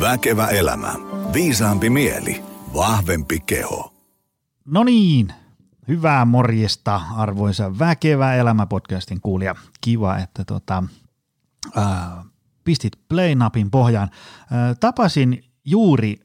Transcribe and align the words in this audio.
Väkevä 0.00 0.46
elämä. 0.46 0.94
Viisaampi 1.32 1.90
mieli. 1.90 2.42
Vahvempi 2.74 3.40
keho. 3.40 3.94
No 4.64 4.84
niin, 4.84 5.32
hyvää 5.88 6.24
morjesta 6.24 7.00
arvoisa 7.16 7.78
Väkevä 7.78 8.34
elämä 8.34 8.66
podcastin 8.66 9.20
kuulija. 9.20 9.54
Kiva, 9.80 10.18
että 10.18 10.44
tota, 10.44 10.84
ää, 11.76 12.24
pistit 12.64 12.92
play-napin 13.08 13.70
pohjaan. 13.70 14.10
Ää, 14.50 14.74
tapasin 14.74 15.44
juuri 15.64 16.16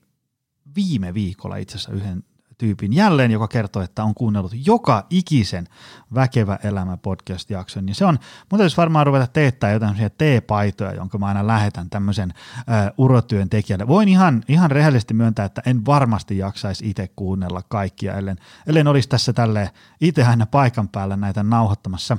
viime 0.76 1.14
viikolla 1.14 1.55
itse 1.55 1.78
asiassa 1.78 1.92
yhden 1.92 2.23
tyypin 2.58 2.94
jälleen, 2.94 3.32
joka 3.32 3.48
kertoo, 3.48 3.82
että 3.82 4.04
on 4.04 4.14
kuunnellut 4.14 4.52
joka 4.66 5.05
ikisen 5.10 5.68
Väkevä 6.16 6.60
elämä 6.64 6.98
podcast-jakson. 6.98 7.88
Ja 7.88 7.96
se 7.96 8.05
on, 8.05 8.20
mun 8.52 8.58
täytyisi 8.58 8.78
varmaan 8.78 9.05
ruveta 9.05 9.28
teettää 9.28 9.72
jotain 9.72 9.96
T-paitoja, 9.96 10.94
jonka 10.94 11.18
mä 11.18 11.26
aina 11.26 11.48
lähetän 11.48 11.90
tämmöisen 11.90 12.34
uh, 12.58 13.05
urotyön 13.05 13.50
tekijälle. 13.50 13.88
Voin 13.88 14.10
ihan, 14.10 14.44
ihan 14.48 14.72
rehellisesti 14.72 15.13
myöntää, 15.13 15.46
että 15.46 15.62
en 15.66 15.86
varmasti 15.86 16.38
jaksaisi 16.38 16.90
itse 16.90 17.10
kuunnella 17.16 17.62
kaikkia, 17.70 18.13
ellen, 18.13 18.38
ellen 18.68 18.88
olisi 18.88 19.10
tässä 19.10 19.34
tälle 19.34 19.72
itse 20.02 20.24
aina 20.24 20.46
paikan 20.46 20.90
päällä 20.90 21.18
näitä 21.18 21.44
nauhoittamassa. 21.44 22.18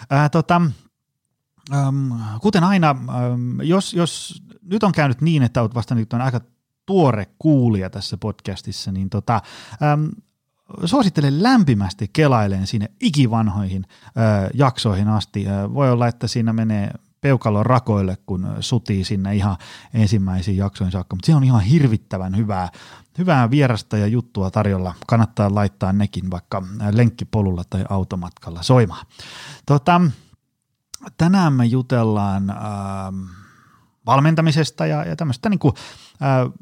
Uh, 0.00 0.30
tota, 0.32 0.62
kuten 2.40 2.64
aina, 2.64 2.96
jos, 3.62 3.94
jos 3.94 4.42
nyt 4.62 4.82
on 4.82 4.92
käynyt 4.92 5.20
niin, 5.20 5.42
että 5.42 5.60
olet 5.60 5.74
vasta 5.74 5.94
nyt 5.94 6.12
on 6.12 6.20
aika 6.20 6.40
tuore 6.86 7.26
kuulija 7.38 7.90
tässä 7.90 8.16
podcastissa, 8.16 8.92
niin 8.92 9.10
tota, 9.10 9.40
äm, 9.92 10.10
suosittelen 10.84 11.42
lämpimästi 11.42 12.10
kelaileen 12.12 12.66
sinne 12.66 12.88
ikivanhoihin 13.00 13.84
ö, 13.88 14.50
jaksoihin 14.54 15.08
asti. 15.08 15.44
Voi 15.74 15.90
olla, 15.90 16.08
että 16.08 16.26
siinä 16.26 16.52
menee 16.52 16.90
peukalon 17.20 17.66
rakoille, 17.66 18.16
kun 18.26 18.48
sutii 18.60 19.04
sinne 19.04 19.36
ihan 19.36 19.56
ensimmäisiin 19.94 20.56
jaksoihin 20.56 20.92
saakka, 20.92 21.16
mutta 21.16 21.26
se 21.26 21.34
on 21.34 21.44
ihan 21.44 21.60
hirvittävän 21.60 22.36
hyvää, 22.36 22.68
hyvää 23.18 23.50
vierasta 23.50 23.96
ja 23.96 24.06
juttua 24.06 24.50
tarjolla. 24.50 24.94
Kannattaa 25.06 25.54
laittaa 25.54 25.92
nekin 25.92 26.30
vaikka 26.30 26.62
lenkkipolulla 26.92 27.62
tai 27.70 27.84
automatkalla 27.88 28.62
soimaan. 28.62 29.06
Tota, 29.66 30.00
tänään 31.16 31.52
me 31.52 31.64
jutellaan 31.64 32.50
äh, 32.50 32.56
valmentamisesta 34.06 34.86
ja, 34.86 35.04
ja 35.04 35.16
tämmöistä 35.16 35.48
niin 35.48 35.58
kuin, 35.58 35.74
äh, 36.22 36.52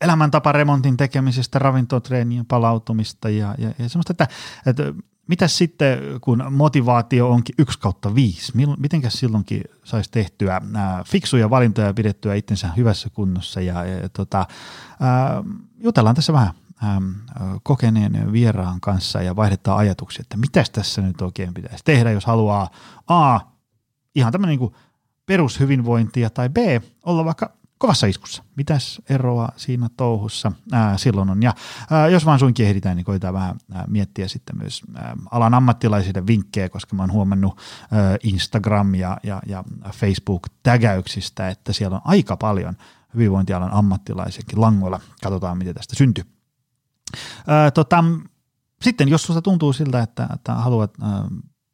elämäntaparemontin 0.00 0.96
tekemisestä, 0.96 1.58
ravintotreenien 1.58 2.46
palautumista 2.46 3.28
ja, 3.28 3.54
ja, 3.58 3.72
ja 3.78 3.88
semmoista, 3.88 4.12
että, 4.12 4.28
että 4.66 4.92
mitä 5.26 5.48
sitten, 5.48 5.98
kun 6.20 6.44
motivaatio 6.50 7.30
onkin 7.30 7.54
yksi 7.58 7.78
kautta 7.78 8.14
viisi, 8.14 8.52
miten 8.78 9.02
silloinkin 9.08 9.62
saisi 9.84 10.10
tehtyä 10.10 10.60
ää, 10.74 11.04
fiksuja 11.04 11.50
valintoja 11.50 11.86
ja 11.86 11.94
pidettyä 11.94 12.34
itsensä 12.34 12.68
hyvässä 12.76 13.10
kunnossa? 13.10 13.60
Ja, 13.60 13.84
ja 13.84 14.08
tota, 14.08 14.46
ää, 15.00 15.42
jutellaan 15.78 16.14
tässä 16.14 16.32
vähän 16.32 16.50
ää, 16.82 17.00
kokeneen 17.62 18.32
vieraan 18.32 18.80
kanssa 18.80 19.22
ja 19.22 19.36
vaihdetaan 19.36 19.78
ajatuksia, 19.78 20.22
että 20.22 20.36
mitä 20.36 20.64
tässä 20.72 21.02
nyt 21.02 21.22
oikein 21.22 21.54
pitäisi 21.54 21.84
tehdä, 21.84 22.10
jos 22.10 22.26
haluaa 22.26 22.70
A, 23.06 23.40
ihan 24.14 24.32
tämmöinen 24.32 24.58
niin 24.58 24.72
perushyvinvointia 25.26 26.30
tai 26.30 26.48
B, 26.48 26.56
olla 27.02 27.24
vaikka 27.24 27.52
kovassa 27.78 28.06
iskussa. 28.06 28.44
Mitäs 28.56 29.00
eroa 29.08 29.48
siinä 29.56 29.88
touhussa 29.96 30.52
ää, 30.72 30.98
silloin 30.98 31.30
on? 31.30 31.42
Ja 31.42 31.54
ää, 31.90 32.08
jos 32.08 32.26
vaan 32.26 32.38
suinkin 32.38 32.66
ehditään, 32.66 32.96
niin 32.96 33.04
koitetaan 33.04 33.34
vähän 33.34 33.56
ää, 33.72 33.84
miettiä 33.88 34.28
sitten 34.28 34.58
myös 34.58 34.82
ää, 34.94 35.16
alan 35.30 35.54
ammattilaisille 35.54 36.26
vinkkejä, 36.26 36.68
koska 36.68 36.96
mä 36.96 37.02
oon 37.02 37.12
huomannut 37.12 37.60
ää, 37.90 38.16
Instagram- 38.16 38.96
ja, 38.96 39.18
ja, 39.22 39.42
ja 39.46 39.64
Facebook-tägäyksistä, 39.92 41.48
että 41.48 41.72
siellä 41.72 41.96
on 41.96 42.02
aika 42.04 42.36
paljon 42.36 42.74
hyvinvointialan 43.14 43.72
ammattilaisiakin 43.72 44.60
langoilla. 44.60 45.00
Katsotaan, 45.22 45.58
miten 45.58 45.74
tästä 45.74 45.96
syntyy. 45.96 46.24
Ää, 47.46 47.70
tota, 47.70 48.04
sitten 48.82 49.08
jos 49.08 49.22
susta 49.22 49.42
tuntuu 49.42 49.72
siltä, 49.72 50.02
että, 50.02 50.28
että 50.34 50.54
haluat 50.54 50.90
ää, 51.02 51.24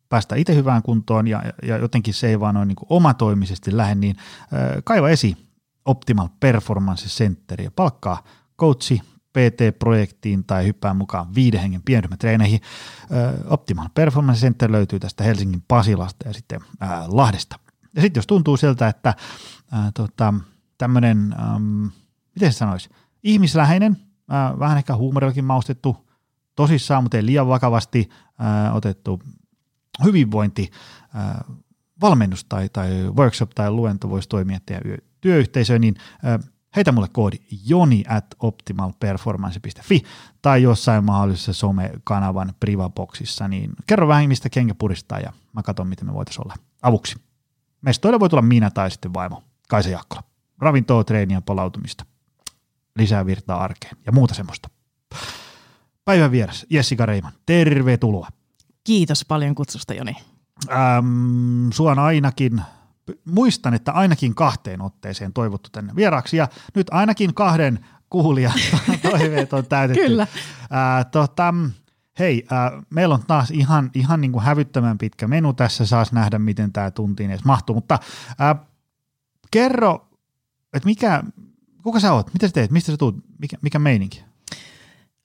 päästä 0.08 0.36
itse 0.36 0.54
hyvään 0.54 0.82
kuntoon 0.82 1.28
ja, 1.28 1.42
ja 1.62 1.78
jotenkin 1.78 2.14
se 2.14 2.28
ei 2.28 2.40
vaan 2.40 2.56
ole 2.56 2.64
niin 2.64 2.76
omatoimisesti 2.88 3.76
lähde, 3.76 3.94
niin 3.94 4.16
ää, 4.52 4.60
kaiva 4.84 5.08
esi 5.08 5.51
Optimal 5.84 6.28
Performance 6.40 7.24
ja 7.62 7.70
palkkaa 7.70 8.22
coachi 8.58 9.02
PT-projektiin 9.32 10.44
tai 10.44 10.66
hyppää 10.66 10.94
mukaan 10.94 11.34
viiden 11.34 11.60
hengen 11.60 11.82
pienryhmätreeneihin. 11.84 12.60
Optimal 13.46 13.88
Performance 13.94 14.40
Center 14.40 14.72
löytyy 14.72 15.00
tästä 15.00 15.24
Helsingin 15.24 15.64
Pasilasta 15.68 16.28
ja 16.28 16.34
sitten 16.34 16.60
ää, 16.80 17.04
Lahdesta. 17.08 17.58
Ja 17.94 18.02
sitten 18.02 18.18
jos 18.18 18.26
tuntuu 18.26 18.56
siltä, 18.56 18.88
että 18.88 19.14
ää, 19.72 19.90
tota, 19.94 20.34
tämmöinen, 20.78 21.34
miten 22.34 22.52
se 22.52 22.56
sanoisi, 22.56 22.90
ihmisläheinen, 23.22 23.96
ää, 24.28 24.58
vähän 24.58 24.78
ehkä 24.78 24.96
huumorillakin 24.96 25.44
maustettu, 25.44 26.08
tosissaan, 26.56 27.02
mutta 27.02 27.16
ei 27.16 27.26
liian 27.26 27.48
vakavasti 27.48 28.08
ää, 28.38 28.72
otettu 28.72 29.22
hyvinvointi, 30.04 30.70
ää, 31.14 31.44
valmennus 32.00 32.44
tai, 32.44 32.68
tai 32.68 32.90
workshop 33.16 33.50
tai 33.50 33.70
luento 33.70 34.10
voisi 34.10 34.28
toimia 34.28 34.58
teidän 34.66 34.98
työyhteisöön, 35.22 35.80
niin 35.80 35.94
heitä 36.76 36.92
mulle 36.92 37.08
koodi 37.12 37.36
joni 37.66 38.04
at 38.08 38.26
optimalperformance.fi 38.38 40.02
tai 40.42 40.62
jossain 40.62 41.04
mahdollisessa 41.04 41.52
somekanavan 41.52 42.54
privaboksissa, 42.60 43.48
niin 43.48 43.72
kerro 43.86 44.08
vähän, 44.08 44.28
mistä 44.28 44.48
kenkä 44.48 44.74
puristaa 44.74 45.20
ja 45.20 45.32
mä 45.52 45.62
katson, 45.62 45.86
miten 45.86 46.06
me 46.06 46.14
voitaisiin 46.14 46.44
olla 46.44 46.54
avuksi. 46.82 47.16
Mestoille 47.82 48.20
voi 48.20 48.28
tulla 48.28 48.42
minä 48.42 48.70
tai 48.70 48.90
sitten 48.90 49.14
vaimo, 49.14 49.44
Kaisa 49.68 49.88
Jaakkola. 49.88 50.22
Ravintoa, 50.58 51.04
treeniä, 51.04 51.40
palautumista, 51.40 52.04
lisää 52.96 53.26
virtaa 53.26 53.64
arkeen 53.64 53.96
ja 54.06 54.12
muuta 54.12 54.34
semmoista. 54.34 54.68
Päivän 56.04 56.30
vieras 56.30 56.66
Jessica 56.70 57.06
Reiman, 57.06 57.32
tervetuloa. 57.46 58.28
Kiitos 58.84 59.24
paljon 59.24 59.54
kutsusta 59.54 59.94
Joni. 59.94 60.16
Ähm, 60.70 61.70
sua 61.72 61.90
on 61.90 61.98
ainakin 61.98 62.62
muistan, 63.24 63.74
että 63.74 63.92
ainakin 63.92 64.34
kahteen 64.34 64.80
otteeseen 64.80 65.32
toivottu 65.32 65.70
tänne 65.72 65.96
vieraaksi 65.96 66.36
ja 66.36 66.48
nyt 66.74 66.86
ainakin 66.90 67.34
kahden 67.34 67.86
kuulijan 68.10 68.54
toiveet 69.10 69.52
on 69.52 69.66
täytetty. 69.66 70.06
Kyllä. 70.06 70.26
Ää, 70.70 71.04
tota, 71.04 71.54
hei, 72.18 72.46
ää, 72.50 72.82
meillä 72.90 73.14
on 73.14 73.22
taas 73.26 73.50
ihan, 73.50 73.90
ihan 73.94 74.20
niin 74.20 74.32
kuin 74.32 74.44
hävyttömän 74.44 74.98
pitkä 74.98 75.28
menu 75.28 75.52
tässä, 75.52 75.86
saas 75.86 76.12
nähdä 76.12 76.38
miten 76.38 76.72
tämä 76.72 76.90
tuntiin 76.90 77.30
edes 77.30 77.44
mahtuu, 77.44 77.74
mutta 77.74 77.98
ää, 78.38 78.56
kerro, 79.50 80.08
että 80.72 80.86
mikä, 80.86 81.22
kuka 81.82 82.00
sä 82.00 82.12
oot, 82.12 82.32
mitä 82.32 82.48
sä 82.48 82.52
teet, 82.52 82.70
mistä 82.70 82.92
sä 82.92 82.96
tuut, 82.96 83.16
mikä, 83.38 83.56
mikä 83.62 83.78
meininki? 83.78 84.24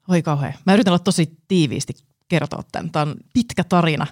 Oi 0.07 0.21
kauhean. 0.21 0.53
Mä 0.65 0.73
yritän 0.73 0.91
olla 0.91 0.99
tosi 0.99 1.37
tiiviisti 1.47 1.93
kertoa 2.27 2.63
tämän. 2.71 2.91
Tämä 2.91 3.03
on 3.03 3.15
pitkä 3.33 3.63
tarina, 3.63 4.07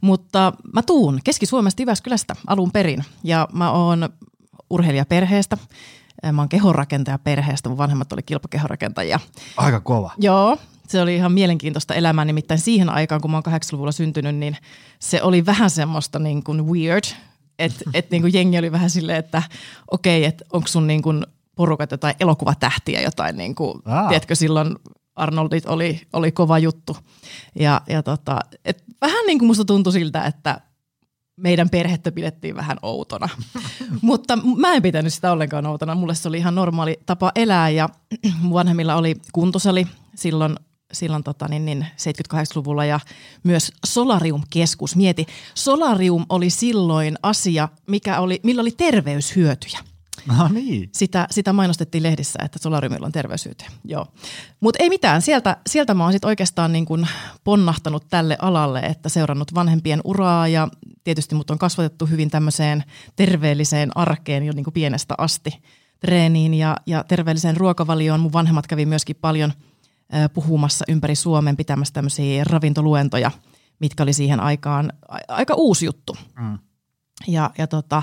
mutta 0.00 0.52
mä 0.72 0.82
tuun 0.82 1.20
Keski-Suomesta 1.24 1.82
Jyväskylästä 1.82 2.36
alun 2.46 2.72
perin 2.72 3.04
ja 3.24 3.48
mä 3.52 3.70
oon 3.70 4.08
urheilijaperheestä. 4.70 5.58
Mä 6.32 6.42
oon 6.42 6.48
kehonrakentaja 6.48 7.18
perheestä, 7.18 7.68
mun 7.68 7.78
vanhemmat 7.78 8.12
oli 8.12 8.22
kilpakehorakentajia. 8.22 9.20
Aika 9.56 9.80
kova. 9.80 10.10
Joo, 10.18 10.58
se 10.88 11.00
oli 11.00 11.16
ihan 11.16 11.32
mielenkiintoista 11.32 11.94
elämää, 11.94 12.24
nimittäin 12.24 12.60
siihen 12.60 12.88
aikaan, 12.90 13.20
kun 13.20 13.30
mä 13.30 13.36
oon 13.36 13.54
80-luvulla 13.54 13.92
syntynyt, 13.92 14.36
niin 14.36 14.56
se 14.98 15.22
oli 15.22 15.46
vähän 15.46 15.70
semmoista 15.70 16.18
niin 16.18 16.44
kuin 16.44 16.66
weird, 16.66 17.04
että 17.58 17.84
et 17.94 18.10
niin 18.10 18.22
kuin 18.22 18.32
jengi 18.32 18.58
oli 18.58 18.72
vähän 18.72 18.90
silleen, 18.90 19.18
että 19.18 19.42
okei, 19.90 20.20
okay, 20.20 20.28
että 20.28 20.44
onko 20.52 20.68
sun 20.68 20.86
niin 20.86 21.02
kuin 21.02 21.26
porukat 21.54 21.90
jotain 21.90 22.14
elokuvatähtiä, 22.20 23.00
jotain 23.00 23.36
niin 23.36 23.54
kuin, 23.54 23.82
tiedätkö, 24.08 24.34
silloin 24.34 24.76
Arnoldit 25.16 25.66
oli, 25.66 26.00
oli 26.12 26.32
kova 26.32 26.58
juttu. 26.58 26.96
Ja, 27.54 27.80
ja 27.88 28.02
tota, 28.02 28.40
et 28.64 28.84
vähän 29.00 29.26
niin 29.26 29.38
kuin 29.38 29.46
musta 29.46 29.64
tuntui 29.64 29.92
siltä, 29.92 30.24
että 30.24 30.60
meidän 31.36 31.70
perhettä 31.70 32.12
pidettiin 32.12 32.56
vähän 32.56 32.78
outona. 32.82 33.28
Mutta 34.02 34.36
mä 34.56 34.72
en 34.74 34.82
pitänyt 34.82 35.14
sitä 35.14 35.32
ollenkaan 35.32 35.66
outona. 35.66 35.94
Mulle 35.94 36.14
se 36.14 36.28
oli 36.28 36.38
ihan 36.38 36.54
normaali 36.54 36.98
tapa 37.06 37.32
elää 37.34 37.70
ja 37.70 37.88
vanhemmilla 38.52 38.94
oli 38.94 39.16
kuntosali 39.32 39.86
silloin, 40.14 40.56
silloin 40.92 41.24
tota, 41.24 41.48
niin, 41.48 41.64
niin 41.64 41.86
78-luvulla 41.96 42.84
ja 42.84 43.00
myös 43.42 43.72
Solarium-keskus. 43.86 44.96
Mieti, 44.96 45.26
Solarium 45.54 46.26
oli 46.28 46.50
silloin 46.50 47.18
asia, 47.22 47.68
mikä 47.86 48.20
oli, 48.20 48.40
millä 48.42 48.60
oli 48.60 48.72
terveyshyötyjä. 48.72 49.78
No 50.38 50.48
niin. 50.48 50.88
Sitä, 50.92 51.26
sitä 51.30 51.52
mainostettiin 51.52 52.02
lehdissä, 52.02 52.38
että 52.44 52.58
solariumilla 52.58 53.06
on 53.06 53.12
terveysyyteen. 53.12 53.72
Joo. 53.84 54.06
Mutta 54.60 54.82
ei 54.82 54.88
mitään, 54.88 55.22
sieltä, 55.22 55.56
sieltä 55.66 55.94
mä 55.94 56.04
oon 56.04 56.12
sit 56.12 56.24
oikeastaan 56.24 56.72
niin 56.72 56.84
kun 56.86 57.06
ponnahtanut 57.44 58.08
tälle 58.10 58.36
alalle, 58.40 58.80
että 58.80 59.08
seurannut 59.08 59.54
vanhempien 59.54 60.00
uraa 60.04 60.48
ja 60.48 60.68
tietysti 61.04 61.34
mut 61.34 61.50
on 61.50 61.58
kasvatettu 61.58 62.06
hyvin 62.06 62.30
tämmöiseen 62.30 62.84
terveelliseen 63.16 63.96
arkeen 63.96 64.42
jo 64.46 64.52
niin 64.52 64.64
kuin 64.64 64.74
pienestä 64.74 65.14
asti 65.18 65.62
treeniin 66.00 66.54
ja, 66.54 66.76
ja 66.86 67.04
terveelliseen 67.04 67.56
ruokavalioon. 67.56 68.20
Mun 68.20 68.32
vanhemmat 68.32 68.66
kävi 68.66 68.86
myöskin 68.86 69.16
paljon 69.20 69.52
äh, 70.14 70.30
puhumassa 70.34 70.84
ympäri 70.88 71.14
Suomen 71.14 71.56
pitämässä 71.56 71.94
tämmöisiä 71.94 72.44
ravintoluentoja, 72.44 73.30
mitkä 73.78 74.02
oli 74.02 74.12
siihen 74.12 74.40
aikaan 74.40 74.92
a- 75.08 75.34
aika 75.34 75.54
uusi 75.54 75.86
juttu. 75.86 76.16
Mm. 76.40 76.58
Ja, 77.26 77.50
ja 77.58 77.66
tota, 77.66 78.02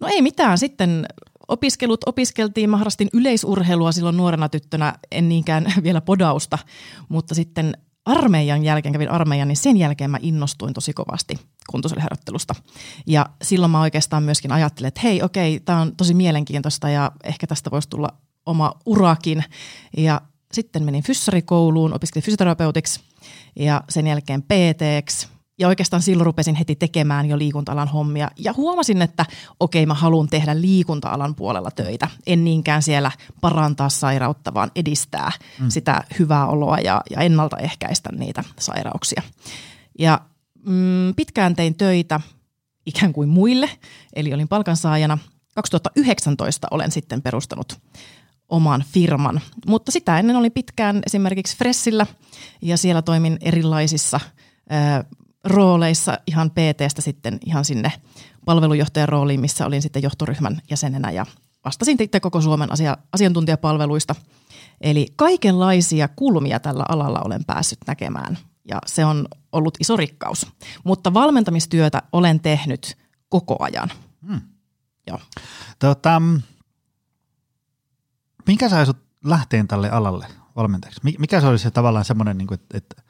no 0.00 0.08
ei 0.08 0.22
mitään, 0.22 0.58
sitten 0.58 1.06
opiskelut 1.50 2.00
opiskeltiin. 2.06 2.70
Mä 2.70 2.76
harrastin 2.76 3.08
yleisurheilua 3.12 3.92
silloin 3.92 4.16
nuorena 4.16 4.48
tyttönä, 4.48 4.94
en 5.10 5.28
niinkään 5.28 5.74
vielä 5.82 6.00
podausta, 6.00 6.58
mutta 7.08 7.34
sitten 7.34 7.76
armeijan 8.04 8.64
jälkeen, 8.64 8.92
kävin 8.92 9.10
armeijan, 9.10 9.48
niin 9.48 9.56
sen 9.56 9.76
jälkeen 9.76 10.10
mä 10.10 10.18
innostuin 10.22 10.74
tosi 10.74 10.92
kovasti 10.92 11.38
kuntosalliharjoittelusta. 11.70 12.54
Ja 13.06 13.26
silloin 13.42 13.70
mä 13.72 13.80
oikeastaan 13.80 14.22
myöskin 14.22 14.52
ajattelin, 14.52 14.88
että 14.88 15.00
hei 15.04 15.22
okei, 15.22 15.60
tämä 15.60 15.80
on 15.80 15.96
tosi 15.96 16.14
mielenkiintoista 16.14 16.88
ja 16.88 17.12
ehkä 17.24 17.46
tästä 17.46 17.70
voisi 17.70 17.88
tulla 17.88 18.08
oma 18.46 18.72
urakin. 18.86 19.44
Ja 19.96 20.20
sitten 20.52 20.84
menin 20.84 21.02
fyssarikouluun, 21.02 21.94
opiskelin 21.94 22.24
fysioterapeutiksi 22.24 23.00
ja 23.56 23.82
sen 23.88 24.06
jälkeen 24.06 24.42
PTksi 24.42 25.28
ja 25.60 25.68
oikeastaan 25.68 26.02
silloin 26.02 26.26
rupesin 26.26 26.54
heti 26.54 26.76
tekemään 26.76 27.26
jo 27.26 27.38
liikunta-alan 27.38 27.88
hommia 27.88 28.30
ja 28.36 28.52
huomasin, 28.52 29.02
että 29.02 29.26
okei 29.60 29.86
mä 29.86 29.94
haluan 29.94 30.28
tehdä 30.28 30.60
liikunta-alan 30.60 31.34
puolella 31.34 31.70
töitä. 31.70 32.08
En 32.26 32.44
niinkään 32.44 32.82
siellä 32.82 33.10
parantaa 33.40 33.88
sairautta, 33.88 34.54
vaan 34.54 34.70
edistää 34.76 35.32
mm. 35.60 35.68
sitä 35.68 36.04
hyvää 36.18 36.46
oloa 36.46 36.78
ja, 36.78 37.00
ja 37.10 37.20
ennaltaehkäistä 37.20 38.12
niitä 38.12 38.44
sairauksia. 38.58 39.22
Ja 39.98 40.20
mm, 40.66 41.14
pitkään 41.16 41.56
tein 41.56 41.74
töitä 41.74 42.20
ikään 42.86 43.12
kuin 43.12 43.28
muille, 43.28 43.70
eli 44.12 44.34
olin 44.34 44.48
palkansaajana. 44.48 45.18
2019 45.54 46.68
olen 46.70 46.90
sitten 46.90 47.22
perustanut 47.22 47.78
oman 48.48 48.84
firman, 48.92 49.40
mutta 49.66 49.92
sitä 49.92 50.18
ennen 50.18 50.36
olin 50.36 50.52
pitkään 50.52 51.02
esimerkiksi 51.06 51.56
Fressillä 51.56 52.06
ja 52.62 52.76
siellä 52.76 53.02
toimin 53.02 53.38
erilaisissa 53.40 54.20
rooleissa 55.44 56.18
ihan 56.26 56.50
PTstä 56.50 57.02
sitten 57.02 57.38
ihan 57.46 57.64
sinne 57.64 57.92
palvelujohtajan 58.44 59.08
rooliin, 59.08 59.40
missä 59.40 59.66
olin 59.66 59.82
sitten 59.82 60.02
johtoryhmän 60.02 60.60
jäsenenä 60.70 61.10
ja 61.10 61.26
vastasin 61.64 61.98
sitten 61.98 62.20
koko 62.20 62.40
Suomen 62.40 62.72
asia, 62.72 62.96
asiantuntijapalveluista. 63.12 64.14
Eli 64.80 65.06
kaikenlaisia 65.16 66.08
kulmia 66.08 66.60
tällä 66.60 66.84
alalla 66.88 67.20
olen 67.24 67.44
päässyt 67.44 67.78
näkemään 67.86 68.38
ja 68.68 68.78
se 68.86 69.04
on 69.04 69.28
ollut 69.52 69.76
iso 69.80 69.96
rikkaus. 69.96 70.46
Mutta 70.84 71.14
valmentamistyötä 71.14 72.02
olen 72.12 72.40
tehnyt 72.40 72.98
koko 73.28 73.56
ajan. 73.60 73.90
Hmm. 74.26 74.40
Joo. 75.06 75.18
Tota, 75.78 76.22
minkä 78.46 78.68
sai 78.68 78.86
sut 78.86 78.96
lähteen 79.24 79.68
tälle 79.68 79.90
alalle 79.90 80.26
valmentajaksi? 80.56 81.00
Mikä 81.18 81.40
se 81.40 81.46
oli 81.46 81.58
se 81.58 81.70
tavallaan 81.70 82.04
semmoinen, 82.04 82.38
niin 82.38 82.54
että, 82.54 82.78
että 82.78 83.02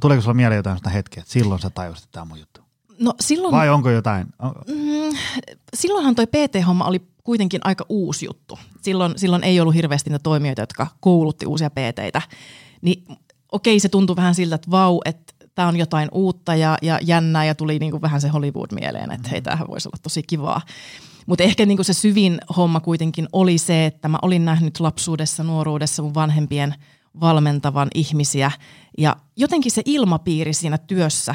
tuleeko 0.00 0.22
sulla 0.22 0.34
mieleen 0.34 0.56
jotain 0.56 0.76
sitä 0.76 0.90
hetkeä, 0.90 1.20
että 1.20 1.32
silloin 1.32 1.60
sä 1.60 1.70
tajusit, 1.70 2.04
että 2.04 2.12
tämä 2.12 2.22
on 2.22 2.28
mun 2.28 2.38
juttu? 2.38 2.60
No 2.98 3.14
silloin... 3.20 3.52
Vai 3.52 3.68
onko 3.68 3.90
jotain? 3.90 4.26
Mm, 4.68 5.16
silloinhan 5.74 6.14
toi 6.14 6.26
PT-homma 6.26 6.84
oli 6.84 7.02
kuitenkin 7.24 7.60
aika 7.64 7.86
uusi 7.88 8.26
juttu. 8.26 8.58
Silloin, 8.82 9.12
silloin 9.16 9.44
ei 9.44 9.60
ollut 9.60 9.74
hirveästi 9.74 10.10
niitä 10.10 10.22
toimijoita, 10.22 10.62
jotka 10.62 10.86
koulutti 11.00 11.46
uusia 11.46 11.70
PTitä. 11.70 12.22
Niin 12.82 13.04
okei, 13.52 13.80
se 13.80 13.88
tuntui 13.88 14.16
vähän 14.16 14.34
siltä, 14.34 14.54
että 14.54 14.70
vau, 14.70 15.00
että 15.04 15.32
tämä 15.54 15.68
on 15.68 15.76
jotain 15.76 16.08
uutta 16.12 16.54
ja, 16.54 16.78
ja 16.82 16.98
jännää 17.02 17.44
ja 17.44 17.54
tuli 17.54 17.78
niinku 17.78 18.02
vähän 18.02 18.20
se 18.20 18.28
Hollywood 18.28 18.70
mieleen, 18.74 19.12
että 19.12 19.28
hei, 19.28 19.42
tämähän 19.42 19.68
voisi 19.68 19.88
olla 19.88 19.98
tosi 20.02 20.22
kivaa. 20.22 20.60
Mutta 21.26 21.44
ehkä 21.44 21.66
niinku 21.66 21.84
se 21.84 21.92
syvin 21.92 22.38
homma 22.56 22.80
kuitenkin 22.80 23.28
oli 23.32 23.58
se, 23.58 23.86
että 23.86 24.08
mä 24.08 24.18
olin 24.22 24.44
nähnyt 24.44 24.80
lapsuudessa, 24.80 25.44
nuoruudessa 25.44 26.02
mun 26.02 26.14
vanhempien 26.14 26.74
valmentavan 27.20 27.88
ihmisiä 27.94 28.50
ja 28.98 29.16
jotenkin 29.36 29.72
se 29.72 29.82
ilmapiiri 29.84 30.52
siinä 30.52 30.78
työssä, 30.78 31.34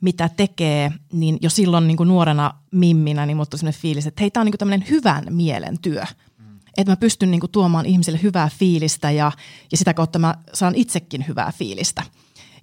mitä 0.00 0.30
tekee, 0.36 0.92
niin 1.12 1.38
jo 1.40 1.50
silloin 1.50 1.86
niin 1.86 1.96
kuin 1.96 2.08
nuorena 2.08 2.54
mimminä, 2.70 3.26
niin 3.26 3.36
mutta 3.36 3.56
sellainen 3.56 3.80
fiilis, 3.80 4.06
että 4.06 4.22
hei, 4.22 4.30
tämä 4.30 4.42
on 4.42 4.46
niin 4.46 4.58
tämmöinen 4.58 4.88
hyvän 4.90 5.24
mielen 5.30 5.78
työ. 5.82 6.02
Mm. 6.38 6.58
Että 6.76 6.92
mä 6.92 6.96
pystyn 6.96 7.30
niin 7.30 7.40
kuin 7.40 7.52
tuomaan 7.52 7.86
ihmisille 7.86 8.20
hyvää 8.22 8.50
fiilistä 8.58 9.10
ja, 9.10 9.32
ja 9.70 9.76
sitä 9.76 9.94
kautta 9.94 10.18
mä 10.18 10.34
saan 10.54 10.74
itsekin 10.74 11.24
hyvää 11.28 11.52
fiilistä. 11.58 12.02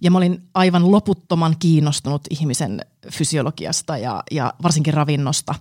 Ja 0.02 0.12
mä 0.12 0.18
olin 0.18 0.44
aivan 0.54 0.92
loputtoman 0.92 1.56
kiinnostunut 1.60 2.22
ihmisen 2.30 2.82
fysiologiasta 3.12 3.98
ja, 3.98 4.24
ja 4.32 4.54
varsinkin 4.64 4.94
ravinnosta. 4.94 5.56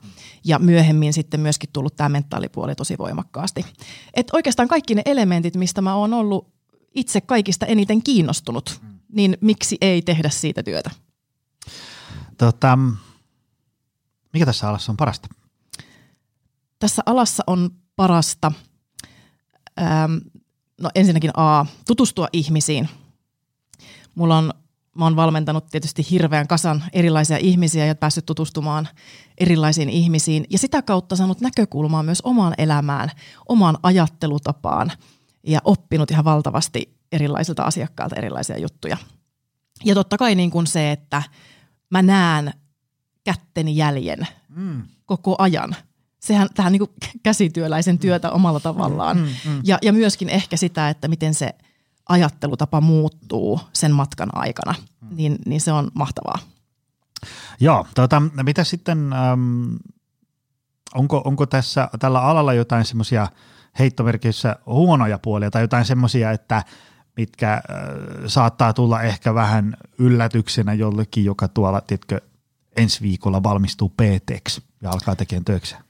Ja 0.45 0.59
myöhemmin 0.59 1.13
sitten 1.13 1.41
myöskin 1.41 1.71
tullut 1.73 1.97
tämä 1.97 2.09
mentaalipuoli 2.09 2.75
tosi 2.75 2.99
voimakkaasti. 2.99 3.65
Et 4.15 4.27
oikeastaan 4.33 4.69
kaikki 4.69 4.95
ne 4.95 5.03
elementit, 5.05 5.57
mistä 5.57 5.83
mä 5.83 5.95
oon 5.95 6.15
ollut 6.15 6.53
itse 6.95 7.21
kaikista 7.21 7.67
eniten 7.67 8.03
kiinnostunut, 8.03 8.81
niin 9.13 9.39
miksi 9.41 9.77
ei 9.81 10.03
tehdä 10.03 10.31
siitä 10.31 10.63
työtä? 10.63 10.91
Tota, 12.39 12.79
mikä 14.33 14.47
tässä 14.47 14.69
alassa 14.69 14.93
on 14.93 14.97
parasta? 14.97 15.29
Tässä 16.79 17.03
alassa 17.07 17.45
on 17.47 17.71
parasta, 17.97 18.53
ähm, 19.81 20.13
no 20.81 20.91
ensinnäkin 20.95 21.31
A, 21.35 21.67
tutustua 21.87 22.29
ihmisiin. 22.33 22.89
Mulla 24.15 24.39
on, 24.39 24.53
mä 24.97 25.05
oon 25.05 25.17
valmentanut 25.17 25.67
tietysti 25.67 26.07
hirveän 26.11 26.49
kasan 26.49 26.85
erilaisia 26.93 27.37
ihmisiä 27.37 27.87
ja 27.87 27.95
päässyt 27.95 28.27
tutustumaan 28.27 28.89
erilaisiin 29.39 29.89
ihmisiin 29.89 30.45
ja 30.51 30.59
sitä 30.59 30.83
kautta 30.83 31.17
saanut 31.17 31.41
näkökulmaa 31.41 32.03
myös 32.03 32.21
omaan 32.21 32.55
elämään, 32.59 33.11
omaan 33.49 33.79
ajattelutapaan– 33.83 34.93
ja 35.47 35.61
oppinut 35.65 36.11
ihan 36.11 36.25
valtavasti 36.25 36.97
erilaisilta 37.13 37.63
asiakkailta 37.63 38.17
erilaisia 38.17 38.59
juttuja. 38.59 38.97
Ja 39.85 39.95
totta 39.95 40.19
kai 40.19 40.35
niin 40.35 40.51
kuin 40.51 40.67
se, 40.67 40.93
että 40.93 41.23
mä 41.91 42.03
näen 42.03 42.55
kätteni 43.25 43.77
jäljen 43.77 44.27
mm. 44.49 44.83
koko 45.07 45.37
ajan. 45.39 45.77
Sehän 46.21 46.49
tähän 46.55 46.73
niin 46.73 46.83
käsityöläisen 47.23 47.99
työtä 47.99 48.31
omalla 48.31 48.61
tavallaan. 48.61 49.17
Mm, 49.17 49.23
mm, 49.23 49.51
mm. 49.51 49.61
Ja, 49.65 49.79
ja 49.83 49.93
myöskin 49.93 50.29
ehkä 50.29 50.57
sitä, 50.57 50.89
että 50.89 51.09
miten 51.09 51.35
se 51.35 51.55
ajattelutapa 52.09 52.81
muuttuu 52.81 53.61
sen 53.73 53.93
matkan 53.93 54.31
aikana, 54.33 54.75
mm. 55.01 55.17
niin, 55.17 55.39
niin 55.47 55.61
se 55.61 55.73
on 55.73 55.91
mahtavaa. 55.95 56.39
Joo, 57.61 57.87
tuota, 57.95 58.23
mitä 58.43 58.65
sitten, 58.65 59.13
ähm, 59.13 59.75
onko, 60.95 61.23
onko 61.25 61.47
tässä 61.47 61.89
tällä 61.99 62.23
alalla 62.23 62.55
jotain 62.55 62.85
semmoisia– 62.85 63.29
heittomerkissä 63.79 64.57
huonoja 64.67 65.19
puolia 65.19 65.51
tai 65.51 65.63
jotain 65.63 65.85
semmoisia, 65.85 66.31
että 66.31 66.63
mitkä 67.17 67.53
äh, 67.53 67.63
saattaa 68.27 68.73
tulla 68.73 69.03
ehkä 69.03 69.35
vähän 69.35 69.77
yllätyksenä 69.99 70.75
jollekin, 70.75 71.25
joka 71.25 71.49
tuolla, 71.49 71.81
tiedätkö, 71.81 72.21
ensi 72.77 73.01
viikolla 73.03 73.43
valmistuu 73.43 73.89
pt 73.89 74.61
ja 74.83 74.91
alkaa 74.91 75.17
tekemään 75.17 75.45
töikseen? 75.45 75.83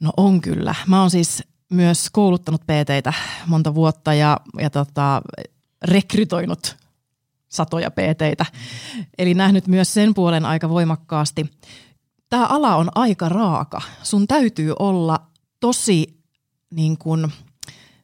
No 0.00 0.12
on 0.16 0.40
kyllä. 0.40 0.74
Mä 0.86 1.00
oon 1.00 1.10
siis 1.10 1.42
myös 1.70 2.10
kouluttanut 2.10 2.60
pt 2.60 3.16
monta 3.46 3.74
vuotta 3.74 4.14
ja, 4.14 4.36
ja 4.58 4.70
tota, 4.70 5.22
rekrytoinut 5.84 6.76
satoja 7.48 7.90
pt 7.90 8.48
Eli 9.18 9.34
nähnyt 9.34 9.66
myös 9.66 9.94
sen 9.94 10.14
puolen 10.14 10.44
aika 10.44 10.68
voimakkaasti. 10.68 11.50
Tämä 12.30 12.46
ala 12.46 12.76
on 12.76 12.88
aika 12.94 13.28
raaka. 13.28 13.80
Sun 14.02 14.26
täytyy 14.26 14.74
olla 14.78 15.20
tosi 15.60 16.19
niin 16.70 16.98
kuin 16.98 17.32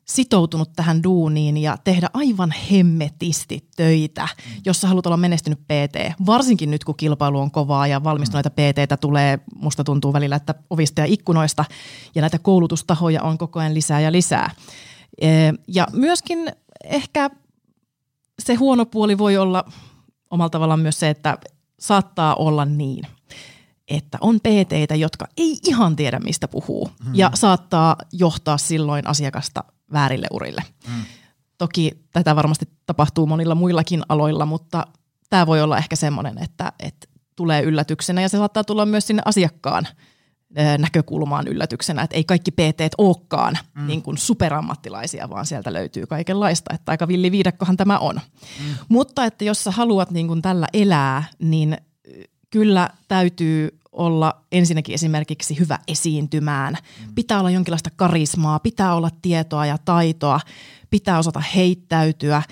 sitoutunut 0.07 0.73
tähän 0.77 1.03
duuniin 1.03 1.57
ja 1.57 1.77
tehdä 1.85 2.11
aivan 2.15 2.55
hemmetisti 2.71 3.69
töitä, 3.77 4.29
jos 4.65 4.81
sä 4.81 4.89
haluat 4.89 5.07
olla 5.07 5.17
menestynyt 5.17 5.61
PT. 5.61 6.27
Varsinkin 6.27 6.71
nyt, 6.71 6.85
kun 6.85 6.97
kilpailu 6.97 7.41
on 7.41 7.51
kovaa 7.51 7.87
ja 7.87 8.05
valmistuneita 8.05 8.49
mm. 8.49 8.55
PTtä 8.55 8.97
tulee, 8.97 9.39
musta 9.55 9.85
tuntuu 9.85 10.13
välillä, 10.13 10.37
että 10.37 10.55
ovista 10.71 11.01
ja 11.01 11.07
ikkunoista, 11.07 11.65
ja 12.15 12.21
näitä 12.21 12.39
koulutustahoja 12.39 13.23
on 13.23 13.39
koko 13.39 13.61
ajan 13.61 13.75
lisää 13.75 14.01
ja 14.01 14.13
lisää. 14.13 14.51
E, 15.21 15.29
ja 15.69 15.87
myöskin 15.93 16.53
ehkä 16.85 17.31
se 18.39 18.55
huono 18.55 18.87
puoli 18.87 19.19
voi 19.19 19.37
olla 19.37 19.65
omalla 20.31 20.51
tavallaan 20.51 20.81
myös 20.81 21.01
se, 21.01 21.11
että 21.11 21.39
saattaa 21.79 22.35
olla 22.35 22.65
niin, 22.65 23.07
että 23.89 24.19
on 24.21 24.41
pt 24.41 24.97
jotka 24.99 25.27
ei 25.37 25.59
ihan 25.67 25.97
tiedä, 25.97 26.19
mistä 26.19 26.49
puhuu, 26.49 26.91
hmm. 27.05 27.15
ja 27.15 27.31
saattaa 27.35 27.97
johtaa 28.13 28.59
silloin 28.59 29.07
asiakasta 29.07 29.65
väärille 29.93 30.27
urille. 30.33 30.63
Hmm. 30.89 31.03
Toki 31.59 32.05
tätä 32.13 32.37
varmasti 32.37 32.69
tapahtuu 32.87 33.27
monilla 33.27 33.55
muillakin 33.55 34.03
aloilla, 34.09 34.47
mutta 34.47 34.87
tämä 35.31 35.47
voi 35.47 35.63
olla 35.63 35.79
ehkä 35.79 35.97
semmoinen, 35.97 36.39
että, 36.43 36.73
että 36.81 37.09
tulee 37.37 37.63
yllätyksenä, 37.63 38.23
ja 38.23 38.29
se 38.29 38.37
saattaa 38.37 38.65
tulla 38.65 38.87
myös 38.87 39.07
sinne 39.07 39.23
asiakkaan 39.25 39.87
näkökulmaan 40.79 41.49
yllätyksenä, 41.49 42.03
että 42.03 42.17
ei 42.17 42.25
kaikki 42.25 42.51
PT 42.51 42.95
olekaan 42.99 43.59
mm. 43.75 43.87
niin 43.87 44.03
kuin 44.03 44.19
superammattilaisia, 44.19 45.31
vaan 45.31 45.47
sieltä 45.47 45.73
löytyy 45.73 46.07
kaikenlaista, 46.07 46.75
että 46.75 46.93
aika 46.93 47.09
villiviidakkohan 47.09 47.77
tämä 47.77 47.99
on. 47.99 48.15
Mm. 48.15 48.75
Mutta 48.89 49.25
että 49.25 49.45
jos 49.45 49.65
sä 49.65 49.71
haluat 49.71 50.11
niin 50.11 50.29
kuin 50.29 50.43
tällä 50.43 50.67
elää, 50.73 51.25
niin 51.39 51.77
kyllä 52.57 52.91
täytyy 53.09 53.79
olla 53.93 54.43
ensinnäkin 54.53 54.95
esimerkiksi 54.95 55.59
hyvä 55.59 55.79
esiintymään. 55.89 56.75
Mm. 56.75 57.15
Pitää 57.15 57.39
olla 57.39 57.51
jonkinlaista 57.51 57.91
karismaa, 57.97 58.59
pitää 58.59 58.95
olla 58.95 59.11
tietoa 59.23 59.67
ja 59.67 59.79
taitoa, 59.79 60.41
pitää 60.91 61.19
osata 61.19 61.41
heittäytyä, 61.41 62.43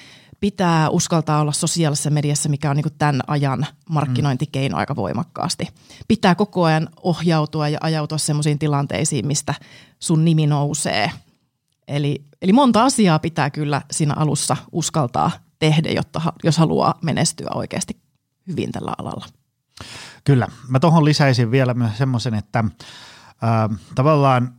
pitää 0.40 0.90
uskaltaa 0.90 1.40
olla 1.40 1.52
sosiaalisessa 1.52 2.10
mediassa, 2.10 2.48
mikä 2.48 2.70
on 2.70 2.76
niin 2.76 2.84
kuin 2.84 2.94
tämän 2.98 3.20
ajan 3.26 3.66
markkinointikeino 3.90 4.76
aika 4.76 4.96
voimakkaasti. 4.96 5.68
Pitää 6.08 6.34
koko 6.34 6.64
ajan 6.64 6.88
ohjautua 7.02 7.68
ja 7.68 7.78
ajautua 7.82 8.18
sellaisiin 8.18 8.58
tilanteisiin, 8.58 9.26
mistä 9.26 9.54
sun 9.98 10.24
nimi 10.24 10.46
nousee. 10.46 11.10
Eli, 11.88 12.24
eli 12.42 12.52
monta 12.52 12.84
asiaa 12.84 13.18
pitää 13.18 13.50
kyllä 13.50 13.82
siinä 13.90 14.14
alussa 14.16 14.56
uskaltaa 14.72 15.30
tehdä, 15.58 15.90
jotta, 15.90 16.20
jos 16.42 16.58
haluaa 16.58 16.98
menestyä 17.02 17.48
oikeasti 17.54 17.96
hyvin 18.48 18.72
tällä 18.72 18.92
alalla. 18.98 19.26
Kyllä. 20.24 20.48
Mä 20.68 20.80
tuohon 20.80 21.04
lisäisin 21.04 21.50
vielä 21.50 21.74
myös 21.74 21.98
semmoisen, 21.98 22.34
että 22.34 22.64
ää, 23.42 23.68
tavallaan 23.94 24.54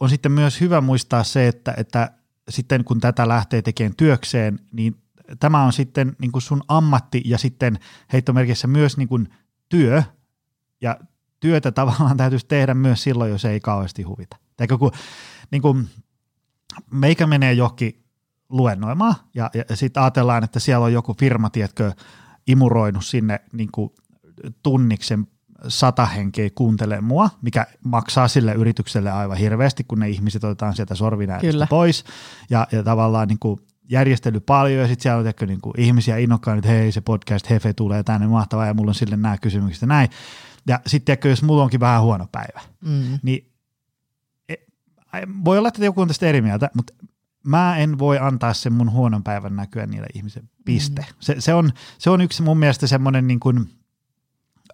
on 0.00 0.10
sitten 0.10 0.32
myös 0.32 0.60
hyvä 0.60 0.80
muistaa 0.80 1.24
se, 1.24 1.48
että, 1.48 1.74
että 1.76 2.10
sitten 2.48 2.84
kun 2.84 3.00
tätä 3.00 3.28
lähtee 3.28 3.62
tekemään 3.62 3.96
työkseen, 3.96 4.58
niin 4.72 4.96
tämä 5.40 5.64
on 5.64 5.72
sitten 5.72 6.16
niin 6.18 6.32
kuin 6.32 6.42
sun 6.42 6.62
ammatti 6.68 7.22
ja 7.24 7.38
sitten 7.38 7.78
heittomerkissä 8.12 8.66
myös 8.66 8.96
niin 8.96 9.08
kuin 9.08 9.28
työ 9.68 10.02
ja 10.80 10.98
työtä 11.40 11.72
tavallaan 11.72 12.16
täytyisi 12.22 12.46
tehdä 12.46 12.74
myös 12.74 13.02
silloin, 13.02 13.30
jos 13.30 13.44
ei 13.44 13.60
kauheasti 13.60 14.02
huvita. 14.02 14.36
Eikö 14.60 14.78
kun 14.78 14.92
niin 15.50 15.62
kuin, 15.62 15.88
meikä 16.90 17.26
menee 17.26 17.52
johonkin 17.52 18.04
luennoimaan 18.48 19.14
ja, 19.34 19.50
ja 19.68 19.76
sitten 19.76 20.02
ajatellaan, 20.02 20.44
että 20.44 20.60
siellä 20.60 20.84
on 20.84 20.92
joku 20.92 21.14
firma, 21.18 21.50
tiedätkö, 21.50 21.92
imuroinut 22.46 23.04
sinne 23.04 23.40
niin 23.52 23.68
kuin 23.72 23.90
tunniksen 24.62 25.26
sata 25.68 26.06
henkeä 26.06 26.50
kuuntelee 26.54 27.00
mua, 27.00 27.30
mikä 27.42 27.66
maksaa 27.84 28.28
sille 28.28 28.52
yritykselle 28.52 29.10
aivan 29.10 29.36
hirveästi, 29.36 29.84
kun 29.84 30.00
ne 30.00 30.08
ihmiset 30.08 30.44
otetaan 30.44 30.76
sieltä 30.76 30.94
sorvinäytöstä 30.94 31.66
pois. 31.70 32.04
Ja, 32.50 32.66
ja 32.72 32.82
tavallaan 32.82 33.28
niin 33.28 33.38
kuin 33.38 33.60
järjestely 33.90 34.40
paljon 34.40 34.80
ja 34.80 34.88
sitten 34.88 35.02
siellä 35.02 35.18
on 35.18 35.24
tehty, 35.24 35.46
niin 35.46 35.60
kuin 35.60 35.80
ihmisiä 35.80 36.16
innokkaan, 36.16 36.58
että 36.58 36.70
hei 36.70 36.92
se 36.92 37.00
podcast 37.00 37.50
Hefe 37.50 37.72
tulee 37.72 38.02
tänne 38.02 38.26
mahtavaa 38.26 38.66
ja 38.66 38.74
mulla 38.74 38.90
on 38.90 38.94
sille 38.94 39.16
nämä 39.16 39.38
kysymykset 39.38 39.82
ja 39.82 39.88
näin. 39.88 40.08
Ja 40.66 40.80
sitten 40.86 41.18
jos 41.24 41.42
mulla 41.42 41.62
onkin 41.62 41.80
vähän 41.80 42.02
huono 42.02 42.26
päivä, 42.32 42.60
mm. 42.80 43.18
niin 43.22 43.52
e, 44.48 44.54
voi 45.44 45.58
olla, 45.58 45.68
että 45.68 45.84
joku 45.84 46.00
on 46.00 46.08
tästä 46.08 46.26
eri 46.26 46.42
mieltä, 46.42 46.70
mutta 46.74 46.94
mä 47.46 47.76
en 47.76 47.98
voi 47.98 48.18
antaa 48.18 48.54
sen 48.54 48.72
mun 48.72 48.90
huonon 48.90 49.22
päivän 49.22 49.56
näkyä 49.56 49.86
niille 49.86 50.06
ihmisille. 50.14 50.48
Piste. 50.64 51.02
Mm. 51.02 51.16
Se, 51.20 51.36
se, 51.38 51.54
on, 51.54 51.72
se 51.98 52.10
on 52.10 52.20
yksi 52.20 52.42
mun 52.42 52.58
mielestä 52.58 52.86
semmoinen 52.86 53.26
niin 53.26 53.40
kuin 53.40 53.68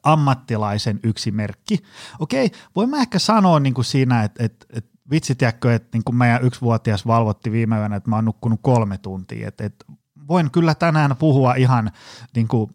ammattilaisen 0.02 1.00
yksi 1.02 1.30
merkki. 1.30 1.78
Okei, 2.18 2.50
voin 2.76 2.90
mä 2.90 3.00
ehkä 3.00 3.18
sanoa 3.18 3.60
niin 3.60 3.74
kuin 3.74 3.84
siinä, 3.84 4.22
että, 4.22 4.44
että, 4.44 4.66
että 4.72 4.90
vitsi 5.10 5.34
tiedätkö, 5.34 5.74
että 5.74 5.88
niin 5.92 6.04
kuin 6.04 6.16
meidän 6.16 6.42
yksivuotias 6.42 7.06
valvotti 7.06 7.52
viime 7.52 7.78
yönä, 7.78 7.96
että 7.96 8.10
mä 8.10 8.16
oon 8.16 8.24
nukkunut 8.24 8.60
kolme 8.62 8.98
tuntia. 8.98 9.48
Että, 9.48 9.64
että 9.64 9.84
voin 10.28 10.50
kyllä 10.50 10.74
tänään 10.74 11.16
puhua 11.16 11.54
ihan 11.54 11.90
niin 12.34 12.48
kuin 12.48 12.70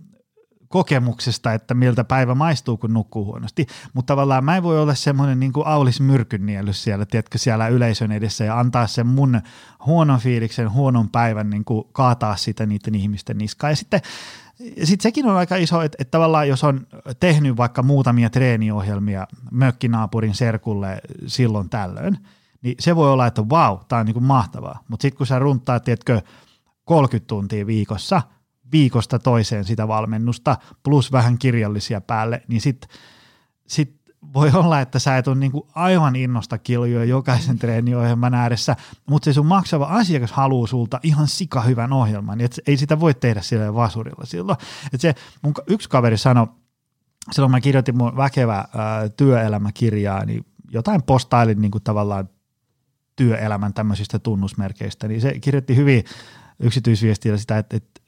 kokemuksesta, 0.68 1.54
että 1.54 1.74
miltä 1.74 2.04
päivä 2.04 2.36
maistuu, 2.36 2.78
kun 2.78 2.94
nukkuu 2.94 3.26
huonosti. 3.26 3.66
Mutta 3.94 4.12
tavallaan 4.12 4.44
mä 4.44 4.58
en 4.58 4.64
voi 4.64 4.80
olla 4.80 4.96
semmoinen 4.96 5.40
niin 5.40 5.54
kuin 5.54 5.68
Aulis 5.68 6.02
Myrkynnielys 6.02 6.84
siellä, 6.84 7.06
tiedätkö, 7.06 7.38
siellä 7.38 7.68
yleisön 7.68 8.12
edessä 8.12 8.46
ja 8.46 8.60
antaa 8.60 8.88
sen 8.88 9.08
mun 9.08 9.42
huonon 9.86 10.20
fiiliksen, 10.20 10.72
huonon 10.72 11.10
päivän 11.10 11.50
niin 11.50 11.66
kuin 11.66 11.84
kaataa 11.92 12.36
sitä 12.36 12.66
niiden 12.66 12.96
ihmisten 12.96 13.38
niskaan. 13.38 13.72
Ja 13.72 13.76
sitten 13.76 14.02
sitten 14.60 15.02
sekin 15.04 15.26
on 15.26 15.38
aika 15.38 15.56
iso, 15.56 15.82
että, 15.82 15.96
että 16.00 16.12
tavallaan 16.12 16.48
jos 16.48 16.64
on 16.64 16.88
tehnyt 17.20 17.58
vaikka 17.58 17.84
muutamia 17.84 18.30
treeniohjelmia 18.30 19.28
mökkinaapurin 19.52 20.36
serkulle 20.36 21.02
silloin 21.28 21.70
tällöin, 21.70 22.18
niin 22.62 22.76
se 22.80 22.96
voi 22.96 23.12
olla, 23.12 23.28
että 23.28 23.50
vau, 23.50 23.78
tämä 23.88 24.00
on 24.00 24.06
niin 24.06 24.14
kuin 24.14 24.24
mahtavaa. 24.24 24.84
Mutta 24.88 25.02
sitten 25.02 25.18
kun 25.18 25.28
sä 25.28 25.40
runtaa, 25.40 25.80
tiedätkö, 25.80 26.22
30 26.86 27.28
tuntia 27.28 27.68
viikossa, 27.68 28.22
viikosta 28.72 29.20
toiseen 29.20 29.66
sitä 29.66 29.88
valmennusta, 29.88 30.58
plus 30.84 31.12
vähän 31.12 31.38
kirjallisia 31.38 32.02
päälle, 32.02 32.42
niin 32.48 32.62
sitten 32.62 32.90
sit 33.68 34.05
voi 34.34 34.52
olla, 34.54 34.82
että 34.82 35.00
sä 35.00 35.18
et 35.18 35.28
ole 35.28 35.36
niinku 35.36 35.68
aivan 35.76 36.16
innosta 36.16 36.58
kiljoja 36.58 37.06
jokaisen 37.06 37.60
treeniohjelman 37.60 38.34
ääressä, 38.34 38.76
mutta 39.10 39.26
se 39.26 39.34
sun 39.34 39.46
maksava 39.46 39.86
asiakas 39.86 40.32
haluaa 40.32 40.68
sulta 40.68 41.00
ihan 41.04 41.28
sika 41.28 41.62
hyvän 41.62 41.94
ohjelman, 41.94 42.38
niin 42.38 42.46
et 42.46 42.60
ei 42.68 42.78
sitä 42.78 43.00
voi 43.00 43.14
tehdä 43.14 43.42
sillä 43.42 43.74
vasurilla 43.74 44.26
silloin. 44.26 44.58
Et 44.94 45.02
se, 45.02 45.16
mun 45.42 45.54
yksi 45.68 45.90
kaveri 45.90 46.18
sanoi, 46.18 46.48
silloin 47.32 47.52
mä 47.52 47.62
kirjoitin 47.62 47.98
mun 47.98 48.18
väkevä 48.18 48.58
äh, 48.58 48.68
työelämäkirjaa, 49.18 50.26
niin 50.26 50.46
jotain 50.72 51.04
postailin 51.04 51.62
niin 51.62 51.72
kuin 51.72 51.84
tavallaan 51.84 52.30
työelämän 53.16 53.74
tämmöisistä 53.74 54.20
tunnusmerkeistä, 54.20 55.08
niin 55.08 55.22
se 55.22 55.40
kirjoitti 55.40 55.76
hyvin 55.76 56.04
yksityisviestillä 56.60 57.38
sitä, 57.38 57.58
että, 57.58 57.78
että 57.78 58.02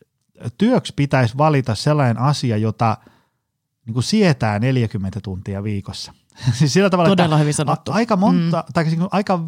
työksi 0.57 0.93
pitäisi 0.95 1.37
valita 1.37 1.75
sellainen 1.75 2.17
asia, 2.17 2.57
jota– 2.57 2.97
niin 3.87 3.93
kuin 3.93 4.03
sietää 4.03 4.59
40 4.59 5.19
tuntia 5.23 5.63
viikossa. 5.63 6.13
siis 6.57 6.73
sillä 6.73 6.89
tavalla, 6.89 7.09
Todella 7.09 7.35
että 7.35 7.39
hyvin 7.39 7.53
sanottu. 7.53 7.91
Aika 7.91 8.15
monta, 8.15 8.63
mm. 8.67 8.73
tai 8.73 8.85
siis 8.85 8.99
aika 9.11 9.39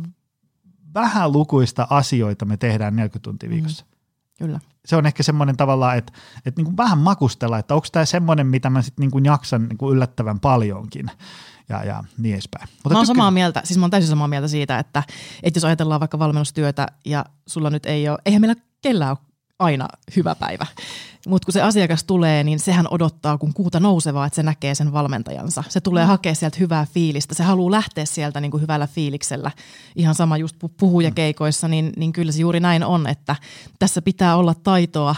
vähän 0.94 1.32
lukuista 1.32 1.88
asioita 1.90 2.46
me 2.46 2.58
tehdään 2.58 2.96
40 2.96 3.24
tuntia 3.24 3.50
mm. 3.50 3.56
viikossa. 3.56 3.86
Mm. 3.86 4.46
Kyllä. 4.46 4.60
Se 4.86 4.96
on 4.96 5.06
ehkä 5.06 5.24
semmoinen 5.24 5.58
tavalla, 5.58 5.96
että, 5.96 6.14
että 6.46 6.60
niin 6.60 6.66
kuin 6.66 6.78
vähän 6.78 6.98
makustella, 6.98 7.60
että 7.60 7.76
onko 7.76 7.88
tämä 7.92 8.06
semmoinen, 8.06 8.48
mitä 8.48 8.70
mä 8.70 8.82
sitten 8.82 9.10
niin 9.10 9.26
jaksan 9.26 9.68
niin 9.70 9.78
kuin 9.78 9.96
yllättävän 9.96 10.40
paljonkin 10.40 11.12
ja, 11.70 11.84
ja 11.84 12.04
niin 12.18 12.34
edespäin. 12.34 12.70
Mutta 12.72 12.90
mä 12.90 13.00
oon 13.00 13.06
samaa 13.06 13.32
mieltä, 13.32 13.62
siis 13.64 13.78
mä 13.78 13.84
oon 13.84 13.92
täysin 13.92 14.10
samaa 14.10 14.28
mieltä 14.28 14.48
siitä, 14.48 14.80
että, 14.80 15.04
että 15.44 15.58
jos 15.58 15.66
ajatellaan 15.66 16.00
vaikka 16.00 16.20
valmennustyötä 16.20 16.88
ja 17.06 17.26
sulla 17.48 17.70
nyt 17.70 17.86
ei 17.86 18.10
ole, 18.10 18.20
eihän 18.26 18.42
meillä 18.42 18.56
kellään 18.82 19.12
ole 19.12 19.29
aina 19.60 19.88
hyvä 20.16 20.36
päivä. 20.36 20.66
Mutta 21.28 21.46
kun 21.46 21.54
se 21.54 21.62
asiakas 21.62 22.04
tulee, 22.04 22.44
niin 22.44 22.60
sehän 22.60 22.88
odottaa 22.92 23.38
kun 23.38 23.54
kuuta 23.54 23.80
nousevaa, 23.80 24.26
että 24.26 24.36
se 24.36 24.44
näkee 24.44 24.76
sen 24.76 24.94
valmentajansa. 24.94 25.64
Se 25.70 25.82
tulee 25.82 26.04
mm. 26.04 26.08
hakea 26.08 26.36
sieltä 26.36 26.58
hyvää 26.60 26.88
fiilistä. 26.94 27.34
Se 27.34 27.44
haluaa 27.44 27.72
lähteä 27.72 28.06
sieltä 28.06 28.40
niin 28.42 28.52
kuin 28.52 28.62
hyvällä 28.62 28.88
fiiliksellä. 28.88 29.52
Ihan 29.96 30.16
sama 30.16 30.38
just 30.38 30.56
puhujakeikoissa, 30.80 31.68
niin, 31.68 31.94
niin 31.98 32.14
kyllä 32.14 32.32
se 32.32 32.42
juuri 32.42 32.60
näin 32.60 32.84
on, 32.84 33.08
että 33.08 33.36
tässä 33.80 34.02
pitää 34.02 34.36
olla 34.36 34.54
taitoa 34.54 35.16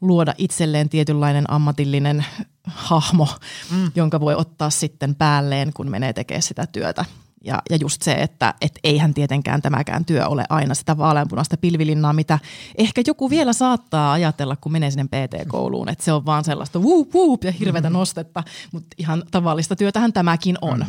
luoda 0.00 0.34
itselleen 0.38 0.88
tietynlainen 0.88 1.50
ammatillinen 1.50 2.24
hahmo, 2.64 3.28
mm. 3.70 3.90
jonka 3.94 4.20
voi 4.20 4.34
ottaa 4.34 4.70
sitten 4.70 5.14
päälleen, 5.14 5.72
kun 5.72 5.90
menee 5.90 6.12
tekemään 6.12 6.42
sitä 6.42 6.66
työtä. 6.66 7.04
Ja, 7.44 7.62
ja 7.70 7.76
just 7.80 8.02
se, 8.02 8.12
että 8.12 8.54
et 8.60 8.78
eihän 8.84 9.14
tietenkään 9.14 9.62
tämäkään 9.62 10.04
työ 10.04 10.26
ole 10.26 10.44
aina 10.48 10.74
sitä 10.74 10.98
vaaleanpunaista 10.98 11.56
pilvilinnaa, 11.56 12.12
mitä 12.12 12.38
ehkä 12.78 13.02
joku 13.06 13.30
vielä 13.30 13.52
saattaa 13.52 14.12
ajatella, 14.12 14.56
kun 14.56 14.72
menee 14.72 14.90
sinne 14.90 15.04
PT-kouluun, 15.04 15.88
että 15.88 16.04
se 16.04 16.12
on 16.12 16.26
vaan 16.26 16.44
sellaista 16.44 16.78
wuup, 16.78 17.14
wuup 17.14 17.44
ja 17.44 17.52
hirveätä 17.52 17.90
mm. 17.90 17.94
nostetta, 17.94 18.42
mutta 18.72 18.88
ihan 18.98 19.22
tavallista 19.30 19.76
työtähän 19.76 20.12
tämäkin 20.12 20.56
on. 20.60 20.78
Mm. 20.78 20.86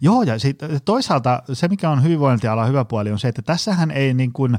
Joo, 0.00 0.22
ja 0.22 0.38
sit 0.38 0.58
toisaalta 0.84 1.42
se, 1.52 1.68
mikä 1.68 1.90
on 1.90 2.02
hyvinvointiala 2.02 2.66
hyvä 2.66 2.84
puoli, 2.84 3.12
on 3.12 3.18
se, 3.18 3.28
että 3.28 3.42
tässähän 3.42 3.90
ei 3.90 4.14
niin 4.14 4.32
kuin, 4.32 4.58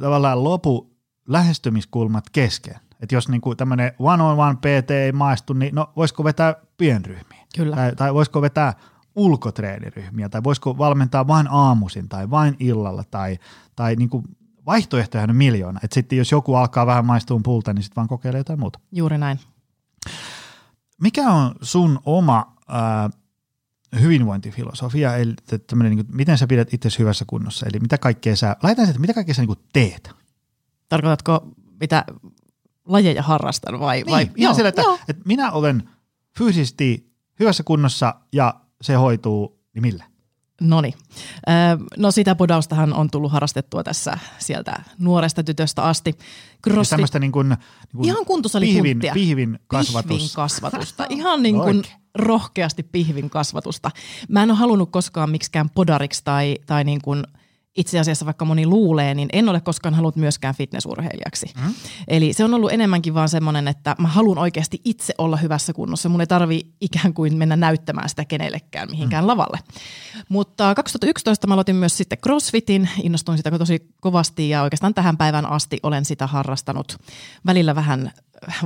tavallaan 0.00 0.44
lopu 0.44 0.96
lähestymiskulmat 1.28 2.24
kesken. 2.32 2.76
Että 3.00 3.14
jos 3.14 3.28
niin 3.28 3.40
kuin 3.40 3.56
tämmöinen 3.56 3.92
one-on-one 3.98 4.56
PT 4.56 4.90
ei 4.90 5.12
maistu, 5.12 5.52
niin 5.52 5.74
no 5.74 5.92
voisiko 5.96 6.24
vetää 6.24 6.54
pienryhmiä? 6.76 7.46
Kyllä. 7.56 7.76
Tai, 7.76 7.96
tai 7.96 8.14
voisiko 8.14 8.42
vetää 8.42 8.74
ulkotreeniryhmiä 9.16 10.28
tai 10.28 10.44
voisiko 10.44 10.78
valmentaa 10.78 11.26
vain 11.26 11.46
aamuisin 11.50 12.08
tai 12.08 12.30
vain 12.30 12.56
illalla 12.58 13.04
tai, 13.10 13.38
tai 13.76 13.96
niin 13.96 14.08
kuin 14.08 14.24
vaihtoehtoja 14.66 15.24
on 15.24 15.36
miljoona. 15.36 15.80
Että 15.82 15.94
sitten 15.94 16.18
jos 16.18 16.32
joku 16.32 16.54
alkaa 16.54 16.86
vähän 16.86 17.06
maistua 17.06 17.40
pulta, 17.44 17.72
niin 17.72 17.82
sitten 17.82 17.96
vaan 17.96 18.08
kokeilee 18.08 18.40
jotain 18.40 18.60
muuta. 18.60 18.80
Juuri 18.92 19.18
näin. 19.18 19.38
Mikä 21.00 21.30
on 21.30 21.54
sun 21.62 21.98
oma 22.04 22.56
äh, 22.70 23.20
hyvinvointifilosofia, 24.00 25.16
eli 25.16 25.34
niin 25.82 25.96
kuin, 25.96 26.06
miten 26.12 26.38
sä 26.38 26.46
pidät 26.46 26.74
itse 26.74 26.88
hyvässä 26.98 27.24
kunnossa, 27.28 27.66
eli 27.66 27.80
mitä 27.80 27.98
kaikkea 27.98 28.36
sä, 28.36 28.56
laitan 28.62 28.88
että 28.88 29.00
mitä 29.00 29.14
kaikkea 29.14 29.34
sä 29.34 29.42
niin 29.42 29.56
teet? 29.72 30.10
Tarkoitatko 30.88 31.48
mitä 31.80 32.04
lajeja 32.84 33.22
harrastan 33.22 33.80
vai? 33.80 33.96
Niin, 33.96 34.10
vai? 34.10 34.22
ihan 34.22 34.34
joo, 34.36 34.54
sillä, 34.54 34.68
että, 34.68 34.82
että 35.08 35.22
minä 35.24 35.52
olen 35.52 35.88
fyysisesti 36.38 37.12
hyvässä 37.40 37.62
kunnossa 37.62 38.14
ja 38.32 38.54
se 38.82 38.94
hoituu, 38.94 39.60
niin 39.74 39.82
millä? 39.82 40.04
Noni. 40.60 40.94
No 41.96 42.10
sitä 42.10 42.34
podaustahan 42.34 42.92
on 42.92 43.10
tullut 43.10 43.32
harrastettua 43.32 43.84
tässä 43.84 44.18
sieltä 44.38 44.82
nuoresta 44.98 45.44
tytöstä 45.44 45.82
asti. 45.82 46.18
Crossfit. 46.64 46.90
Tämmöistä 46.90 47.18
niin 47.18 47.32
kuin, 47.32 47.48
niin 47.48 47.58
kuin 47.92 48.08
Ihan 48.08 48.24
pihvin, 48.60 49.00
pihvin 49.14 49.58
kasvatus. 49.66 50.08
Pihvin 50.08 50.30
kasvatusta. 50.34 51.06
Ihan 51.08 51.42
niin 51.42 51.54
kuin 51.54 51.82
rohkeasti 52.14 52.82
pihvin 52.82 53.30
kasvatusta. 53.30 53.90
Mä 54.28 54.42
en 54.42 54.50
ole 54.50 54.58
halunnut 54.58 54.90
koskaan 54.90 55.30
miksikään 55.30 55.70
podariksi 55.70 56.20
tai, 56.24 56.58
tai 56.66 56.84
niin 56.84 57.02
kuin 57.02 57.24
itse 57.76 57.98
asiassa 57.98 58.26
vaikka 58.26 58.44
moni 58.44 58.66
luulee, 58.66 59.14
niin 59.14 59.28
en 59.32 59.48
ole 59.48 59.60
koskaan 59.60 59.94
halunnut 59.94 60.16
myöskään 60.16 60.54
fitnessurheilijaksi. 60.54 61.46
Mm. 61.64 61.74
Eli 62.08 62.32
se 62.32 62.44
on 62.44 62.54
ollut 62.54 62.72
enemmänkin 62.72 63.14
vaan 63.14 63.28
semmoinen, 63.28 63.68
että 63.68 63.96
mä 63.98 64.08
haluan 64.08 64.38
oikeasti 64.38 64.80
itse 64.84 65.14
olla 65.18 65.36
hyvässä 65.36 65.72
kunnossa. 65.72 66.08
Mun 66.08 66.20
ei 66.20 66.26
tarvi 66.26 66.66
ikään 66.80 67.14
kuin 67.14 67.36
mennä 67.36 67.56
näyttämään 67.56 68.08
sitä 68.08 68.24
kenellekään 68.24 68.90
mihinkään 68.90 69.24
mm. 69.24 69.28
lavalle. 69.28 69.58
Mutta 70.28 70.74
2011 70.74 71.46
mä 71.46 71.54
aloitin 71.54 71.76
myös 71.76 71.96
sitten 71.96 72.18
CrossFitin, 72.18 72.88
innostuin 73.02 73.38
sitä 73.38 73.58
tosi 73.58 73.88
kovasti 74.00 74.48
ja 74.48 74.62
oikeastaan 74.62 74.94
tähän 74.94 75.16
päivään 75.16 75.46
asti 75.46 75.80
olen 75.82 76.04
sitä 76.04 76.26
harrastanut 76.26 76.96
välillä 77.46 77.74
vähän 77.74 78.12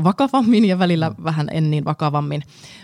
vakavammin 0.04 0.64
ja 0.64 0.78
välillä 0.78 1.12
vähän 1.25 1.49
en 1.52 1.70
niin 1.70 1.85
vakavammin. 1.85 2.42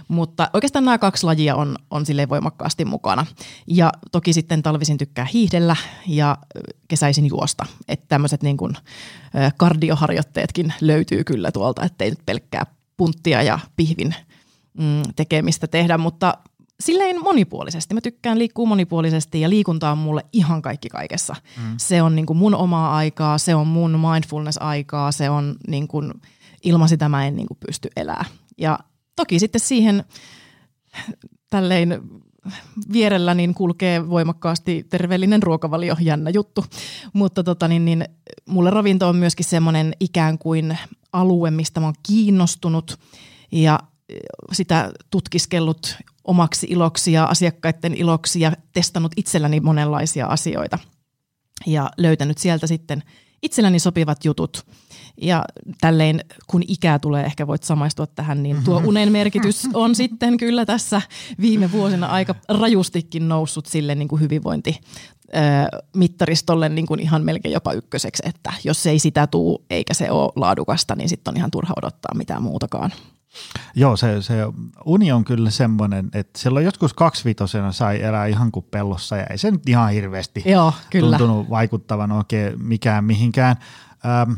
Mutta 0.09 0.51
oikeastaan 0.53 0.85
nämä 0.85 0.99
kaksi 0.99 1.27
lajia 1.27 1.57
on, 1.57 1.77
on 1.91 2.07
silleen 2.07 2.29
voimakkaasti 2.29 2.85
mukana. 2.85 3.27
Ja 3.67 3.93
toki 4.13 4.33
sitten 4.33 4.63
talvisin 4.63 4.99
tykkää 4.99 5.27
hiihdellä 5.33 5.77
ja 6.07 6.39
kesäisin 6.89 7.27
juosta. 7.27 7.67
Että 7.89 8.07
tämmöiset 8.09 8.43
niin 8.43 8.57
kuin 8.57 8.77
kardioharjoitteetkin 9.57 10.75
löytyy 10.81 11.25
kyllä 11.25 11.53
tuolta, 11.53 11.85
ettei 11.85 12.11
nyt 12.11 12.27
pelkkää 12.27 12.67
punttia 12.97 13.43
ja 13.43 13.59
pihvin 13.77 14.15
mm, 14.79 15.03
tekemistä 15.17 15.67
tehdä, 15.67 15.99
mutta 15.99 16.39
silleen 16.81 17.23
monipuolisesti. 17.23 17.95
Mä 17.95 18.01
tykkään 18.01 18.39
liikkua 18.39 18.67
monipuolisesti 18.67 19.41
ja 19.41 19.51
liikunta 19.51 19.91
on 19.91 19.99
mulle 19.99 20.25
ihan 20.33 20.63
kaikki 20.63 20.89
kaikessa. 20.89 21.37
Mm. 21.57 21.75
Se 21.77 22.03
on 22.03 22.17
niin 22.17 22.27
kuin 22.27 22.37
mun 22.37 22.55
omaa 22.55 22.97
aikaa, 22.97 23.39
se 23.39 23.55
on 23.55 23.67
mun 23.67 24.01
mindfulness-aikaa, 24.01 25.13
se 25.13 25.31
on 25.31 25.57
niin 25.69 25.89
kuin– 25.89 26.13
ilman 26.64 26.88
sitä 26.88 27.09
mä 27.09 27.26
en 27.26 27.37
niin 27.37 27.47
kuin 27.47 27.59
pysty 27.66 27.88
elää. 27.97 28.25
Ja 28.59 28.78
toki 29.16 29.38
sitten 29.38 29.61
siihen 29.61 30.04
tällein 31.50 32.00
vierellä 32.92 33.35
niin 33.35 33.54
kulkee 33.54 34.09
voimakkaasti 34.09 34.87
terveellinen 34.90 35.42
ruokavalio, 35.42 35.97
jännä 36.00 36.30
juttu. 36.30 36.64
Mutta 37.12 37.44
tota, 37.44 37.68
niin, 37.68 37.85
niin, 37.85 38.04
mulle 38.49 38.71
ravinto 38.71 39.09
on 39.09 39.16
myöskin 39.16 39.47
semmoinen 39.47 39.92
ikään 40.00 40.38
kuin 40.38 40.78
alue, 41.12 41.50
mistä 41.50 41.80
mä 41.80 41.87
oon 41.87 41.94
kiinnostunut 42.06 42.99
ja 43.52 43.80
sitä 44.52 44.92
tutkiskellut 45.11 45.97
omaksi 46.25 46.66
iloksi 46.71 47.12
ja 47.12 47.25
asiakkaiden 47.25 47.94
iloksi 47.94 48.40
ja 48.40 48.52
testannut 48.73 49.12
itselläni 49.16 49.61
monenlaisia 49.61 50.26
asioita. 50.26 50.78
Ja 51.66 51.90
löytänyt 51.97 52.38
sieltä 52.38 52.66
sitten 52.66 53.02
itselläni 53.42 53.78
sopivat 53.78 54.25
jutut– 54.25 54.62
ja 55.21 55.44
tälleen, 55.80 56.21
kun 56.47 56.62
ikää 56.68 56.99
tulee, 56.99 57.25
ehkä 57.25 57.47
voit 57.47 57.62
samaistua 57.62 58.06
tähän, 58.06 58.42
niin 58.42 58.64
tuo 58.64 58.83
unen 58.85 59.12
merkitys 59.12 59.68
on 59.75 59.94
sitten 60.04 60.37
kyllä 60.37 60.66
tässä 60.66 61.02
viime 61.40 61.73
vuosina 61.73 62.06
aika 62.06 62.35
rajustikin 62.49 63.28
noussut 63.28 63.66
sille 63.66 63.94
niin 63.94 64.09
kuin 64.09 64.21
hyvinvointi 64.21 64.80
mittaristolle 65.97 66.68
niin 66.68 66.87
kuin 66.87 67.00
ihan 67.00 67.23
melkein 67.23 67.52
jopa 67.52 67.73
ykköseksi, 67.73 68.23
että 68.26 68.52
jos 68.64 68.87
ei 68.87 68.99
sitä 68.99 69.26
tuu 69.26 69.64
eikä 69.71 69.94
se 69.94 70.11
ole 70.11 70.33
laadukasta, 70.37 70.97
niin 70.97 71.09
sitten 71.09 71.33
on 71.33 71.37
ihan 71.37 71.50
turha 71.50 71.75
odottaa 71.76 72.14
mitään 72.14 72.42
muutakaan. 72.42 72.92
Joo, 73.75 73.97
se, 73.97 74.23
se 74.23 74.35
uni 74.85 75.12
on 75.12 75.25
kyllä 75.25 75.50
semmoinen, 75.50 76.11
että 76.12 76.40
silloin 76.40 76.64
joskus 76.64 76.94
kaksivitosena 76.94 77.73
sai 77.73 78.02
elää 78.02 78.26
ihan 78.26 78.52
kuin 78.52 78.66
pellossa 78.71 79.16
ja 79.16 79.26
ei 79.30 79.38
se 79.38 79.50
nyt 79.50 79.68
ihan 79.68 79.92
hirveästi 79.92 80.42
Joo, 80.47 80.73
kyllä. 80.90 81.18
tuntunut 81.18 81.50
vaikuttavan 81.50 82.12
oikein 82.12 82.62
mikään 82.62 83.04
mihinkään. 83.04 83.56
Ähm, 84.04 84.33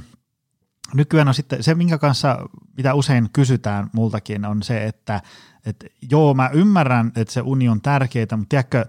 nykyään 0.94 1.28
on 1.28 1.34
sitten 1.34 1.62
se, 1.62 1.74
minkä 1.74 1.98
kanssa, 1.98 2.38
mitä 2.76 2.94
usein 2.94 3.28
kysytään 3.32 3.90
multakin, 3.92 4.44
on 4.44 4.62
se, 4.62 4.84
että, 4.84 5.22
että 5.66 5.86
joo, 6.10 6.34
mä 6.34 6.50
ymmärrän, 6.52 7.12
että 7.16 7.34
se 7.34 7.40
uni 7.40 7.68
on 7.68 7.80
tärkeää, 7.80 8.26
mutta 8.36 8.48
tiedätkö, 8.48 8.84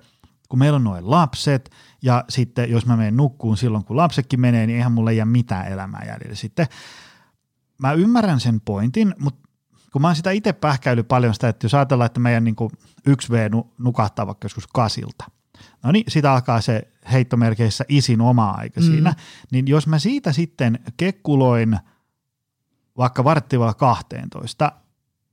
kun 0.49 0.59
meillä 0.59 0.75
on 0.75 0.83
noin 0.83 1.11
lapset, 1.11 1.71
ja 2.01 2.23
sitten 2.29 2.71
jos 2.71 2.85
mä 2.85 2.97
menen 2.97 3.17
nukkuun 3.17 3.57
silloin, 3.57 3.83
kun 3.83 3.97
lapsetkin 3.97 4.39
menee, 4.39 4.67
niin 4.67 4.77
eihän 4.77 4.91
mulle 4.91 5.13
jää 5.13 5.25
mitään 5.25 5.67
elämää 5.67 6.03
jäljellä. 6.07 6.35
Sitten 6.35 6.67
mä 7.77 7.91
ymmärrän 7.91 8.39
sen 8.39 8.61
pointin, 8.61 9.15
mutta 9.19 9.47
kun 9.93 10.01
mä 10.01 10.07
oon 10.07 10.15
sitä 10.15 10.31
itse 10.31 10.53
pähkäily 10.53 11.03
paljon 11.03 11.33
sitä, 11.33 11.49
että 11.49 11.65
jos 11.65 11.73
ajatellaan, 11.73 12.05
että 12.05 12.19
meidän 12.19 12.43
niin 12.43 12.55
1V 13.09 13.65
nukahtaa 13.77 14.27
vaikka 14.27 14.45
joskus 14.45 14.67
kasilta, 14.67 15.25
no 15.83 15.91
niin, 15.91 16.05
sitä 16.07 16.33
alkaa 16.33 16.61
se 16.61 16.87
heittomerkeissä 17.11 17.85
isin 17.89 18.21
oma 18.21 18.49
aika 18.51 18.81
mm. 18.81 18.85
siinä, 18.85 19.13
niin 19.51 19.67
jos 19.67 19.87
mä 19.87 19.99
siitä 19.99 20.33
sitten 20.33 20.79
kekkuloin 20.97 21.79
vaikka 22.97 23.23
varttivalla 23.23 23.73
12 23.73 24.71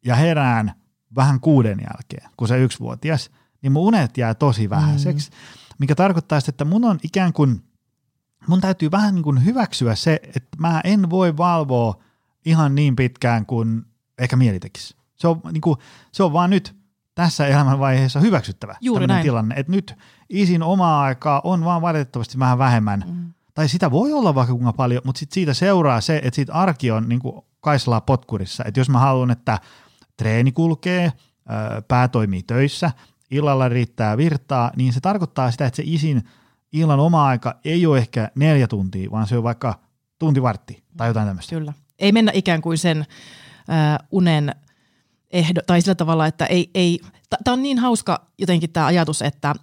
ja 0.05 0.15
herään 0.15 0.73
vähän 1.17 1.41
kuuden 1.41 1.79
jälkeen, 1.81 2.31
kun 2.37 2.49
se 2.49 2.59
yksivuotias, 2.59 3.31
niin 3.63 3.73
mun 3.73 3.83
unet 3.83 4.19
jää 4.19 4.35
tosi 4.35 4.71
vähäiseksi, 4.71 5.31
mm. 5.31 5.37
mikä 5.79 5.95
tarkoittaa 5.95 6.41
sitä, 6.41 6.51
että 6.51 6.65
mun 6.65 6.85
on 6.85 6.99
ikään 7.03 7.33
kuin, 7.33 7.63
mun 8.47 8.61
täytyy 8.61 8.91
vähän 8.91 9.15
niin 9.15 9.23
kuin 9.23 9.45
hyväksyä 9.45 9.95
se, 9.95 10.21
että 10.23 10.57
mä 10.59 10.81
en 10.85 11.11
voi 11.11 11.37
valvoa 11.37 12.03
ihan 12.45 12.75
niin 12.75 12.97
pitkään 12.97 13.47
kuin 13.47 13.85
ehkä 14.19 14.37
mieli 14.37 14.61
tekisi. 14.61 14.97
Se 15.17 15.29
on, 15.29 15.41
niin 15.53 15.61
kuin, 15.61 15.79
se 16.13 16.23
on 16.23 16.33
vaan 16.33 16.51
nyt 16.51 16.77
tässä 17.15 17.47
elämänvaiheessa 17.47 18.21
hyväksyttävä 18.21 18.77
Juuri 18.81 19.07
näin. 19.07 19.23
tilanne, 19.23 19.55
että 19.55 19.73
nyt 19.73 19.95
isin 20.29 20.63
omaa 20.63 21.03
aikaa 21.03 21.41
on 21.45 21.65
vaan 21.65 21.83
valitettavasti 21.83 22.39
vähän 22.39 22.59
vähemmän, 22.59 23.05
mm. 23.09 23.33
tai 23.55 23.69
sitä 23.69 23.91
voi 23.91 24.13
olla 24.13 24.35
vaikka 24.35 24.55
kuinka 24.55 24.73
paljon, 24.73 25.03
mutta 25.05 25.19
sit 25.19 25.33
siitä 25.33 25.55
seuraa 25.55 26.01
se, 26.01 26.17
että 26.17 26.35
siitä 26.35 26.53
arki 26.53 26.91
on 26.91 27.09
niin 27.09 27.21
kuin 27.21 27.45
kaislaa 27.61 28.01
potkurissa, 28.01 28.65
että 28.65 28.81
jos 28.81 28.91
mä 28.91 28.99
haluan, 28.99 29.31
että 29.31 29.59
treeni 30.17 30.53
kulkee, 30.53 31.13
pää 31.89 32.09
toimii 32.09 32.43
töissä, 32.43 32.91
illalla 33.31 33.69
riittää 33.69 34.17
virtaa, 34.17 34.71
niin 34.77 34.93
se 34.93 35.01
tarkoittaa 35.01 35.51
sitä, 35.51 35.67
että 35.67 35.77
se 35.77 35.83
isin 35.87 36.23
illan 36.73 37.01
oma 37.01 37.27
aika 37.27 37.55
ei 37.65 37.87
ole 37.87 37.99
ehkä 37.99 38.31
neljä 38.35 38.67
tuntia, 38.67 39.11
vaan 39.11 39.27
se 39.27 39.37
on 39.37 39.43
vaikka 39.43 39.75
tunti 40.19 40.43
vartti 40.43 40.85
tai 40.97 41.09
jotain 41.09 41.27
tämmöistä. 41.27 41.57
Kyllä. 41.57 41.73
Ei 41.99 42.13
mennä 42.13 42.33
ikään 42.35 42.63
kuin 42.63 42.79
sen 42.79 42.99
äh, 43.71 43.99
unen 44.11 44.55
ehdo, 45.31 45.61
tai 45.67 45.81
sillä 45.81 45.95
tavalla, 45.95 46.27
että 46.27 46.47
ei, 46.47 46.71
ei 46.75 47.01
tämä 47.45 47.53
on 47.53 47.63
niin 47.63 47.79
hauska 47.79 48.27
jotenkin 48.39 48.73
tämä 48.73 48.87
ajatus, 48.87 49.23
että 49.23 49.55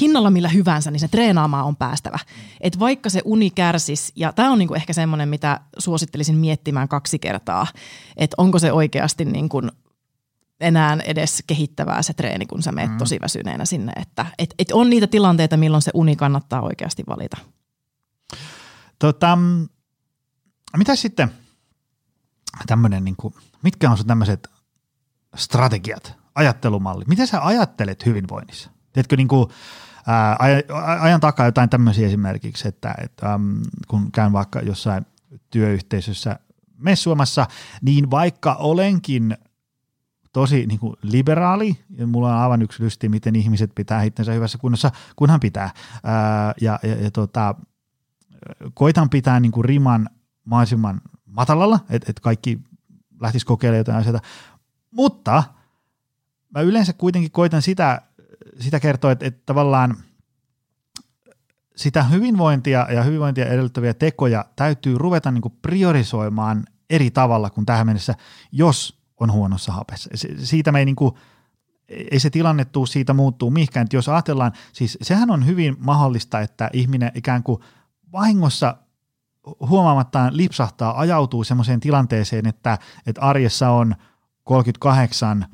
hinnalla 0.00 0.30
millä 0.30 0.48
hyvänsä, 0.48 0.90
niin 0.90 1.00
se 1.00 1.08
treenaamaan 1.08 1.64
on 1.64 1.76
päästävä. 1.76 2.18
Et 2.60 2.78
vaikka 2.78 3.10
se 3.10 3.22
uni 3.24 3.50
kärsis, 3.50 4.12
ja 4.16 4.32
tämä 4.32 4.50
on 4.50 4.58
niinku 4.58 4.74
ehkä 4.74 4.92
semmoinen, 4.92 5.28
mitä 5.28 5.60
suosittelisin 5.78 6.36
miettimään 6.36 6.88
kaksi 6.88 7.18
kertaa, 7.18 7.66
että 8.16 8.34
onko 8.38 8.58
se 8.58 8.72
oikeasti 8.72 9.24
niinku 9.24 9.62
enää 10.60 10.98
edes 11.04 11.44
kehittävää 11.46 12.02
se 12.02 12.12
treeni, 12.12 12.46
kun 12.46 12.62
sä 12.62 12.72
meet 12.72 12.90
mm. 12.90 12.98
tosi 12.98 13.18
väsyneenä 13.20 13.64
sinne. 13.64 13.92
Että 13.96 14.26
et, 14.38 14.54
et 14.58 14.72
on 14.72 14.90
niitä 14.90 15.06
tilanteita, 15.06 15.56
milloin 15.56 15.82
se 15.82 15.90
uni 15.94 16.16
kannattaa 16.16 16.60
oikeasti 16.60 17.04
valita. 17.08 17.36
Tota, 18.98 19.38
mitä 20.76 20.96
sitten 20.96 21.30
tämmöinen, 22.66 23.04
niin 23.04 23.16
kuin, 23.16 23.34
mitkä 23.62 23.90
on 23.90 23.96
sun 23.96 24.06
tämmöiset 24.06 24.48
strategiat, 25.36 26.14
ajattelumalli. 26.34 27.04
Miten 27.08 27.26
sä 27.26 27.44
ajattelet 27.44 28.06
hyvinvoinnissa? 28.06 28.70
Tiedätkö 28.98 29.16
niin 29.16 29.28
kuin, 29.28 29.48
ää, 30.06 30.36
ajan 31.00 31.20
takaa 31.20 31.46
jotain 31.46 31.70
tämmöisiä 31.70 32.06
esimerkiksi, 32.06 32.68
että, 32.68 32.94
että 32.98 33.32
äm, 33.34 33.60
kun 33.88 34.12
käyn 34.12 34.32
vaikka 34.32 34.60
jossain 34.60 35.06
työyhteisössä 35.50 36.38
messuamassa, 36.78 37.46
niin 37.82 38.10
vaikka 38.10 38.54
olenkin 38.54 39.36
tosi 40.32 40.66
niin 40.66 40.78
kuin 40.78 40.96
liberaali, 41.02 41.78
ja 41.90 42.06
mulla 42.06 42.34
on 42.34 42.42
aivan 42.42 42.62
yksi 42.62 42.82
lysti, 42.82 43.08
miten 43.08 43.36
ihmiset 43.36 43.70
pitää 43.74 44.02
itsensä 44.02 44.32
hyvässä 44.32 44.58
kunnossa, 44.58 44.90
kunhan 45.16 45.40
pitää. 45.40 45.70
Ää, 46.04 46.54
ja, 46.60 46.78
ja, 46.82 47.02
ja 47.02 47.10
tota, 47.10 47.54
koitan 48.74 49.10
pitää 49.10 49.40
niin 49.40 49.52
kuin 49.52 49.64
riman 49.64 50.08
mahdollisimman 50.44 51.00
matalalla, 51.26 51.80
että 51.90 52.10
et 52.10 52.20
kaikki 52.20 52.60
lähtisi 53.20 53.46
kokeilemaan 53.46 53.80
jotain 53.80 53.98
asioita, 53.98 54.26
mutta 54.90 55.44
mä 56.54 56.60
yleensä 56.60 56.92
kuitenkin 56.92 57.30
koitan 57.30 57.62
sitä, 57.62 58.07
sitä 58.60 58.80
kertoa, 58.80 59.12
että, 59.12 59.26
että 59.26 59.42
tavallaan 59.46 59.96
sitä 61.76 62.02
hyvinvointia 62.02 62.86
ja 62.90 63.02
hyvinvointia 63.02 63.46
edellyttäviä 63.46 63.94
tekoja 63.94 64.44
täytyy 64.56 64.98
ruveta 64.98 65.30
niin 65.30 65.42
priorisoimaan 65.62 66.64
eri 66.90 67.10
tavalla 67.10 67.50
kuin 67.50 67.66
tähän 67.66 67.86
mennessä, 67.86 68.14
jos 68.52 69.00
on 69.20 69.32
huonossa 69.32 69.72
hapessa. 69.72 70.10
Siitä 70.38 70.72
me 70.72 70.78
ei, 70.78 70.84
niin 70.84 70.96
kuin, 70.96 71.14
ei 71.88 72.20
se 72.20 72.30
tilanne 72.30 72.64
tuu 72.64 72.86
siitä 72.86 73.14
muuttuu 73.14 73.50
mihinkään. 73.50 73.84
Että 73.84 73.96
jos 73.96 74.08
ajatellaan, 74.08 74.52
siis 74.72 74.98
sehän 75.02 75.30
on 75.30 75.46
hyvin 75.46 75.76
mahdollista, 75.78 76.40
että 76.40 76.70
ihminen 76.72 77.12
ikään 77.14 77.42
kuin 77.42 77.60
vahingossa 78.12 78.76
huomaamattaan 79.60 80.36
lipsahtaa, 80.36 81.00
ajautuu 81.00 81.44
sellaiseen 81.44 81.80
tilanteeseen, 81.80 82.46
että, 82.46 82.78
että 83.06 83.20
arjessa 83.20 83.70
on– 83.70 83.94
38 84.48 85.46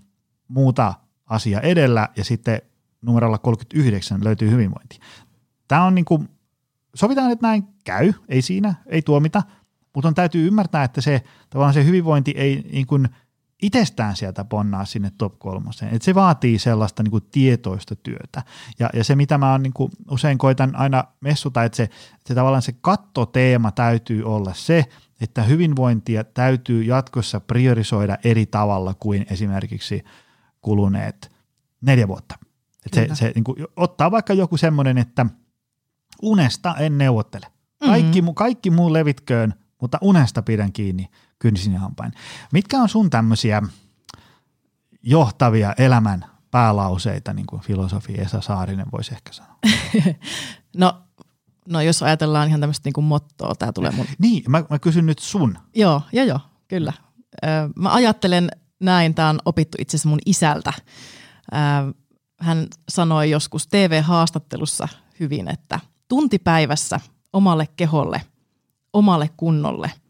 muuta 0.49 0.95
asiaa 1.27 1.61
edellä 1.61 2.09
ja 2.17 2.25
sitten 2.25 2.63
numerolla 3.05 3.39
39 3.39 4.25
löytyy 4.25 4.51
hyvinvointi. 4.51 4.99
Tämä 5.69 5.85
on 5.85 5.95
niin 5.95 6.05
kuin, 6.05 6.29
sovitaan, 6.95 7.31
että 7.31 7.47
näin 7.47 7.65
käy, 7.85 8.13
ei 8.29 8.43
siinä, 8.43 8.75
ei 8.87 9.03
tuomita, 9.03 9.43
mutta 9.95 10.09
on 10.09 10.15
täytyy 10.15 10.47
ymmärtää, 10.47 10.85
että 10.85 11.01
se, 11.01 11.23
tavallaan 11.51 11.75
se 11.75 11.85
hyvinvointi 11.85 12.35
ei 12.37 12.69
niin 12.73 12.87
kuin 12.87 13.09
itsestään 13.63 14.17
sieltä 14.17 14.45
ponnaa 14.45 14.85
sinne 14.85 15.13
top 15.19 15.39
kolmoseen. 15.39 15.95
Et 15.95 16.03
se 16.03 16.15
vaatii 16.15 16.59
sellaista 16.59 17.03
niin 17.03 17.11
kuin 17.11 17.25
tietoista 17.31 17.97
työtä. 17.97 18.43
Ja, 18.79 18.91
ja 18.95 19.05
se, 19.05 19.17
mitä 19.17 19.39
mä 19.39 19.53
on, 19.53 19.63
niin 19.63 19.73
kuin 19.73 19.91
usein 20.11 20.39
koitan 20.39 20.77
aina 20.77 21.05
messuta, 21.21 21.65
että 21.65 21.77
se, 21.77 21.91
se 22.27 22.35
tavallaan 22.35 22.63
se 22.63 22.73
kattoteema 22.81 23.71
täytyy 23.71 24.23
olla 24.23 24.55
se, 24.55 24.85
että 25.21 25.43
hyvinvointia 25.43 26.25
täytyy 26.25 26.83
jatkossa 26.83 27.41
priorisoida 27.41 28.19
eri 28.25 28.47
tavalla 28.47 28.95
kuin 28.95 29.27
esimerkiksi 29.31 30.05
kuluneet 30.61 31.33
neljä 31.81 32.09
vuotta. 32.09 32.39
Et 32.87 32.95
se, 32.95 33.09
se 33.15 33.33
niin 33.35 33.45
kuin, 33.45 33.57
ottaa 33.77 34.11
vaikka 34.11 34.33
joku 34.33 34.57
semmoinen, 34.57 34.99
että 34.99 35.27
unesta 36.23 36.75
en 36.77 36.99
neuvottele. 36.99 37.47
Kaikki, 37.79 38.23
mm-hmm. 38.23 38.35
kaikki 38.35 38.71
muu 38.71 38.93
levitköön, 38.93 39.55
mutta 39.81 39.99
unesta 40.01 40.43
pidän 40.43 40.73
kiinni 40.73 41.09
kynsin 41.39 41.73
ja 41.73 41.81
hampain. 41.81 42.13
Mitkä 42.53 42.79
on 42.79 42.89
sun 42.89 43.11
tämmöisiä 43.11 43.63
johtavia 45.03 45.75
elämän 45.79 46.25
päälauseita, 46.51 47.33
niin 47.33 47.47
kuin 47.47 47.63
filosofi 47.63 48.21
Esa 48.21 48.41
Saarinen 48.41 48.87
voisi 48.93 49.15
ehkä 49.15 49.33
sanoa? 49.33 49.57
no, 50.77 51.03
no 51.69 51.81
jos 51.81 52.03
ajatellaan 52.03 52.49
ihan 52.49 52.61
tämmöistä 52.61 52.91
niin 52.91 53.05
mottoa, 53.05 53.55
tämä 53.55 53.73
tulee 53.73 53.91
mun... 53.91 54.07
Niin, 54.19 54.43
mä, 54.49 54.65
mä 54.71 54.79
kysyn 54.79 55.07
nyt 55.07 55.19
sun. 55.19 55.59
Joo, 55.75 56.03
joo, 56.13 56.25
joo, 56.25 56.41
kyllä. 56.69 56.93
mä 57.77 57.95
ajattelen 57.95 58.51
näin, 58.81 59.15
tämä 59.15 59.29
on 59.29 59.39
opittu 59.45 59.79
itse 59.81 59.97
asiassa 59.97 60.09
mun 60.09 60.19
isältä. 60.27 60.73
Hän 62.45 62.67
sanoi 62.89 63.31
joskus 63.31 63.67
TV-haastattelussa 63.67 64.89
hyvin, 65.21 65.49
että 65.49 65.81
tunti 66.09 66.39
päivässä 66.39 67.01
omalle 67.33 67.69
keholle, 67.77 68.23
omalle 68.93 69.31
kunnolle– 69.37 69.91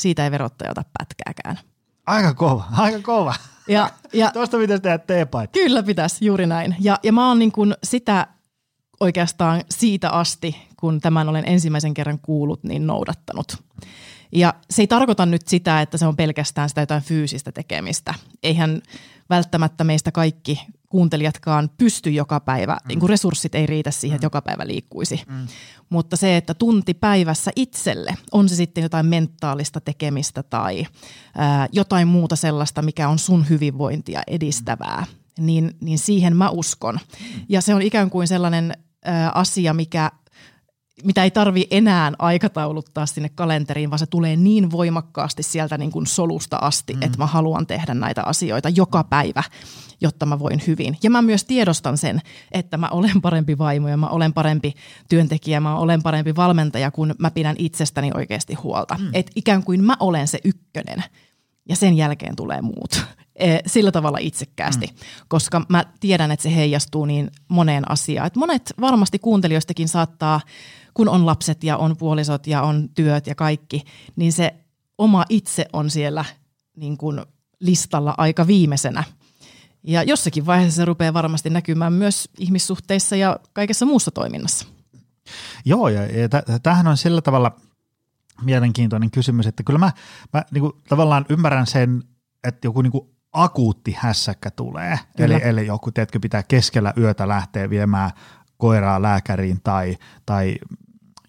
siitä 0.00 0.24
ei 0.24 0.30
verottaja 0.30 0.70
ota 0.70 0.84
pätkääkään. 0.98 1.58
Aika 2.06 2.34
kova, 2.34 2.64
aika 2.72 3.00
kova. 3.02 3.34
Ja, 3.68 3.90
ja, 4.12 4.30
Tuosta 4.34 4.58
pitäisi 4.58 4.82
tehdä 4.82 4.98
teepaita. 4.98 5.52
Kyllä 5.52 5.82
pitäisi, 5.82 6.24
juuri 6.24 6.46
näin. 6.46 6.76
Ja, 6.80 6.98
ja 7.02 7.12
mä 7.12 7.28
oon 7.28 7.38
niin 7.38 7.52
kuin 7.52 7.74
sitä 7.84 8.26
oikeastaan 9.00 9.62
siitä 9.70 10.10
asti, 10.10 10.56
kun 10.76 11.00
tämän 11.00 11.28
olen 11.28 11.44
ensimmäisen 11.46 11.94
kerran 11.94 12.18
kuullut, 12.18 12.64
niin 12.64 12.86
noudattanut. 12.86 13.56
Ja 14.32 14.54
se 14.70 14.82
ei 14.82 14.86
tarkoita 14.86 15.26
nyt 15.26 15.48
sitä, 15.48 15.80
että 15.80 15.98
se 15.98 16.06
on 16.06 16.16
pelkästään 16.16 16.68
sitä 16.68 16.80
jotain 16.80 17.02
fyysistä 17.02 17.52
tekemistä. 17.52 18.14
Eihän 18.42 18.82
välttämättä 19.30 19.84
meistä 19.84 20.12
kaikki 20.12 20.66
kuuntelijatkaan 20.88 21.70
pysty 21.78 22.10
joka 22.10 22.40
päivä, 22.40 22.72
mm. 22.72 22.88
niin 22.88 23.00
kuin 23.00 23.10
resurssit 23.10 23.54
ei 23.54 23.66
riitä 23.66 23.90
siihen, 23.90 24.16
että 24.16 24.24
mm. 24.24 24.26
joka 24.26 24.42
päivä 24.42 24.66
liikkuisi. 24.66 25.22
Mm. 25.28 25.46
Mutta 25.90 26.16
se, 26.16 26.36
että 26.36 26.54
tunti 26.54 26.94
päivässä 26.94 27.50
itselle, 27.56 28.14
on 28.32 28.48
se 28.48 28.54
sitten 28.54 28.82
jotain 28.82 29.06
mentaalista 29.06 29.80
tekemistä 29.80 30.42
tai 30.42 30.86
ää, 31.36 31.68
jotain 31.72 32.08
muuta 32.08 32.36
sellaista, 32.36 32.82
mikä 32.82 33.08
on 33.08 33.18
sun 33.18 33.48
hyvinvointia 33.48 34.22
edistävää, 34.26 35.04
mm. 35.38 35.46
niin, 35.46 35.76
niin 35.80 35.98
siihen 35.98 36.36
mä 36.36 36.50
uskon. 36.50 36.94
Mm. 36.94 37.44
Ja 37.48 37.60
se 37.60 37.74
on 37.74 37.82
ikään 37.82 38.10
kuin 38.10 38.28
sellainen 38.28 38.72
ää, 39.04 39.30
asia, 39.34 39.74
mikä 39.74 40.10
mitä 41.04 41.24
ei 41.24 41.30
tarvi 41.30 41.66
enää 41.70 42.12
aikatauluttaa 42.18 43.06
sinne 43.06 43.28
kalenteriin, 43.28 43.90
vaan 43.90 43.98
se 43.98 44.06
tulee 44.06 44.36
niin 44.36 44.70
voimakkaasti 44.70 45.42
sieltä 45.42 45.78
niin 45.78 45.90
kuin 45.90 46.06
solusta 46.06 46.56
asti, 46.56 46.94
mm. 46.94 47.02
että 47.02 47.18
mä 47.18 47.26
haluan 47.26 47.66
tehdä 47.66 47.94
näitä 47.94 48.22
asioita 48.22 48.68
joka 48.68 49.04
päivä, 49.04 49.42
jotta 50.00 50.26
mä 50.26 50.38
voin 50.38 50.62
hyvin. 50.66 50.98
Ja 51.02 51.10
mä 51.10 51.22
myös 51.22 51.44
tiedostan 51.44 51.98
sen, 51.98 52.20
että 52.52 52.76
mä 52.76 52.88
olen 52.88 53.22
parempi 53.22 53.58
vaimo 53.58 53.88
ja 53.88 53.96
mä 53.96 54.06
olen 54.06 54.32
parempi 54.32 54.74
työntekijä, 55.08 55.60
mä 55.60 55.76
olen 55.76 56.02
parempi 56.02 56.36
valmentaja, 56.36 56.90
kun 56.90 57.14
mä 57.18 57.30
pidän 57.30 57.56
itsestäni 57.58 58.10
oikeasti 58.14 58.54
huolta. 58.54 58.96
Mm. 58.98 59.10
Että 59.12 59.32
ikään 59.34 59.64
kuin 59.64 59.84
mä 59.84 59.96
olen 60.00 60.28
se 60.28 60.38
ykkönen 60.44 61.04
ja 61.68 61.76
sen 61.76 61.96
jälkeen 61.96 62.36
tulee 62.36 62.62
muut 62.62 63.04
e, 63.36 63.58
sillä 63.66 63.92
tavalla 63.92 64.18
itsekkäästi, 64.20 64.86
mm. 64.86 64.92
koska 65.28 65.66
mä 65.68 65.84
tiedän, 66.00 66.30
että 66.30 66.42
se 66.42 66.54
heijastuu 66.56 67.04
niin 67.04 67.30
moneen 67.48 67.90
asiaan. 67.90 68.26
Et 68.26 68.36
monet 68.36 68.72
varmasti 68.80 69.18
kuuntelijoistakin 69.18 69.88
saattaa 69.88 70.40
kun 70.94 71.08
on 71.08 71.26
lapset 71.26 71.64
ja 71.64 71.76
on 71.76 71.96
puolisot 71.96 72.46
ja 72.46 72.62
on 72.62 72.88
työt 72.88 73.26
ja 73.26 73.34
kaikki, 73.34 73.84
niin 74.16 74.32
se 74.32 74.54
oma 74.98 75.24
itse 75.28 75.66
on 75.72 75.90
siellä 75.90 76.24
niin 76.76 76.96
kuin 76.96 77.20
listalla 77.60 78.14
aika 78.18 78.46
viimeisenä. 78.46 79.04
Ja 79.82 80.02
jossakin 80.02 80.46
vaiheessa 80.46 80.76
se 80.76 80.84
rupeaa 80.84 81.14
varmasti 81.14 81.50
näkymään 81.50 81.92
myös 81.92 82.28
ihmissuhteissa 82.38 83.16
ja 83.16 83.40
kaikessa 83.52 83.86
muussa 83.86 84.10
toiminnassa. 84.10 84.66
Joo, 85.64 85.88
ja, 85.88 86.02
ja 86.02 86.28
tämähän 86.62 86.86
on 86.86 86.96
sillä 86.96 87.20
tavalla 87.20 87.52
mielenkiintoinen 88.42 89.10
kysymys, 89.10 89.46
että 89.46 89.62
kyllä 89.62 89.78
mä, 89.78 89.92
mä 90.32 90.44
niin 90.50 90.62
kuin, 90.62 90.72
tavallaan 90.88 91.26
ymmärrän 91.28 91.66
sen, 91.66 92.02
että 92.44 92.66
joku 92.66 92.82
niin 92.82 92.92
kuin 92.92 93.10
akuutti 93.32 93.96
hässäkkä 93.98 94.50
tulee. 94.50 94.98
Eli, 95.18 95.40
eli 95.42 95.66
joku, 95.66 95.92
tiedätkö, 95.92 96.20
pitää 96.20 96.42
keskellä 96.42 96.92
yötä 96.96 97.28
lähteä 97.28 97.70
viemään 97.70 98.10
koiraa 98.56 99.02
lääkäriin 99.02 99.60
tai, 99.62 99.96
tai 100.26 100.54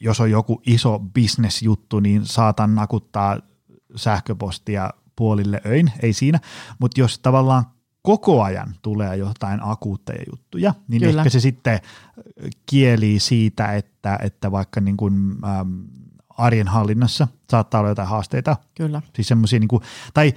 jos 0.01 0.19
on 0.19 0.31
joku 0.31 0.61
iso 0.65 0.99
bisnesjuttu, 1.13 1.99
niin 1.99 2.25
saatan 2.25 2.75
nakuttaa 2.75 3.39
sähköpostia 3.95 4.89
puolille 5.15 5.61
öin, 5.65 5.91
ei 6.01 6.13
siinä, 6.13 6.39
mutta 6.79 6.99
jos 6.99 7.19
tavallaan 7.19 7.65
koko 8.01 8.43
ajan 8.43 8.75
tulee 8.81 9.15
jotain 9.15 9.59
akuutteja 9.63 10.23
juttuja, 10.31 10.73
niin 10.87 11.01
Kyllä. 11.01 11.21
ehkä 11.21 11.29
se 11.29 11.39
sitten 11.39 11.79
kielii 12.65 13.19
siitä, 13.19 13.75
että, 13.75 14.19
että 14.21 14.51
vaikka 14.51 14.81
niin 14.81 14.97
kuin, 14.97 15.37
ähm, 15.45 15.79
arjen 16.29 16.67
hallinnassa 16.67 17.27
saattaa 17.49 17.79
olla 17.79 17.89
jotain 17.89 18.07
haasteita. 18.07 18.55
Kyllä. 18.75 19.01
Siis 19.15 19.27
semmoisia, 19.27 19.59
niin 19.59 19.67
kuin, 19.67 19.83
tai 20.13 20.33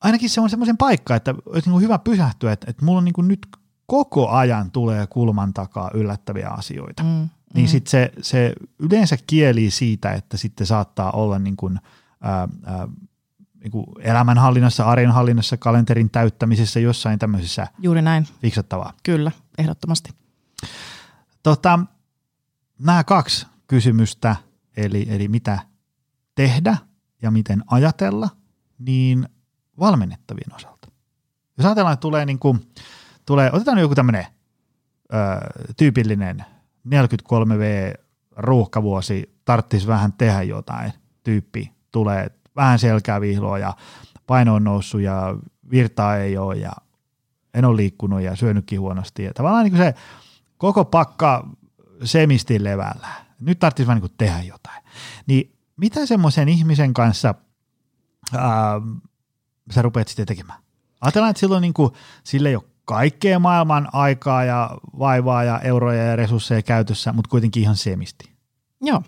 ainakin 0.00 0.30
se 0.30 0.40
on 0.40 0.50
semmoisen 0.50 0.76
paikka, 0.76 1.16
että 1.16 1.34
olisi 1.46 1.68
niin 1.68 1.72
kuin 1.72 1.82
hyvä 1.82 1.98
pysähtyä, 1.98 2.52
että, 2.52 2.66
että 2.70 2.84
mulla 2.84 2.98
on 2.98 3.04
niin 3.04 3.12
kuin 3.12 3.28
nyt 3.28 3.46
koko 3.86 4.28
ajan 4.28 4.70
tulee 4.70 5.06
kulman 5.06 5.54
takaa 5.54 5.90
yllättäviä 5.94 6.48
asioita. 6.48 7.02
Mm, 7.02 7.28
niin 7.54 7.66
mm. 7.66 7.70
sitten 7.70 7.90
se, 7.90 8.12
se 8.22 8.52
yleensä 8.78 9.16
kieli 9.26 9.70
siitä, 9.70 10.12
että 10.12 10.36
sitten 10.36 10.66
saattaa 10.66 11.10
olla 11.10 11.38
niin 11.38 11.56
kuin, 11.56 11.80
ää, 12.20 12.48
ää, 12.64 12.88
niin 13.62 13.70
kuin 13.70 13.86
elämänhallinnassa, 14.00 14.84
arjen 14.84 15.10
hallinnassa, 15.10 15.56
kalenterin 15.56 16.10
täyttämisessä, 16.10 16.80
jossain 16.80 17.18
tämmöisessä 17.18 17.66
Juuri 17.78 18.02
näin. 18.02 18.26
fiksattavaa. 18.42 18.92
Kyllä, 19.02 19.32
ehdottomasti. 19.58 20.10
Tota, 21.42 21.78
nämä 22.78 23.04
kaksi 23.04 23.46
kysymystä, 23.66 24.36
eli, 24.76 25.06
eli 25.10 25.28
mitä 25.28 25.58
tehdä 26.34 26.76
ja 27.22 27.30
miten 27.30 27.64
ajatella, 27.66 28.28
niin 28.78 29.28
valmennettavien 29.78 30.54
osalta. 30.54 30.88
Jos 31.58 31.64
ajatellaan, 31.66 31.94
että 31.94 32.00
tulee 32.00 32.26
niin 32.26 32.38
kuin, 32.38 32.72
tulee, 33.26 33.50
otetaan 33.52 33.78
joku 33.78 33.94
tämmöinen 33.94 34.26
tyypillinen 35.76 36.44
43V 36.88 37.98
ruuhkavuosi, 38.36 39.34
tarttis 39.44 39.86
vähän 39.86 40.12
tehdä 40.12 40.42
jotain, 40.42 40.92
tyyppi 41.22 41.72
tulee 41.92 42.30
vähän 42.56 42.78
selkää 42.78 43.20
vihloa 43.20 43.58
ja 43.58 43.74
paino 44.26 44.54
on 44.54 44.64
noussut 44.64 45.00
ja 45.00 45.36
virtaa 45.70 46.16
ei 46.16 46.38
ole 46.38 46.56
ja 46.56 46.72
en 47.54 47.64
ole 47.64 47.76
liikkunut 47.76 48.20
ja 48.20 48.36
syönytkin 48.36 48.80
huonosti. 48.80 49.22
Ja 49.22 49.34
tavallaan 49.34 49.64
niin 49.64 49.76
se 49.76 49.94
koko 50.58 50.84
pakka 50.84 51.48
semisti 52.04 52.64
levällä. 52.64 53.08
Nyt 53.40 53.58
tarvitsisi 53.58 53.86
vaan 53.86 54.00
niin 54.00 54.14
tehdä 54.18 54.42
jotain. 54.42 54.84
Niin 55.26 55.56
mitä 55.76 56.06
semmoisen 56.06 56.48
ihmisen 56.48 56.94
kanssa 56.94 57.34
ää, 58.36 58.80
sä 59.70 59.82
rupeat 59.82 60.08
sitten 60.08 60.26
tekemään? 60.26 60.62
Ajatellaan, 61.00 61.30
että 61.30 61.40
silloin 61.40 61.62
niin 61.62 61.74
kuin, 61.74 61.92
sille 62.24 62.48
ei 62.48 62.56
ole 62.56 62.64
kaikkea 62.88 63.38
maailman 63.38 63.88
aikaa 63.92 64.44
ja 64.44 64.70
vaivaa 64.98 65.44
ja 65.44 65.60
euroja 65.60 66.04
ja 66.04 66.16
resursseja 66.16 66.62
käytössä, 66.62 67.12
mutta 67.12 67.28
kuitenkin 67.28 67.62
ihan 67.62 67.76
semisti. 67.76 68.30
Joo. 68.80 69.02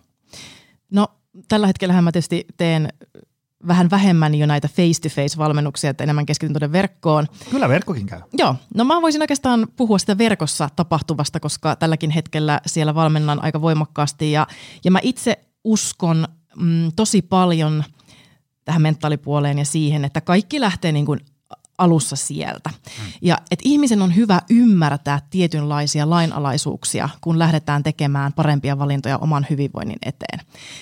No 0.91 1.09
tällä 1.49 1.67
hetkellä 1.67 2.03
mä 2.03 2.13
tietysti 2.13 2.47
teen 2.57 2.89
vähän 3.67 3.91
vähemmän 3.91 4.35
jo 4.35 4.47
näitä 4.47 4.69
face-to-face-valmennuksia, 4.69 5.91
että 5.91 6.05
enemmän 6.05 6.27
keskityn 6.27 6.53
tuonne 6.53 6.73
verkkoon. 6.73 7.27
Kyllä 7.51 7.69
verkkokin 7.69 8.07
käy. 8.07 8.21
Joo, 8.39 8.57
no 8.75 8.85
mä 8.85 9.03
voisin 9.03 9.23
oikeastaan 9.23 9.67
puhua 9.77 9.99
sitä 9.99 10.19
verkossa 10.19 10.69
tapahtuvasta, 10.77 11.41
koska 11.41 11.77
tälläkin 11.77 12.11
hetkellä 12.11 12.61
siellä 12.67 12.95
valmennan 12.95 13.45
aika 13.45 13.61
voimakkaasti 13.61 14.33
ja, 14.33 14.47
ja 14.85 14.91
mä 14.91 14.99
itse 15.03 15.39
uskon 15.65 16.29
mm, 16.57 16.93
tosi 16.97 17.23
paljon 17.23 17.85
tähän 18.65 18.83
mentaalipuoleen 18.83 19.59
ja 19.59 19.65
siihen, 19.65 20.05
että 20.05 20.21
kaikki 20.21 20.61
lähtee 20.61 20.93
niin 20.93 21.07
kuin 21.07 21.21
alussa 21.81 22.17
sieltä. 22.17 22.71
Mm. 22.71 23.13
Ja 23.23 23.39
että 23.51 23.63
ihmisen 23.69 24.03
on 24.03 24.17
hyvä 24.17 24.41
ymmärtää 24.51 25.21
tietynlaisia 25.31 26.11
lainalaisuuksia, 26.11 27.09
kun 27.21 27.39
lähdetään 27.39 27.83
tekemään 27.83 28.33
parempia 28.33 28.79
valintoja 28.79 29.19
oman 29.19 29.47
hyvinvoinnin 29.51 29.99
eteen. 30.03 30.41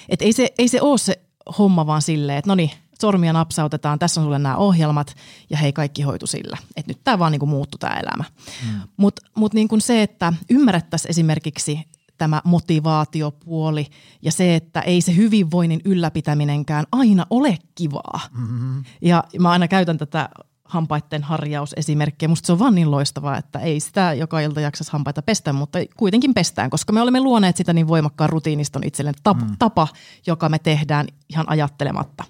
Että 0.08 0.24
ei 0.24 0.32
se, 0.32 0.48
ei 0.58 0.68
se 0.68 0.82
ole 0.82 0.98
se 0.98 1.20
homma 1.58 1.86
vaan 1.86 2.02
silleen, 2.02 2.38
että 2.38 2.50
no 2.50 2.54
niin, 2.54 2.70
sormia 3.00 3.32
napsautetaan, 3.32 3.98
tässä 3.98 4.20
on 4.20 4.24
sulle 4.24 4.38
nämä 4.38 4.56
ohjelmat 4.56 5.14
ja 5.50 5.56
hei 5.56 5.72
kaikki 5.72 6.02
hoitu 6.02 6.26
sillä. 6.26 6.56
Että 6.76 6.90
nyt 6.90 7.00
tämä 7.04 7.18
vaan 7.18 7.32
niinku 7.32 7.46
muuttuu 7.46 7.78
tämä 7.78 7.94
elämä. 7.94 8.24
Mm. 8.66 8.80
Mutta 8.96 9.22
mut 9.34 9.54
niinku 9.54 9.80
se, 9.80 10.02
että 10.02 10.32
ymmärrettäisiin 10.50 11.10
esimerkiksi 11.10 11.80
tämä 12.18 12.42
motivaatiopuoli 12.44 13.86
ja 14.22 14.32
se, 14.32 14.54
että 14.54 14.80
ei 14.80 15.00
se 15.00 15.16
hyvinvoinnin 15.16 15.80
ylläpitäminenkään 15.84 16.86
aina 16.92 17.26
ole 17.30 17.58
kivaa. 17.74 18.20
Mm-hmm. 18.38 18.84
Ja 19.02 19.24
mä 19.40 19.50
aina 19.50 19.68
käytän 19.68 19.98
tätä 19.98 20.28
hampaiden 20.68 21.22
harjausesimerkkejä. 21.22 22.28
Musta 22.28 22.46
se 22.46 22.52
on 22.52 22.58
vaan 22.58 22.74
niin 22.74 22.90
loistavaa, 22.90 23.36
että 23.36 23.58
ei 23.58 23.80
sitä 23.80 24.12
joka 24.12 24.40
ilta 24.40 24.60
jaksas 24.60 24.90
hampaita 24.90 25.22
pestä, 25.22 25.52
mutta 25.52 25.78
kuitenkin 25.96 26.34
pestään, 26.34 26.70
koska 26.70 26.92
me 26.92 27.02
olemme 27.02 27.20
luoneet 27.20 27.56
sitä 27.56 27.72
niin 27.72 27.88
voimakkaan 27.88 28.30
rutiiniston 28.30 28.84
itselleen 28.84 29.14
tap, 29.22 29.38
mm. 29.38 29.56
tapa, 29.58 29.88
joka 30.26 30.48
me 30.48 30.58
tehdään 30.58 31.06
ihan 31.28 31.46
ajattelematta. 31.48 32.24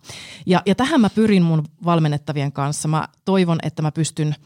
Ja, 0.47 0.63
ja 0.67 0.75
tähän 0.75 1.01
mä 1.01 1.11
pyrin 1.11 1.43
mun 1.43 1.65
valmennettavien 1.85 2.53
kanssa. 2.53 2.89
Mä 2.89 3.09
toivon, 3.25 3.59
että 3.63 3.83
mä 3.83 3.93
pystyn– 3.93 4.35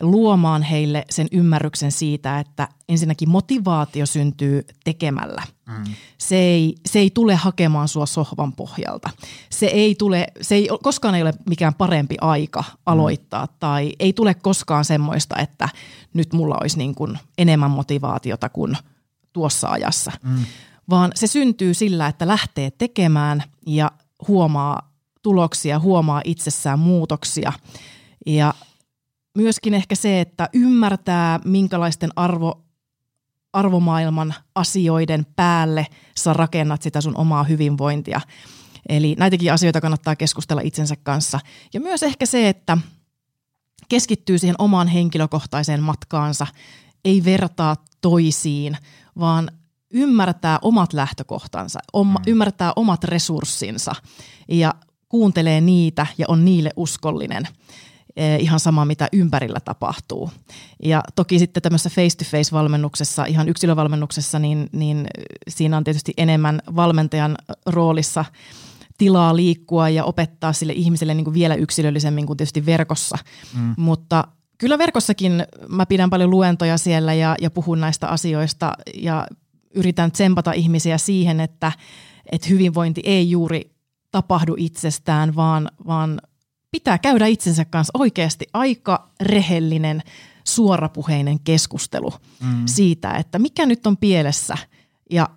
luomaan 0.00 0.62
heille 0.62 1.04
sen 1.10 1.26
ymmärryksen 1.32 1.92
siitä, 1.92 2.40
että 2.40 2.68
ensinnäkin 2.88 3.28
motivaatio 3.28 4.06
syntyy 4.06 4.66
tekemällä. 4.84 5.42
Mm. 5.66 5.84
Se, 6.18 6.36
ei, 6.36 6.74
se 6.86 6.98
ei 6.98 7.10
tule 7.10 7.34
hakemaan 7.34 7.88
sua 7.88 8.06
sohvan 8.06 8.52
pohjalta. 8.52 9.10
Se 9.50 9.66
ei, 9.66 9.94
tule, 9.94 10.26
se 10.40 10.54
ei 10.54 10.68
koskaan 10.82 11.14
ei 11.14 11.22
ole 11.22 11.34
mikään 11.48 11.74
parempi 11.74 12.16
aika 12.20 12.64
aloittaa 12.86 13.46
mm. 13.46 13.52
tai 13.60 13.92
ei 13.98 14.12
tule 14.12 14.34
koskaan 14.34 14.84
semmoista, 14.84 15.36
että 15.38 15.68
nyt 16.14 16.32
mulla 16.32 16.58
olisi 16.60 16.78
niin 16.78 16.94
kuin 16.94 17.18
enemmän 17.38 17.70
motivaatiota 17.70 18.48
kuin 18.48 18.76
tuossa 19.32 19.68
ajassa. 19.68 20.12
Mm. 20.22 20.44
Vaan 20.90 21.12
se 21.14 21.26
syntyy 21.26 21.74
sillä, 21.74 22.06
että 22.06 22.26
lähtee 22.26 22.70
tekemään 22.70 23.42
ja 23.66 23.90
huomaa 24.28 24.92
tuloksia, 25.22 25.78
huomaa 25.78 26.22
itsessään 26.24 26.78
muutoksia 26.78 27.52
ja 28.26 28.54
myöskin 29.38 29.74
ehkä 29.74 29.94
se, 29.94 30.20
että 30.20 30.48
ymmärtää, 30.52 31.40
minkälaisten 31.44 32.10
arvo, 32.16 32.64
arvomaailman 33.52 34.34
asioiden 34.54 35.26
päälle 35.36 35.86
sä 36.18 36.32
rakennat 36.32 36.82
sitä 36.82 37.00
sun 37.00 37.16
omaa 37.16 37.44
hyvinvointia. 37.44 38.20
Eli 38.88 39.14
näitäkin 39.18 39.52
asioita 39.52 39.80
kannattaa 39.80 40.16
keskustella 40.16 40.62
itsensä 40.62 40.96
kanssa. 41.02 41.40
Ja 41.74 41.80
myös 41.80 42.02
ehkä 42.02 42.26
se, 42.26 42.48
että 42.48 42.78
keskittyy 43.88 44.38
siihen 44.38 44.56
omaan 44.58 44.88
henkilökohtaiseen 44.88 45.82
matkaansa, 45.82 46.46
ei 47.04 47.24
vertaa 47.24 47.76
toisiin, 48.00 48.76
vaan 49.18 49.50
ymmärtää 49.90 50.58
omat 50.62 50.92
lähtökohtansa, 50.92 51.78
oma, 51.92 52.18
mm. 52.18 52.24
ymmärtää 52.26 52.72
omat 52.76 53.04
resurssinsa 53.04 53.92
ja 54.48 54.74
kuuntelee 55.08 55.60
niitä 55.60 56.06
ja 56.18 56.24
on 56.28 56.44
niille 56.44 56.70
uskollinen. 56.76 57.48
Eh, 58.18 58.40
ihan 58.40 58.60
sama, 58.60 58.84
mitä 58.84 59.08
ympärillä 59.12 59.60
tapahtuu. 59.64 60.30
Ja 60.82 61.02
toki 61.14 61.38
sitten 61.38 61.62
tämmöisessä 61.62 61.90
face-to-face-valmennuksessa, 61.90 63.24
ihan 63.24 63.48
yksilövalmennuksessa, 63.48 64.38
niin, 64.38 64.68
niin 64.72 65.06
siinä 65.48 65.76
on 65.76 65.84
tietysti 65.84 66.12
enemmän 66.16 66.62
valmentajan 66.76 67.36
roolissa 67.66 68.24
tilaa 68.98 69.36
liikkua 69.36 69.88
ja 69.88 70.04
opettaa 70.04 70.52
sille 70.52 70.72
ihmiselle 70.72 71.14
niin 71.14 71.24
kuin 71.24 71.34
vielä 71.34 71.54
yksilöllisemmin 71.54 72.26
kuin 72.26 72.36
tietysti 72.36 72.66
verkossa. 72.66 73.18
Mm. 73.54 73.74
Mutta 73.76 74.24
kyllä 74.58 74.78
verkossakin 74.78 75.44
mä 75.68 75.86
pidän 75.86 76.10
paljon 76.10 76.30
luentoja 76.30 76.78
siellä 76.78 77.14
ja, 77.14 77.36
ja 77.40 77.50
puhun 77.50 77.80
näistä 77.80 78.08
asioista 78.08 78.72
ja 78.94 79.26
yritän 79.74 80.12
tsempata 80.12 80.52
ihmisiä 80.52 80.98
siihen, 80.98 81.40
että, 81.40 81.72
että 82.32 82.48
hyvinvointi 82.48 83.00
ei 83.04 83.30
juuri 83.30 83.70
tapahdu 84.10 84.54
itsestään, 84.58 85.36
vaan, 85.36 85.70
vaan 85.86 86.20
pitää 86.70 86.98
käydä 86.98 87.26
itsensä 87.26 87.64
kanssa 87.64 87.90
oikeasti 87.98 88.46
aika 88.52 89.10
rehellinen, 89.20 90.02
suorapuheinen 90.44 91.40
keskustelu 91.40 92.12
mm. 92.40 92.62
siitä, 92.66 93.12
että 93.12 93.38
mikä 93.38 93.66
nyt 93.66 93.86
on 93.86 93.96
pielessä 93.96 94.54
ja 95.10 95.28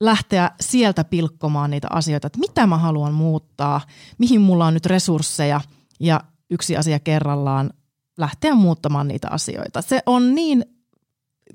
lähteä 0.00 0.50
sieltä 0.60 1.04
pilkkomaan 1.04 1.70
niitä 1.70 1.88
asioita, 1.90 2.26
että 2.26 2.38
mitä 2.38 2.66
mä 2.66 2.78
haluan 2.78 3.14
muuttaa, 3.14 3.80
mihin 4.18 4.40
mulla 4.40 4.66
on 4.66 4.74
nyt 4.74 4.86
resursseja 4.86 5.60
ja 6.00 6.20
yksi 6.50 6.76
asia 6.76 6.98
kerrallaan 6.98 7.70
lähteä 8.18 8.54
muuttamaan 8.54 9.08
niitä 9.08 9.28
asioita. 9.30 9.82
Se 9.82 10.00
on 10.06 10.34
niin 10.34 10.64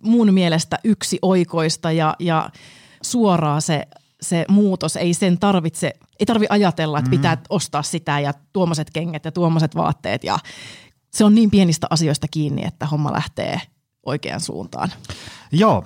mun 0.01 0.33
mielestä 0.33 0.79
yksi 0.83 1.19
oikoista 1.21 1.91
ja, 1.91 2.15
ja 2.19 2.49
suoraa 3.01 3.61
se 3.61 3.87
se 4.21 4.45
muutos, 4.49 4.95
ei 4.95 5.13
sen 5.13 5.39
tarvitse, 5.39 5.93
ei 6.19 6.25
tarvi 6.25 6.45
ajatella, 6.49 6.99
että 6.99 7.09
mm. 7.11 7.17
pitää 7.17 7.37
ostaa 7.49 7.83
sitä 7.83 8.19
ja 8.19 8.33
tuommoiset 8.53 8.89
kengät 8.89 9.25
ja 9.25 9.31
tuommoiset 9.31 9.75
vaatteet 9.75 10.23
ja 10.23 10.39
se 11.13 11.23
on 11.23 11.35
niin 11.35 11.51
pienistä 11.51 11.87
asioista 11.89 12.27
kiinni, 12.31 12.65
että 12.65 12.85
homma 12.85 13.13
lähtee 13.13 13.61
oikeaan 14.05 14.39
suuntaan. 14.39 14.89
Joo, 15.51 15.85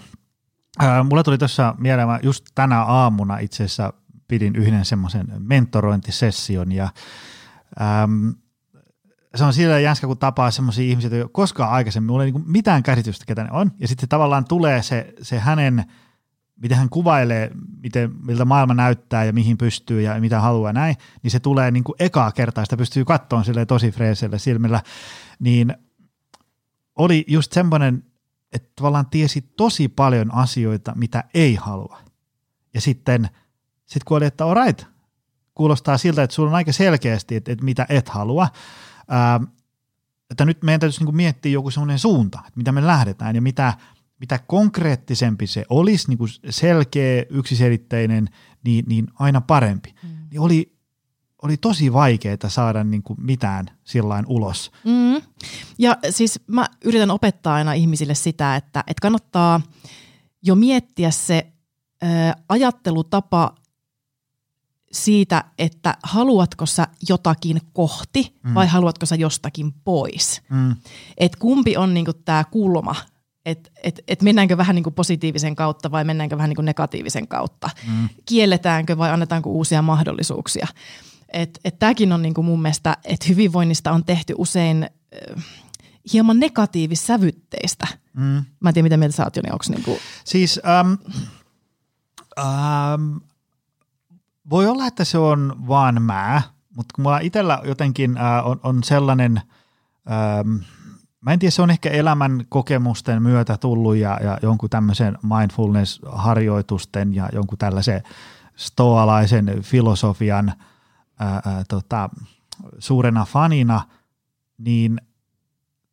äh, 0.84 1.06
mulle 1.06 1.24
tuli 1.24 1.38
tuossa 1.38 1.76
mieleen, 1.78 2.08
mä 2.08 2.20
just 2.24 2.46
tänä 2.56 2.84
aamuna 2.84 3.38
itse 3.38 3.64
asiassa 3.64 3.94
pidin 4.28 4.56
yhden 4.56 4.86
semmoisen 4.86 5.28
mentorointisession 5.40 6.72
ja 6.72 6.90
ähm, 7.82 8.30
se 9.36 9.44
on 9.44 9.54
sillä 9.54 9.80
jänskä, 9.80 10.08
kun 10.08 10.18
tapaa 10.18 10.52
semmoisia 10.52 10.90
ihmisiä, 10.90 11.18
jotka 11.18 11.34
koskaan 11.34 11.72
aikaisemmin, 11.72 12.12
mulla 12.12 12.24
ei 12.24 12.32
niin 12.32 12.52
mitään 12.52 12.84
käsitystä, 12.84 13.26
ketä 13.26 13.44
ne 13.44 13.52
on. 13.52 13.72
Ja 13.80 13.88
sitten 13.88 14.10
tavallaan 14.10 14.46
tulee 14.46 14.84
se, 14.84 15.14
se 15.22 15.40
hänen– 15.40 15.84
miten 16.62 16.78
hän 16.78 16.90
kuvailee, 16.90 17.52
miten, 17.84 18.12
miltä 18.26 18.46
maailma 18.46 18.74
näyttää 18.74 19.26
ja 19.26 19.34
mihin 19.34 19.58
pystyy 19.58 20.02
ja 20.02 20.22
mitä 20.22 20.40
haluaa 20.42 20.74
näin, 20.74 20.96
niin 21.24 21.32
se 21.32 21.40
tulee 21.40 21.72
niin 21.72 21.84
kuin 21.84 21.96
ekaa 22.00 22.32
kertaa, 22.32 22.66
sitä 22.66 22.78
pystyy 22.78 23.06
katsoa 23.06 23.44
sille 23.44 23.66
tosi 23.66 23.92
freeselle 23.92 24.40
silmillä, 24.40 24.82
niin 25.40 25.76
oli 26.96 27.26
just 27.28 27.54
semmoinen, 27.54 28.04
että 28.54 28.70
tavallaan 28.76 29.10
tiesi 29.10 29.42
tosi 29.42 29.88
paljon 29.88 30.34
asioita, 30.34 30.94
mitä 30.96 31.24
ei 31.34 31.56
halua. 31.56 32.00
Ja 32.74 32.82
sitten 32.82 33.30
sit 33.86 34.04
kun 34.04 34.18
oli, 34.18 34.26
että 34.26 34.46
alright, 34.46 34.86
kuulostaa 35.56 35.98
siltä, 35.98 36.24
että 36.24 36.34
sulla 36.34 36.50
on 36.50 36.56
aika 36.56 36.72
selkeästi, 36.72 37.36
että, 37.36 37.52
että 37.52 37.66
mitä 37.66 37.86
et 37.90 38.10
halua, 38.10 38.48
ää, 39.08 39.40
että 40.30 40.46
nyt 40.46 40.64
meidän 40.64 40.80
täytyisi 40.80 41.04
niin 41.04 41.16
miettiä 41.16 41.52
joku 41.52 41.72
semmoinen 41.72 42.00
suunta, 42.00 42.40
että 42.40 42.58
mitä 42.58 42.72
me 42.72 42.88
lähdetään 42.88 43.36
ja 43.36 43.42
mitä– 43.42 43.74
mitä 44.20 44.40
konkreettisempi 44.48 45.48
se 45.48 45.66
olisi, 45.70 46.08
niin 46.08 46.18
kuin 46.18 46.30
selkeä, 46.50 47.26
yksiselitteinen, 47.30 48.30
niin, 48.64 48.86
niin 48.88 49.08
aina 49.20 49.42
parempi. 49.42 49.96
Mm. 50.04 50.10
Niin 50.32 50.40
oli, 50.40 50.76
oli 51.42 51.58
tosi 51.58 51.94
vaikeaa 51.94 52.38
saada 52.48 52.84
niin 52.84 53.04
kuin 53.04 53.22
mitään 53.22 53.66
sillain 53.84 54.26
ulos. 54.28 54.72
Mm. 54.84 55.22
Ja 55.78 55.98
siis 56.10 56.40
mä 56.48 56.66
yritän 56.84 57.12
opettaa 57.12 57.56
aina 57.56 57.74
ihmisille 57.74 58.16
sitä, 58.16 58.56
että, 58.56 58.84
että 58.88 59.02
kannattaa 59.02 59.62
jo 60.44 60.56
miettiä 60.56 61.12
se 61.12 61.48
ö, 62.04 62.08
ajattelutapa 62.50 63.56
siitä, 64.92 65.44
että 65.60 65.98
haluatko 66.04 66.66
sä 66.66 66.88
jotakin 67.10 67.62
kohti 67.74 68.36
mm. 68.44 68.54
vai 68.54 68.68
haluatko 68.68 69.06
sä 69.06 69.16
jostakin 69.16 69.74
pois. 69.74 70.42
Mm. 70.50 70.76
Et 71.18 71.36
kumpi 71.36 71.78
on 71.78 71.94
niinku 71.94 72.14
tämä 72.14 72.44
kulma 72.44 72.96
että 73.46 73.70
et, 73.84 74.04
et 74.08 74.22
mennäänkö 74.22 74.58
vähän 74.58 74.76
niin 74.76 74.84
kuin 74.84 74.94
positiivisen 74.94 75.56
kautta 75.56 75.92
vai 75.92 76.04
mennäänkö 76.04 76.38
vähän 76.38 76.50
niin 76.50 76.56
kuin 76.56 76.66
negatiivisen 76.66 77.28
kautta. 77.28 77.70
Mm. 77.88 78.10
Kielletäänkö 78.26 78.98
vai 78.98 79.12
annetaanko 79.12 79.50
uusia 79.50 79.82
mahdollisuuksia. 79.82 80.68
Et, 81.34 81.60
et 81.66 81.80
Tämäkin 81.80 82.14
on 82.14 82.22
niin 82.22 82.34
kuin 82.34 82.46
mun 82.46 82.62
mielestä, 82.62 82.98
että 83.04 83.26
hyvinvoinnista 83.30 83.92
on 83.92 84.06
tehty 84.06 84.34
usein 84.38 84.84
äh, 84.84 85.46
hieman 86.14 86.40
negatiivissävytteistä. 86.40 87.88
Mm. 88.14 88.46
Mä 88.60 88.70
en 88.70 88.74
tiedä, 88.74 88.86
mitä 88.86 88.98
mieltä 88.98 89.16
sä 89.16 89.24
oot, 89.24 89.36
Joni, 89.36 89.50
onko 89.52 89.66
niin 89.70 89.84
kuin... 89.84 90.00
Siis 90.24 90.62
um, 90.82 90.98
um, 92.40 93.22
voi 94.50 94.68
olla, 94.68 94.88
että 94.88 95.04
se 95.04 95.18
on 95.18 95.56
vaan 95.68 96.02
mä, 96.02 96.42
mutta 96.76 96.94
kun 96.96 97.04
mulla 97.04 97.20
itsellä 97.20 97.62
jotenkin 97.64 98.12
uh, 98.12 98.50
on, 98.52 98.60
on 98.64 98.84
sellainen 98.84 99.42
um,– 100.46 100.60
Mä 101.26 101.34
en 101.34 101.40
tiedä, 101.40 101.52
se 101.52 101.62
on 101.62 101.72
ehkä 101.72 101.90
elämän 101.90 102.46
kokemusten 102.50 103.22
myötä 103.24 103.58
tullut 103.58 103.96
ja, 103.96 104.20
ja 104.24 104.40
jonkun 104.42 104.70
tämmöisen 104.70 105.18
mindfulness-harjoitusten 105.24 107.16
ja 107.16 107.30
jonkun 107.34 107.58
tällaisen 107.58 108.04
stoalaisen 108.56 109.62
filosofian 109.62 110.54
ää, 111.20 111.42
ää, 111.46 111.64
tota, 111.68 112.10
suurena 112.80 113.26
fanina, 113.26 113.82
niin 114.58 115.02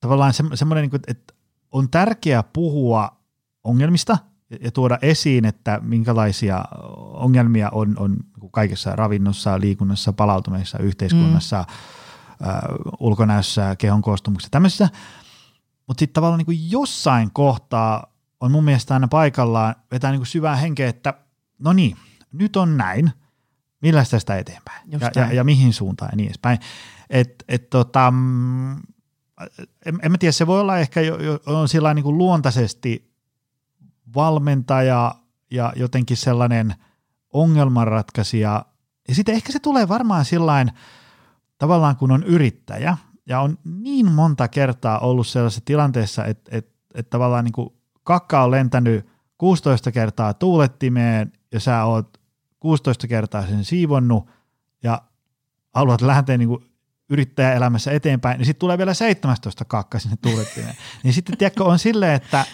tavallaan 0.00 0.32
se, 0.32 0.44
semmoinen, 0.54 0.90
niin 0.90 1.00
että 1.06 1.34
on 1.70 1.90
tärkeää 1.90 2.42
puhua 2.42 3.16
ongelmista 3.64 4.18
ja 4.60 4.70
tuoda 4.70 4.98
esiin, 5.02 5.44
että 5.44 5.80
minkälaisia 5.82 6.64
ongelmia 7.12 7.68
on, 7.72 7.94
on 7.98 8.16
kaikessa 8.50 8.96
ravinnossa, 8.96 9.60
liikunnassa, 9.60 10.12
palautumisessa, 10.12 10.78
yhteiskunnassa, 10.78 11.64
mm. 12.40 12.46
ulkonäössä, 13.00 13.76
kehon 13.76 14.02
koostumuksessa, 14.02 14.50
tämmöisissä– 14.50 14.88
mutta 15.92 16.00
sitten 16.00 16.14
tavallaan 16.14 16.38
niin 16.38 16.46
kuin 16.46 16.70
jossain 16.70 17.30
kohtaa 17.32 18.12
on 18.40 18.52
mun 18.52 18.64
mielestä 18.64 18.94
aina 18.94 19.08
paikallaan 19.08 19.74
vetää 19.90 20.10
niin 20.10 20.18
kuin 20.18 20.26
syvää 20.26 20.56
henkeä, 20.56 20.88
että 20.88 21.14
no 21.58 21.72
niin, 21.72 21.96
nyt 22.32 22.56
on 22.56 22.76
näin, 22.76 23.12
millä 23.82 24.04
tästä 24.10 24.38
eteenpäin 24.38 24.90
ja, 24.90 25.10
ja, 25.16 25.32
ja, 25.32 25.44
mihin 25.44 25.72
suuntaan 25.72 26.08
ja 26.12 26.16
niin 26.16 26.26
edespäin. 26.26 26.58
Et, 27.10 27.44
et 27.48 27.70
tota, 27.70 28.10
mm, 28.10 28.72
en, 29.86 29.98
en 30.02 30.12
mä 30.12 30.18
tiedä, 30.18 30.32
se 30.32 30.46
voi 30.46 30.60
olla 30.60 30.78
ehkä 30.78 31.00
jo, 31.00 31.18
jo, 31.22 31.40
on 31.46 31.68
sillä 31.68 31.94
niin 31.94 32.02
kuin 32.02 32.18
luontaisesti 32.18 33.12
valmentaja 34.14 35.14
ja 35.50 35.72
jotenkin 35.76 36.16
sellainen 36.16 36.74
ongelmanratkaisija. 37.32 38.64
Ja 39.08 39.14
sitten 39.14 39.34
ehkä 39.34 39.52
se 39.52 39.58
tulee 39.58 39.88
varmaan 39.88 40.24
sillain 40.24 40.70
tavallaan 41.58 41.96
kun 41.96 42.10
on 42.10 42.22
yrittäjä, 42.22 42.96
ja 43.26 43.40
on 43.40 43.58
niin 43.64 44.12
monta 44.12 44.48
kertaa 44.48 44.98
ollut 44.98 45.26
sellaisessa 45.26 45.62
tilanteessa, 45.64 46.24
että, 46.24 46.56
että, 46.56 46.72
että 46.94 47.10
tavallaan 47.10 47.44
niin 47.44 47.52
kuin 47.52 47.72
kakka 48.02 48.42
on 48.44 48.50
lentänyt 48.50 49.06
16 49.38 49.92
kertaa 49.92 50.34
tuulettimeen 50.34 51.32
ja 51.52 51.60
sä 51.60 51.84
oot 51.84 52.18
16 52.60 53.08
kertaa 53.08 53.46
sen 53.46 53.64
siivonnut 53.64 54.30
ja 54.82 55.02
haluat 55.74 56.00
lähteä 56.00 56.38
niin 56.38 56.48
kuin 56.48 56.64
yrittäjäelämässä 57.10 57.92
eteenpäin, 57.92 58.38
niin 58.38 58.46
sitten 58.46 58.60
tulee 58.60 58.78
vielä 58.78 58.94
17 58.94 59.64
kakka 59.64 59.98
sinne 59.98 60.16
tuulettimeen. 60.22 60.74
niin 61.02 61.14
sitten 61.14 61.38
tiedätkö, 61.38 61.64
on 61.64 61.78
silleen, 61.78 62.14
että, 62.14 62.44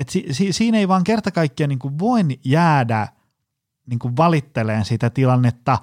että 0.00 0.12
si, 0.12 0.26
si, 0.30 0.52
siinä 0.52 0.78
ei 0.78 0.88
vaan 0.88 1.04
kerta 1.04 1.30
kaikkiaan 1.30 1.68
niin 1.68 1.98
voin 1.98 2.40
jäädä 2.44 3.08
niin 3.86 3.98
kuin 3.98 4.16
valitteleen 4.16 4.84
sitä 4.84 5.10
tilannetta 5.10 5.78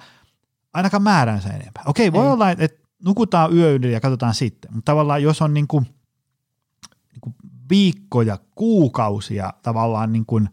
ainakaan 0.72 1.02
määränsä 1.02 1.48
enempää. 1.48 1.82
Okei, 1.86 2.12
voi 2.12 2.26
ei. 2.26 2.32
olla, 2.32 2.50
että 2.50 2.79
nukutaan 3.04 3.56
yö 3.56 3.74
yli 3.74 3.92
ja 3.92 4.00
katsotaan 4.00 4.34
sitten, 4.34 4.74
mutta 4.74 4.92
tavallaan 4.92 5.22
jos 5.22 5.42
on 5.42 5.54
niin 5.54 5.68
kuin, 5.68 5.84
niin 7.12 7.20
kuin 7.20 7.34
viikkoja, 7.70 8.38
kuukausia 8.54 9.52
tavallaan 9.62 10.12
niin 10.12 10.26
kuin 10.26 10.48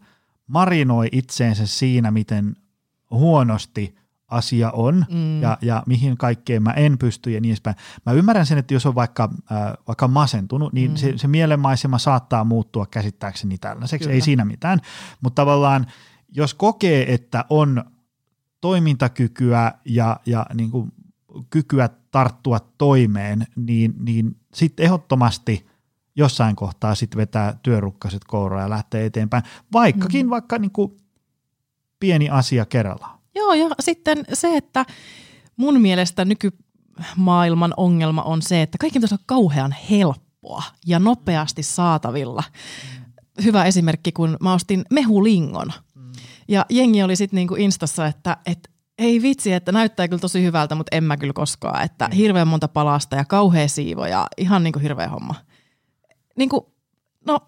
marinoi 0.46 1.08
itseensä 1.12 1.66
siinä, 1.66 2.10
miten 2.10 2.56
huonosti 3.10 3.98
asia 4.28 4.70
on 4.70 5.06
mm. 5.10 5.42
ja, 5.42 5.58
ja 5.62 5.82
mihin 5.86 6.16
kaikkeen 6.16 6.62
mä 6.62 6.70
en 6.70 6.98
pysty 6.98 7.30
ja 7.30 7.40
niin 7.40 7.50
edespäin. 7.50 7.76
Mä 8.06 8.12
ymmärrän 8.12 8.46
sen, 8.46 8.58
että 8.58 8.74
jos 8.74 8.86
on 8.86 8.94
vaikka, 8.94 9.30
äh, 9.52 9.72
vaikka 9.86 10.08
masentunut, 10.08 10.72
niin 10.72 10.90
mm. 10.90 10.96
se, 10.96 11.12
se 11.18 11.28
mielenmaisema 11.28 11.98
saattaa 11.98 12.44
muuttua 12.44 12.86
käsittääkseni 12.86 13.58
tällaiseksi, 13.58 14.04
Kyllä. 14.04 14.14
ei 14.14 14.20
siinä 14.20 14.44
mitään, 14.44 14.80
mutta 15.20 15.42
tavallaan 15.42 15.86
jos 16.32 16.54
kokee, 16.54 17.14
että 17.14 17.44
on 17.50 17.84
toimintakykyä 18.60 19.72
ja, 19.84 20.20
ja 20.26 20.46
niin 20.54 20.70
kuin 20.70 20.92
kykyä 21.50 21.88
tarttua 22.10 22.60
toimeen, 22.78 23.46
niin, 23.56 23.94
niin 23.98 24.36
sitten 24.54 24.84
ehdottomasti 24.84 25.66
jossain 26.16 26.56
kohtaa 26.56 26.94
sitten 26.94 27.18
vetää 27.18 27.58
työrukkaset 27.62 28.24
kouraan 28.24 28.62
ja 28.62 28.70
lähtee 28.70 29.06
eteenpäin, 29.06 29.42
vaikkakin 29.72 30.26
mm. 30.26 30.30
vaikka 30.30 30.58
niin 30.58 30.70
kuin 30.70 30.96
pieni 32.00 32.30
asia 32.30 32.66
kerrallaan. 32.66 33.18
Joo, 33.34 33.54
ja 33.54 33.68
sitten 33.80 34.24
se, 34.32 34.56
että 34.56 34.86
mun 35.56 35.80
mielestä 35.80 36.24
nykymaailman 36.24 37.74
ongelma 37.76 38.22
on 38.22 38.42
se, 38.42 38.62
että 38.62 38.78
kaikki 38.78 38.98
on 39.12 39.18
kauhean 39.26 39.74
helppoa 39.90 40.62
ja 40.86 40.98
nopeasti 40.98 41.62
saatavilla. 41.62 42.44
Hyvä 43.44 43.64
esimerkki, 43.64 44.12
kun 44.12 44.36
mä 44.40 44.52
ostin 44.52 44.84
mehulingon. 44.90 45.72
Ja 46.48 46.66
jengi 46.70 47.02
oli 47.02 47.16
sitten 47.16 47.36
niinku 47.36 47.54
Instassa, 47.54 48.06
että, 48.06 48.36
että 48.46 48.70
ei 48.98 49.22
vitsi, 49.22 49.52
että 49.52 49.72
näyttää 49.72 50.08
kyllä 50.08 50.20
tosi 50.20 50.42
hyvältä, 50.42 50.74
mutta 50.74 50.96
en 50.96 51.04
mä 51.04 51.16
kyllä 51.16 51.32
koskaan. 51.32 51.84
Että 51.84 52.08
hirveän 52.16 52.48
monta 52.48 52.68
palasta 52.68 53.16
ja 53.16 53.24
kauhea 53.24 53.68
siivo 53.68 54.06
ja 54.06 54.26
ihan 54.36 54.62
niinku 54.62 54.78
hirveä 54.78 55.08
homma. 55.08 55.34
Niinku, 56.36 56.72
no 57.26 57.40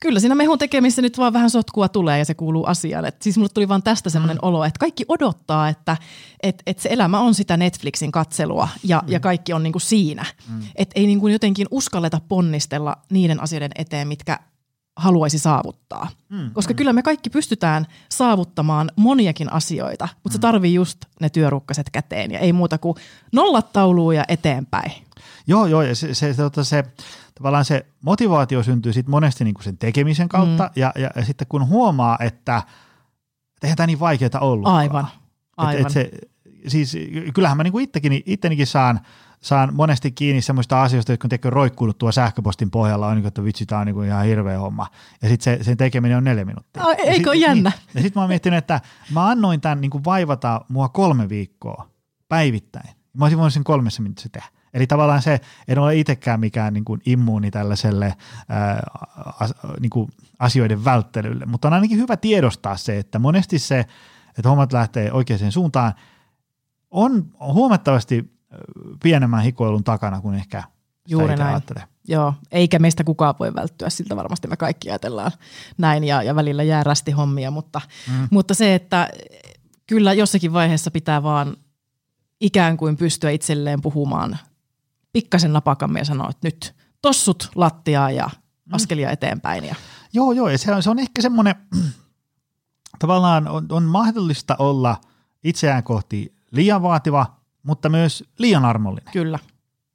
kyllä 0.00 0.20
siinä 0.20 0.34
mehun 0.34 0.58
tekemisessä 0.58 1.02
nyt 1.02 1.18
vaan 1.18 1.32
vähän 1.32 1.50
sotkua 1.50 1.88
tulee 1.88 2.18
ja 2.18 2.24
se 2.24 2.34
kuuluu 2.34 2.64
asiaan. 2.64 3.04
Et 3.04 3.22
siis 3.22 3.36
mulle 3.36 3.48
tuli 3.54 3.68
vaan 3.68 3.82
tästä 3.82 4.10
semmoinen 4.10 4.36
mm. 4.36 4.48
olo, 4.48 4.64
että 4.64 4.78
kaikki 4.78 5.04
odottaa, 5.08 5.68
että 5.68 5.96
et, 6.42 6.62
et 6.66 6.78
se 6.78 6.88
elämä 6.92 7.20
on 7.20 7.34
sitä 7.34 7.56
Netflixin 7.56 8.12
katselua 8.12 8.68
ja, 8.84 9.02
mm. 9.06 9.12
ja 9.12 9.20
kaikki 9.20 9.52
on 9.52 9.62
niinku 9.62 9.78
siinä. 9.78 10.26
Mm. 10.48 10.62
Että 10.76 11.00
ei 11.00 11.06
niinku 11.06 11.28
jotenkin 11.28 11.66
uskalleta 11.70 12.20
ponnistella 12.28 12.96
niiden 13.10 13.42
asioiden 13.42 13.70
eteen, 13.74 14.08
mitkä 14.08 14.38
haluaisi 15.00 15.38
saavuttaa. 15.38 16.08
Mm, 16.28 16.50
Koska 16.50 16.72
mm. 16.72 16.76
kyllä 16.76 16.92
me 16.92 17.02
kaikki 17.02 17.30
pystytään 17.30 17.86
saavuttamaan 18.08 18.90
moniakin 18.96 19.52
asioita, 19.52 20.08
mutta 20.14 20.28
mm. 20.28 20.32
se 20.32 20.38
tarvii 20.38 20.74
just 20.74 20.98
ne 21.20 21.28
työrukkaset 21.28 21.90
käteen 21.90 22.30
ja 22.30 22.38
ei 22.38 22.52
muuta 22.52 22.78
kuin 22.78 22.96
nollat 23.32 23.72
tauluun 23.72 24.16
ja 24.16 24.24
eteenpäin. 24.28 24.92
Joo, 25.46 25.66
joo, 25.66 25.82
ja 25.82 25.94
se, 25.94 26.14
se, 26.14 26.34
se, 26.34 26.42
se 26.62 26.84
tavallaan 27.34 27.64
se 27.64 27.86
motivaatio 28.02 28.62
syntyy 28.62 28.92
sitten 28.92 29.10
monesti 29.10 29.44
niinku 29.44 29.62
sen 29.62 29.78
tekemisen 29.78 30.28
kautta, 30.28 30.64
mm. 30.64 30.70
ja, 30.76 30.92
ja, 30.94 31.10
ja 31.16 31.24
sitten 31.24 31.46
kun 31.48 31.68
huomaa, 31.68 32.18
että 32.20 32.62
eihän 33.62 33.76
tämä 33.76 33.86
niin 33.86 34.00
vaikeaa 34.00 34.40
ollut. 34.40 34.68
Aivan, 34.68 35.06
aivan. 35.56 35.74
Et, 35.74 35.86
et 35.86 35.92
se, 35.92 36.10
siis 36.66 36.96
kyllähän 37.34 37.56
mä 37.56 37.62
niinku 37.62 37.78
ittenikin 38.26 38.66
saan, 38.66 39.00
saan 39.40 39.74
monesti 39.74 40.10
kiinni 40.10 40.42
semmoista 40.42 40.82
asioista, 40.82 41.12
jotka 41.12 41.26
on 41.26 41.30
tekee 41.30 41.50
roikkunut 41.50 41.98
tuo 41.98 42.12
sähköpostin 42.12 42.70
pohjalla, 42.70 43.06
on 43.06 43.16
niin 43.16 43.26
että 43.26 43.44
vitsi, 43.44 43.66
tämä 43.66 43.80
on 43.80 43.86
niin 43.86 44.04
ihan 44.04 44.24
hirveä 44.24 44.58
homma. 44.58 44.86
Ja 45.22 45.28
sitten 45.28 45.58
se, 45.58 45.64
sen 45.64 45.76
tekeminen 45.76 46.16
on 46.16 46.24
neljä 46.24 46.44
minuuttia. 46.44 46.84
Oh, 46.84 46.94
eikö 46.98 47.32
sit, 47.32 47.40
jännä? 47.40 47.70
Niin, 47.70 47.88
ja 47.94 48.00
sitten 48.00 48.20
mä 48.20 48.22
oon 48.22 48.30
miettinyt, 48.30 48.58
että 48.58 48.80
mä 49.12 49.28
annoin 49.28 49.60
tämän 49.60 49.80
niin 49.80 50.04
vaivata 50.04 50.60
mua 50.68 50.88
kolme 50.88 51.28
viikkoa 51.28 51.90
päivittäin. 52.28 52.90
Mä 53.12 53.24
olisin 53.24 53.38
voinut 53.38 53.54
sen 53.54 53.64
kolmessa 53.64 54.02
minuutissa 54.02 54.28
tehdä. 54.28 54.48
Eli 54.74 54.86
tavallaan 54.86 55.22
se, 55.22 55.40
en 55.68 55.78
ole 55.78 55.96
itsekään 55.96 56.40
mikään 56.40 56.72
niin 56.72 56.84
kuin 56.84 57.00
immuuni 57.06 57.50
tällaiselle 57.50 58.14
ää, 58.48 58.82
as, 59.40 59.54
niin 59.80 59.90
kuin 59.90 60.08
asioiden 60.38 60.84
välttelylle, 60.84 61.46
mutta 61.46 61.68
on 61.68 61.74
ainakin 61.74 61.98
hyvä 61.98 62.16
tiedostaa 62.16 62.76
se, 62.76 62.98
että 62.98 63.18
monesti 63.18 63.58
se, 63.58 63.86
että 64.38 64.48
hommat 64.48 64.72
lähtee 64.72 65.12
oikeaan 65.12 65.52
suuntaan, 65.52 65.92
on 66.90 67.30
huomattavasti 67.40 68.39
pienemmän 69.02 69.42
hikoilun 69.42 69.84
takana 69.84 70.20
kuin 70.20 70.34
ehkä 70.34 70.62
Juuri 71.08 71.36
näin. 71.36 71.54
Ajattelee. 71.54 71.84
Joo, 72.08 72.34
eikä 72.50 72.78
meistä 72.78 73.04
kukaan 73.04 73.34
voi 73.38 73.54
välttyä 73.54 73.90
siltä 73.90 74.16
varmasti 74.16 74.48
me 74.48 74.56
kaikki 74.56 74.90
ajatellaan 74.90 75.32
näin 75.78 76.04
ja, 76.04 76.22
ja 76.22 76.34
välillä 76.34 76.62
jää 76.62 76.84
rästi 76.84 77.10
hommia, 77.10 77.50
mutta, 77.50 77.80
mm. 78.08 78.28
mutta 78.30 78.54
se, 78.54 78.74
että 78.74 79.08
kyllä 79.86 80.12
jossakin 80.12 80.52
vaiheessa 80.52 80.90
pitää 80.90 81.22
vaan 81.22 81.56
ikään 82.40 82.76
kuin 82.76 82.96
pystyä 82.96 83.30
itselleen 83.30 83.82
puhumaan 83.82 84.38
pikkasen 85.12 85.52
napakammin 85.52 86.00
ja 86.00 86.04
sanoa, 86.04 86.30
että 86.30 86.46
nyt 86.46 86.74
tossut 87.02 87.50
lattiaa 87.54 88.10
ja 88.10 88.26
mm. 88.26 88.74
askelia 88.74 89.10
eteenpäin. 89.10 89.64
Ja. 89.64 89.74
Joo, 90.12 90.32
joo, 90.32 90.48
ja 90.48 90.58
se 90.58 90.74
on, 90.74 90.82
se 90.82 90.90
on 90.90 90.98
ehkä 90.98 91.22
semmoinen, 91.22 91.54
tavallaan 92.98 93.48
on, 93.48 93.66
on 93.70 93.82
mahdollista 93.82 94.56
olla 94.58 94.96
itseään 95.44 95.82
kohti 95.82 96.34
liian 96.50 96.82
vaativa, 96.82 97.39
mutta 97.62 97.88
myös 97.88 98.24
liian 98.38 98.64
armollinen. 98.64 99.12
Kyllä. 99.12 99.38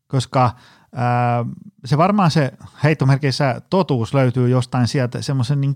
Koska 0.07 0.55
ää, 0.95 1.45
se 1.85 1.97
varmaan 1.97 2.31
se 2.31 2.51
heittomerkeissä 2.83 3.61
totuus 3.69 4.13
löytyy 4.13 4.49
jostain 4.49 4.87
sieltä 4.87 5.21
semmoisen 5.21 5.61
niin 5.61 5.73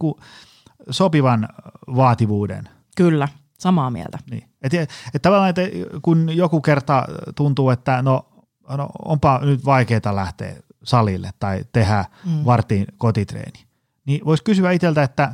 sopivan 0.89 1.47
vaativuuden. 1.95 2.69
Kyllä, 2.95 3.28
samaa 3.60 3.91
mieltä. 3.91 4.19
Niin. 4.32 4.49
Et, 4.62 4.73
et 5.13 5.21
tavallaan, 5.21 5.49
että 5.49 5.62
kun 6.02 6.36
joku 6.36 6.62
kerta 6.62 7.06
tuntuu, 7.36 7.69
että 7.69 8.02
no, 8.02 8.30
no 8.78 8.89
onpa 9.06 9.39
nyt 9.43 9.65
vaikeaa 9.65 10.15
lähteä 10.15 10.56
salille 10.84 11.32
tai 11.39 11.65
tehdä 11.71 12.06
mm. 12.25 12.45
vartin 12.45 12.88
kotitreeni, 12.97 13.65
niin 14.06 14.25
voisi 14.25 14.43
kysyä 14.43 14.71
itseltä, 14.71 15.04
että 15.04 15.34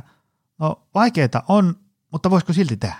no 0.58 0.82
vaikeaa 0.94 1.42
on, 1.48 1.74
mutta 2.12 2.30
voisiko 2.30 2.52
silti 2.52 2.76
tehdä? 2.76 2.96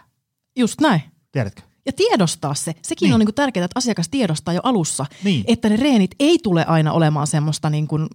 Just 0.56 0.80
näin. 0.80 1.02
Tiedätkö? 1.32 1.62
Ja 1.86 1.92
tiedostaa 1.92 2.54
se. 2.54 2.74
Sekin 2.82 3.06
niin. 3.06 3.14
on 3.14 3.20
niin 3.20 3.26
kuin 3.26 3.34
tärkeää, 3.34 3.64
että 3.64 3.78
asiakas 3.78 4.08
tiedostaa 4.08 4.54
jo 4.54 4.60
alussa, 4.62 5.06
niin. 5.24 5.44
että 5.46 5.68
ne 5.68 5.76
reenit 5.76 6.10
ei 6.20 6.38
tule 6.38 6.64
aina 6.64 6.92
olemaan 6.92 7.26
semmoista 7.26 7.70
niin 7.70 7.88
kuin 7.88 8.06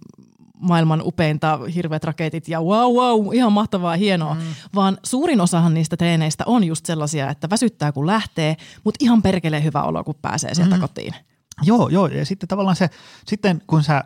maailman 0.62 1.02
upeinta 1.04 1.58
hirveät 1.74 2.04
raketit 2.04 2.48
ja 2.48 2.60
wow, 2.60 2.94
wow, 2.94 3.34
ihan 3.34 3.52
mahtavaa, 3.52 3.96
hienoa. 3.96 4.34
Mm. 4.34 4.40
Vaan 4.74 4.98
suurin 5.02 5.40
osahan 5.40 5.74
niistä 5.74 5.96
treeneistä 5.96 6.44
on 6.46 6.64
just 6.64 6.86
sellaisia, 6.86 7.30
että 7.30 7.50
väsyttää 7.50 7.92
kun 7.92 8.06
lähtee, 8.06 8.56
mutta 8.84 8.98
ihan 9.00 9.22
perkelee 9.22 9.62
hyvä 9.62 9.82
olo, 9.82 10.04
kun 10.04 10.14
pääsee 10.22 10.54
sieltä 10.54 10.74
mm. 10.74 10.80
kotiin. 10.80 11.14
Joo, 11.62 11.88
joo. 11.88 12.06
Ja 12.06 12.26
sitten 12.26 12.48
tavallaan 12.48 12.76
se, 12.76 12.90
sitten 13.26 13.62
kun 13.66 13.82
sä 13.82 14.04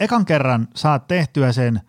ekan 0.00 0.24
kerran 0.24 0.68
saat 0.74 1.06
tehtyä 1.06 1.52
sen 1.52 1.80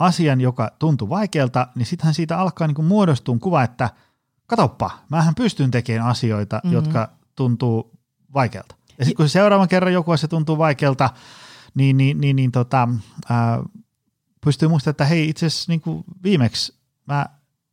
asian, 0.00 0.40
joka 0.40 0.70
tuntuu 0.78 1.08
vaikealta, 1.08 1.68
niin 1.74 1.86
sittenhän 1.86 2.14
siitä 2.14 2.38
alkaa 2.38 2.66
niin 2.66 2.84
muodostua 2.84 3.36
kuva, 3.40 3.62
että– 3.62 3.90
katoppa, 4.46 4.90
mähän 5.08 5.34
pystyn 5.34 5.70
tekemään 5.70 6.10
asioita, 6.10 6.56
mm-hmm. 6.56 6.74
jotka 6.74 7.08
tuntuu 7.36 7.90
vaikealta. 8.34 8.74
Ja 8.98 9.04
sitten 9.04 9.16
kun 9.16 9.28
se 9.28 9.32
seuraavan 9.32 9.68
kerran 9.68 9.92
joku 9.92 10.10
asia 10.10 10.28
tuntuu 10.28 10.58
vaikealta, 10.58 11.10
niin, 11.74 11.96
niin, 11.96 12.20
niin, 12.20 12.36
niin 12.36 12.52
tota, 12.52 12.88
ää, 13.28 13.62
pystyy 14.44 14.68
muistamaan, 14.68 14.92
että 14.92 15.04
hei 15.04 15.28
itse 15.28 15.46
asiassa 15.46 15.72
niin 15.72 16.04
viimeksi 16.22 16.74
mä 17.06 17.26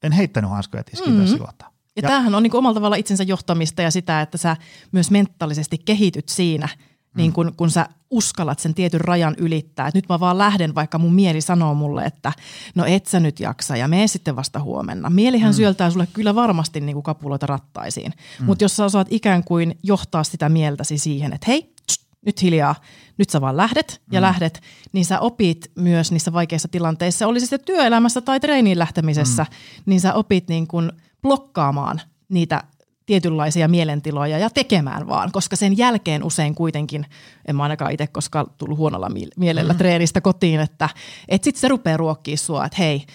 en 0.03 0.12
heittänyt 0.12 0.49
hanskoja 0.51 0.83
tiskiin 0.83 1.09
mm-hmm. 1.09 1.23
tässä 1.23 1.38
kohtaa. 1.38 1.69
Ja, 1.95 2.01
ja 2.01 2.09
tämähän 2.09 2.36
on 2.36 2.43
niin 2.43 2.51
kuin 2.51 2.59
omalla 2.59 2.73
tavalla 2.73 2.95
itsensä 2.95 3.23
johtamista 3.23 3.81
ja 3.81 3.91
sitä, 3.91 4.21
että 4.21 4.38
sä 4.38 4.57
myös 4.91 5.12
mentaalisesti 5.12 5.77
kehityt 5.77 6.29
siinä– 6.29 6.69
niin 7.15 7.34
kun, 7.34 7.54
kun 7.58 7.71
sä 7.71 7.89
uskallat 8.10 8.60
sen 8.60 8.73
tietyn 8.73 9.02
rajan 9.02 9.36
ylittää. 9.38 9.88
Et 9.88 9.93
nyt 9.93 10.10
mä 10.10 10.19
vaan 10.19 10.38
lähden, 10.38 10.76
vaikka 10.76 10.97
mun 10.97 11.13
mieli 11.13 11.41
sanoo 11.41 11.73
mulle, 11.73 12.04
että 12.06 12.34
no 12.76 12.86
et 12.86 13.06
sä 13.06 13.19
nyt 13.19 13.39
jaksa 13.39 13.78
ja 13.78 13.88
mene 13.88 14.08
sitten 14.08 14.36
vasta 14.36 14.60
huomenna. 14.60 15.10
Mielihän 15.10 15.52
mm. 15.52 15.56
syöltää 15.56 15.89
sulle 15.89 16.08
kyllä 16.13 16.36
varmasti 16.36 16.82
niin 16.82 16.93
kuin 16.93 17.04
kapuloita 17.04 17.45
rattaisiin. 17.45 18.13
Mm. 18.39 18.45
Mutta 18.45 18.63
jos 18.63 18.76
sä 18.76 18.86
osaat 18.86 19.08
ikään 19.10 19.43
kuin 19.43 19.78
johtaa 19.84 20.23
sitä 20.23 20.49
mieltäsi 20.49 20.97
siihen, 20.97 21.34
että 21.34 21.45
hei, 21.47 21.73
tst, 21.88 22.08
nyt 22.26 22.41
hiljaa, 22.41 22.76
nyt 23.17 23.30
sä 23.30 23.41
vaan 23.41 23.58
lähdet 23.58 24.02
ja 24.12 24.19
mm. 24.19 24.21
lähdet, 24.21 24.62
niin 24.91 25.05
sä 25.05 25.20
opit 25.20 25.72
myös 25.76 26.11
niissä 26.11 26.34
vaikeissa 26.34 26.68
tilanteissa, 26.68 27.28
olisi 27.28 27.47
se 27.47 27.57
työelämässä 27.57 28.22
tai 28.22 28.39
treeniin 28.39 28.80
lähtemisessä, 28.80 29.43
mm. 29.43 29.84
niin 29.86 30.01
sä 30.01 30.14
opit 30.14 30.47
niin 30.47 30.68
kuin 30.68 30.91
blokkaamaan 31.22 32.01
niitä 32.30 32.64
tietynlaisia 33.06 33.68
mielentiloja 33.68 34.38
ja 34.38 34.49
tekemään 34.49 35.08
vaan, 35.08 35.32
koska 35.32 35.56
sen 35.56 35.78
jälkeen 35.78 36.24
usein 36.24 36.56
kuitenkin, 36.56 37.06
en 37.47 37.56
mä 37.56 37.64
ainakaan 37.64 37.91
itse 37.91 38.08
koskaan 38.08 38.45
tullut 38.58 38.78
huonolla 38.78 39.10
mielellä 39.38 39.74
mm. 39.74 39.78
treenistä 39.78 40.22
kotiin, 40.22 40.60
että 40.60 40.89
et 41.28 41.43
sitten 41.43 41.62
se 41.62 41.68
rupeaa 41.68 41.97
ruokkimaan 41.97 42.38
sua, 42.38 42.66
että 42.66 42.78
hei, 42.78 43.06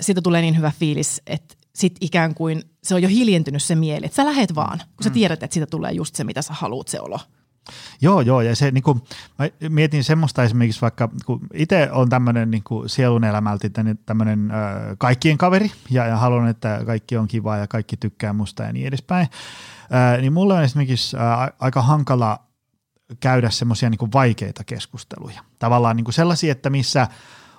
siitä 0.00 0.22
tulee 0.22 0.42
niin 0.42 0.56
hyvä 0.56 0.72
fiilis, 0.78 1.22
että 1.26 1.54
sit 1.74 1.96
ikään 2.00 2.34
kuin 2.34 2.62
se 2.82 2.94
on 2.94 3.02
jo 3.02 3.08
hiljentynyt 3.08 3.62
se 3.62 3.74
mieli, 3.74 4.06
että 4.06 4.16
sä 4.16 4.24
lähet 4.24 4.54
vaan, 4.54 4.78
kun 4.78 5.04
sä 5.04 5.10
mm. 5.10 5.14
tiedät, 5.14 5.42
että 5.42 5.54
siitä 5.54 5.66
tulee 5.66 5.92
just 5.92 6.14
se, 6.14 6.24
mitä 6.24 6.42
sä 6.42 6.52
haluat 6.52 6.88
se 6.88 7.00
olo. 7.00 7.20
Joo, 8.00 8.20
joo, 8.20 8.40
ja 8.40 8.56
se 8.56 8.70
niin 8.70 8.82
kuin, 8.82 9.02
mä 9.38 9.48
mietin 9.68 10.04
semmoista 10.04 10.42
esimerkiksi 10.42 10.80
vaikka, 10.80 11.08
kun 11.26 11.40
itse 11.54 11.88
on 11.92 12.08
tämmöinen 12.08 12.50
niin 12.50 12.62
kuin 12.64 12.88
sielun 12.88 13.24
elämältä 13.24 13.68
tämmöinen 14.06 14.50
äh, 14.50 14.96
kaikkien 14.98 15.38
kaveri, 15.38 15.72
ja, 15.90 16.06
ja 16.06 16.16
haluan, 16.16 16.48
että 16.48 16.80
kaikki 16.86 17.16
on 17.16 17.28
kiva 17.28 17.56
ja 17.56 17.66
kaikki 17.66 17.96
tykkää 17.96 18.32
musta 18.32 18.62
ja 18.62 18.72
niin 18.72 18.86
edespäin, 18.86 19.28
äh, 19.94 20.20
niin 20.20 20.32
mulle 20.32 20.54
on 20.54 20.62
esimerkiksi 20.62 21.16
äh, 21.16 21.52
aika 21.58 21.82
hankala 21.82 22.38
käydä 23.20 23.50
semmoisia 23.50 23.90
niin 23.90 24.12
vaikeita 24.14 24.64
keskusteluja. 24.64 25.40
Tavallaan 25.58 25.96
niin 25.96 26.04
kuin 26.04 26.14
sellaisia, 26.14 26.52
että 26.52 26.70
missä 26.70 27.08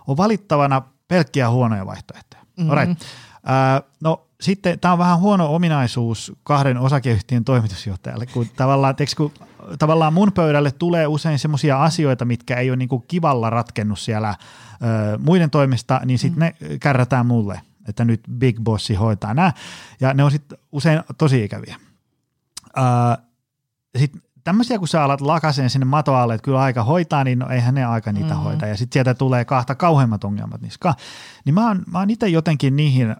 on 0.07 0.17
valittavana 0.17 0.81
pelkkiä 1.07 1.49
huonoja 1.49 1.85
vaihtoehtoja. 1.85 2.43
Mm-hmm. 2.57 2.77
Right. 2.77 3.01
Äh, 3.01 3.83
no 4.01 4.27
sitten 4.41 4.79
tämä 4.79 4.91
on 4.91 4.99
vähän 4.99 5.19
huono 5.19 5.55
ominaisuus 5.55 6.33
kahden 6.43 6.77
osakeyhtiön 6.77 7.43
toimitusjohtajalle, 7.43 8.25
kun 8.25 8.47
tavallaan, 8.55 8.95
teks, 8.95 9.15
kun 9.15 9.31
tavallaan 9.79 10.13
mun 10.13 10.31
pöydälle 10.31 10.71
tulee 10.71 11.07
usein 11.07 11.39
semmoisia 11.39 11.83
asioita, 11.83 12.25
mitkä 12.25 12.55
ei 12.55 12.69
ole 12.69 12.77
niinku 12.77 12.99
kivalla 12.99 13.49
ratkennut 13.49 13.99
siellä 13.99 14.29
ö, 14.29 15.17
muiden 15.17 15.49
toimesta, 15.49 16.01
niin 16.05 16.19
sitten 16.19 16.39
mm. 16.39 16.67
ne 16.69 16.77
kärrätään 16.79 17.25
mulle, 17.25 17.61
että 17.87 18.05
nyt 18.05 18.21
Big 18.37 18.59
Bossi 18.59 18.95
hoitaa 18.95 19.33
nämä, 19.33 19.53
ja 19.99 20.13
ne 20.13 20.23
on 20.23 20.31
sitten 20.31 20.57
usein 20.71 21.01
tosi 21.17 21.43
ikäviä. 21.43 21.75
sitten 23.97 24.21
tämmöisiä, 24.43 24.79
kun 24.79 24.87
sä 24.87 25.03
alat 25.03 25.21
lakaseen 25.21 25.69
sinne 25.69 25.85
matoalle, 25.85 26.33
että 26.35 26.45
kyllä 26.45 26.61
aika 26.61 26.83
hoitaa, 26.83 27.23
niin 27.23 27.39
no 27.39 27.49
eihän 27.49 27.75
ne 27.75 27.85
aika 27.85 28.11
niitä 28.11 28.33
mm. 28.33 28.39
hoita. 28.39 28.65
Ja 28.65 28.77
sitten 28.77 28.93
sieltä 28.93 29.13
tulee 29.13 29.45
kahta 29.45 29.75
kauheimmat 29.75 30.23
ongelmat 30.23 30.61
niska. 30.61 30.95
Niin 31.45 31.53
mä 31.53 31.67
oon, 31.67 31.83
mä 31.91 31.99
oon 31.99 32.09
itse 32.09 32.27
jotenkin 32.27 32.75
niihin 32.75 33.15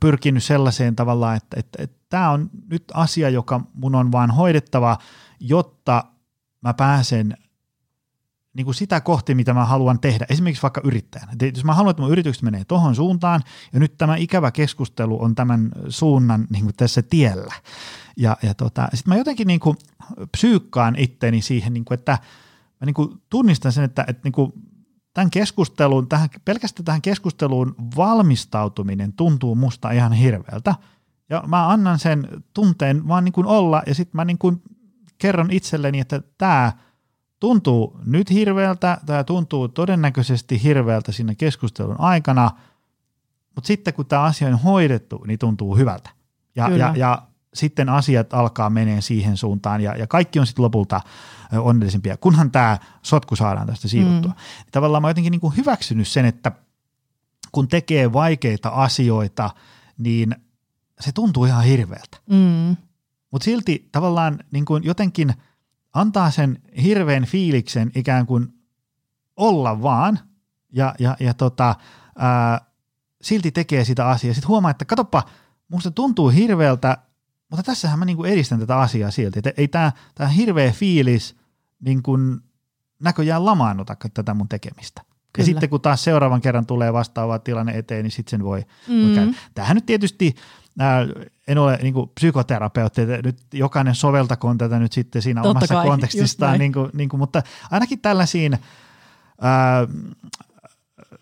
pyrkinyt 0.00 0.44
sellaiseen 0.44 0.96
tavallaan, 0.96 1.36
että, 1.36 1.60
että, 1.60 1.82
että 1.82 1.96
tämä 2.08 2.30
on 2.30 2.50
nyt 2.70 2.84
asia, 2.94 3.30
joka 3.30 3.60
mun 3.74 3.94
on 3.94 4.12
vaan 4.12 4.30
hoidettava, 4.30 4.98
jotta 5.40 6.04
mä 6.62 6.74
pääsen 6.74 7.36
niin 8.54 8.64
kuin 8.64 8.74
sitä 8.74 9.00
kohti, 9.00 9.34
mitä 9.34 9.54
mä 9.54 9.64
haluan 9.64 10.00
tehdä, 10.00 10.26
esimerkiksi 10.28 10.62
vaikka 10.62 10.80
yrittäjänä. 10.84 11.32
Jos 11.54 11.64
mä 11.64 11.74
haluan, 11.74 11.90
että 11.90 12.02
mun 12.02 12.12
yritykset 12.12 12.42
menee 12.42 12.64
tohon 12.64 12.94
suuntaan, 12.94 13.42
ja 13.72 13.80
nyt 13.80 13.98
tämä 13.98 14.16
ikävä 14.16 14.50
keskustelu 14.50 15.22
on 15.22 15.34
tämän 15.34 15.70
suunnan 15.88 16.46
niin 16.50 16.64
kuin 16.64 16.76
tässä 16.76 17.02
tiellä. 17.02 17.54
Ja, 18.16 18.36
ja 18.42 18.54
tota, 18.54 18.88
sitten 18.94 19.10
mä 19.14 19.18
jotenkin 19.18 19.46
niin 19.46 19.60
kuin 19.60 19.76
psyykkaan 20.32 20.94
itteni 20.98 21.42
siihen, 21.42 21.72
niin 21.72 21.84
kuin, 21.84 21.98
että 21.98 22.18
mä 22.80 22.84
niin 22.86 22.94
kuin 22.94 23.22
tunnistan 23.30 23.72
sen, 23.72 23.84
että, 23.84 24.04
että 24.08 24.20
niin 24.24 24.32
kuin 24.32 24.52
tämän 25.14 25.30
keskustelun, 25.30 26.08
tähän, 26.08 26.28
pelkästään 26.44 26.84
tähän 26.84 27.02
keskusteluun 27.02 27.74
valmistautuminen 27.96 29.12
tuntuu 29.12 29.54
musta 29.54 29.90
ihan 29.90 30.12
hirveältä. 30.12 30.74
Ja 31.30 31.44
mä 31.46 31.68
annan 31.68 31.98
sen 31.98 32.28
tunteen 32.54 33.08
vaan 33.08 33.24
niin 33.24 33.32
kuin 33.32 33.46
olla 33.46 33.82
ja 33.86 33.94
sitten 33.94 34.16
mä 34.16 34.24
niin 34.24 34.38
kuin 34.38 34.62
kerron 35.20 35.50
itselleni, 35.50 36.00
että 36.00 36.22
tämä 36.38 36.72
tuntuu 37.40 38.00
nyt 38.06 38.30
hirveältä, 38.30 38.98
tämä 39.06 39.24
tuntuu 39.24 39.68
todennäköisesti 39.68 40.62
hirveältä 40.62 41.12
siinä 41.12 41.34
keskustelun 41.34 42.00
aikana, 42.00 42.50
mutta 43.54 43.66
sitten 43.66 43.94
kun 43.94 44.06
tämä 44.06 44.22
asia 44.22 44.48
on 44.48 44.58
hoidettu, 44.58 45.24
niin 45.26 45.38
tuntuu 45.38 45.76
hyvältä. 45.76 46.10
Ja, 46.56 46.68
ja, 46.68 46.92
ja 46.96 47.22
sitten 47.54 47.88
asiat 47.88 48.34
alkaa 48.34 48.70
menee 48.70 49.00
siihen 49.00 49.36
suuntaan 49.36 49.80
ja, 49.80 49.96
ja 49.96 50.06
kaikki 50.06 50.38
on 50.38 50.46
sitten 50.46 50.62
lopulta 50.62 51.00
onnellisimpia, 51.58 52.16
kunhan 52.16 52.50
tämä 52.50 52.78
sotku 53.02 53.36
saadaan 53.36 53.66
tästä 53.66 53.88
siivottua. 53.88 54.30
Mm. 54.30 54.70
Tavallaan 54.72 55.02
mä 55.02 55.06
oon 55.06 55.10
jotenkin 55.10 55.30
niin 55.30 55.40
kuin 55.40 55.56
hyväksynyt 55.56 56.08
sen, 56.08 56.24
että 56.24 56.52
kun 57.52 57.68
tekee 57.68 58.12
vaikeita 58.12 58.68
asioita, 58.68 59.50
niin 59.98 60.36
se 61.00 61.12
tuntuu 61.12 61.44
ihan 61.44 61.64
hirveältä. 61.64 62.16
Mm. 62.30 62.76
Mutta 63.30 63.44
silti 63.44 63.88
tavallaan 63.92 64.38
niin 64.50 64.64
kuin 64.64 64.84
jotenkin 64.84 65.34
antaa 65.94 66.30
sen 66.30 66.58
hirveän 66.82 67.24
fiiliksen 67.24 67.90
ikään 67.94 68.26
kuin 68.26 68.48
olla 69.36 69.82
vaan 69.82 70.18
ja, 70.72 70.94
ja, 70.98 71.16
ja 71.20 71.34
tota, 71.34 71.74
ää, 72.18 72.60
silti 73.22 73.50
tekee 73.50 73.84
sitä 73.84 74.08
asiaa. 74.08 74.34
Sitten 74.34 74.48
huomaa, 74.48 74.70
että 74.70 74.84
katoppa, 74.84 75.22
musta 75.68 75.90
tuntuu 75.90 76.28
hirveältä, 76.28 76.98
mutta 77.50 77.62
tässähän 77.62 77.98
mä 77.98 78.04
niinku 78.04 78.24
edistän 78.24 78.60
tätä 78.60 78.78
asiaa 78.78 79.10
silti. 79.10 79.38
Että 79.38 79.52
ei 79.56 79.68
tämä 79.68 79.92
tää 80.14 80.28
hirveä 80.28 80.72
fiilis 80.72 81.36
niin 81.80 82.02
kuin 82.02 82.40
näköjään 83.00 83.46
lamaannuta 83.46 83.96
tätä 84.14 84.34
mun 84.34 84.48
tekemistä. 84.48 85.02
Kyllä. 85.04 85.42
Ja 85.42 85.44
sitten 85.44 85.70
kun 85.70 85.80
taas 85.80 86.04
seuraavan 86.04 86.40
kerran 86.40 86.66
tulee 86.66 86.92
vastaava 86.92 87.38
tilanne 87.38 87.78
eteen, 87.78 88.02
niin 88.02 88.12
sitten 88.12 88.30
sen 88.30 88.44
voi, 88.44 88.64
mm. 88.88 89.06
voi 89.06 89.14
käydä. 89.14 89.32
Tämähän 89.54 89.74
nyt 89.74 89.86
tietysti, 89.86 90.34
ää, 90.80 91.06
en 91.48 91.58
ole 91.58 91.78
niin 91.82 91.94
kuin 91.94 92.10
psykoterapeutti, 92.14 93.00
että 93.00 93.20
nyt 93.24 93.38
jokainen 93.52 93.94
soveltakoon 93.94 94.58
tätä 94.58 94.78
nyt 94.78 94.92
sitten 94.92 95.22
siinä 95.22 95.42
Totta 95.42 95.50
omassa 95.50 95.74
kai, 95.74 95.86
kontekstistaan, 95.86 96.58
niin 96.58 96.72
kuin, 96.72 96.90
niin 96.92 97.08
kuin, 97.08 97.20
mutta 97.20 97.42
ainakin 97.70 98.00
tällaisiin 98.00 98.58
ää, 99.40 99.86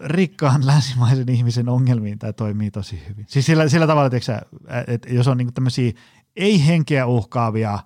rikkaan 0.01 0.67
länsimaisen 0.67 1.29
ihmisen 1.29 1.69
ongelmiin 1.69 2.19
tämä 2.19 2.33
toimii 2.33 2.71
tosi 2.71 3.03
hyvin. 3.09 3.27
Siis 3.29 3.47
sillä, 3.47 3.69
sillä 3.69 3.87
tavalla, 3.87 4.11
että, 4.17 4.43
että 4.87 5.09
jos 5.09 5.29
on 5.29 5.37
niin 5.37 5.55
tämmöisiä 5.55 5.93
ei-henkeä 6.37 7.07
uhkaavia 7.07 7.79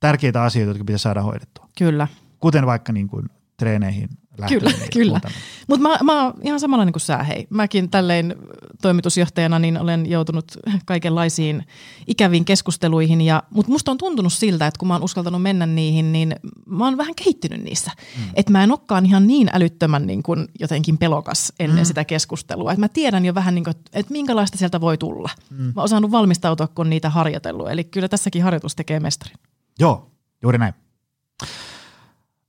tärkeitä 0.00 0.42
asioita, 0.42 0.70
jotka 0.70 0.84
pitää 0.84 0.98
saada 0.98 1.22
hoidettua. 1.22 1.68
Kyllä. 1.78 2.08
Kuten 2.38 2.66
vaikka 2.66 2.92
niin 2.92 3.08
kuin 3.08 3.28
treeneihin 3.56 4.08
Kyllä, 4.48 4.70
kyllä. 4.92 5.20
Mutta 5.68 5.82
mä, 5.82 5.98
mä 6.02 6.24
oon 6.24 6.34
ihan 6.42 6.60
samanlainen 6.60 6.92
kuin 6.92 7.00
sä, 7.00 7.22
hei. 7.22 7.46
Mäkin 7.50 7.90
tälleen 7.90 8.36
toimitusjohtajana 8.82 9.58
niin 9.58 9.80
olen 9.80 10.10
joutunut 10.10 10.44
kaikenlaisiin 10.86 11.66
ikäviin 12.06 12.44
keskusteluihin, 12.44 13.20
ja, 13.20 13.42
mutta 13.50 13.72
musta 13.72 13.90
on 13.90 13.98
tuntunut 13.98 14.32
siltä, 14.32 14.66
että 14.66 14.78
kun 14.78 14.88
mä 14.88 14.94
oon 14.94 15.02
uskaltanut 15.02 15.42
mennä 15.42 15.66
niihin, 15.66 16.12
niin 16.12 16.36
mä 16.66 16.84
oon 16.84 16.96
vähän 16.96 17.14
kehittynyt 17.14 17.62
niissä. 17.62 17.90
Mm. 18.16 18.24
Että 18.34 18.52
mä 18.52 18.64
en 18.64 18.70
olekaan 18.70 19.06
ihan 19.06 19.26
niin 19.26 19.50
älyttömän 19.52 20.06
niin 20.06 20.22
kuin 20.22 20.48
jotenkin 20.60 20.98
pelokas 20.98 21.52
ennen 21.60 21.84
mm. 21.84 21.86
sitä 21.86 22.04
keskustelua. 22.04 22.72
Että 22.72 22.80
mä 22.80 22.88
tiedän 22.88 23.24
jo 23.24 23.34
vähän, 23.34 23.54
niin 23.54 23.64
kuin, 23.64 23.74
että 23.92 24.12
minkälaista 24.12 24.58
sieltä 24.58 24.80
voi 24.80 24.98
tulla. 24.98 25.30
Mm. 25.50 25.56
Mä 25.56 25.72
oon 25.76 25.84
osannut 25.84 26.10
valmistautua, 26.10 26.66
kun 26.66 26.90
niitä 26.90 27.10
harjoitellut. 27.10 27.70
Eli 27.70 27.84
kyllä 27.84 28.08
tässäkin 28.08 28.42
harjoitus 28.42 28.76
tekee 28.76 29.00
mestarin. 29.00 29.36
Joo, 29.78 30.10
juuri 30.42 30.58
näin. 30.58 30.74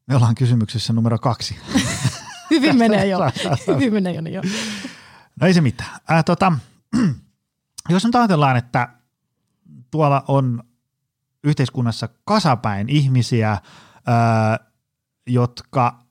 Me 0.08 0.16
ollaan 0.16 0.36
kysymyksessä 0.36 0.94
numero 0.94 1.18
kaksi. 1.20 1.56
Hyvin 2.62 2.78
menee 2.78 3.08
jo. 3.08 3.20
Hyvin 3.68 3.94
menee 3.94 4.14
jo, 4.14 4.22
niin 4.22 4.34
jo. 4.34 4.42
No 5.42 5.48
ei 5.48 5.54
se 5.54 5.62
mitään. 5.62 6.00
Äh, 6.12 6.24
tota, 6.26 6.54
jos 7.90 8.06
nyt 8.06 8.16
ajatellaan, 8.16 8.58
että 8.58 8.90
tuolla 9.92 10.24
on 10.28 10.64
yhteiskunnassa 11.44 12.10
kasapäin 12.26 12.90
ihmisiä, 12.90 13.52
äh, 13.52 13.62
jotka 15.28 16.04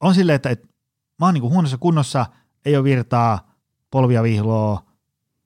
on 0.00 0.14
silleen, 0.14 0.36
että, 0.36 0.50
että 0.50 0.68
mä 1.18 1.26
oon 1.26 1.34
niin 1.34 1.42
huonossa 1.42 1.78
kunnossa, 1.78 2.26
ei 2.64 2.76
ole 2.76 2.84
virtaa, 2.84 3.54
polvia 3.90 4.22
vihloa, 4.22 4.84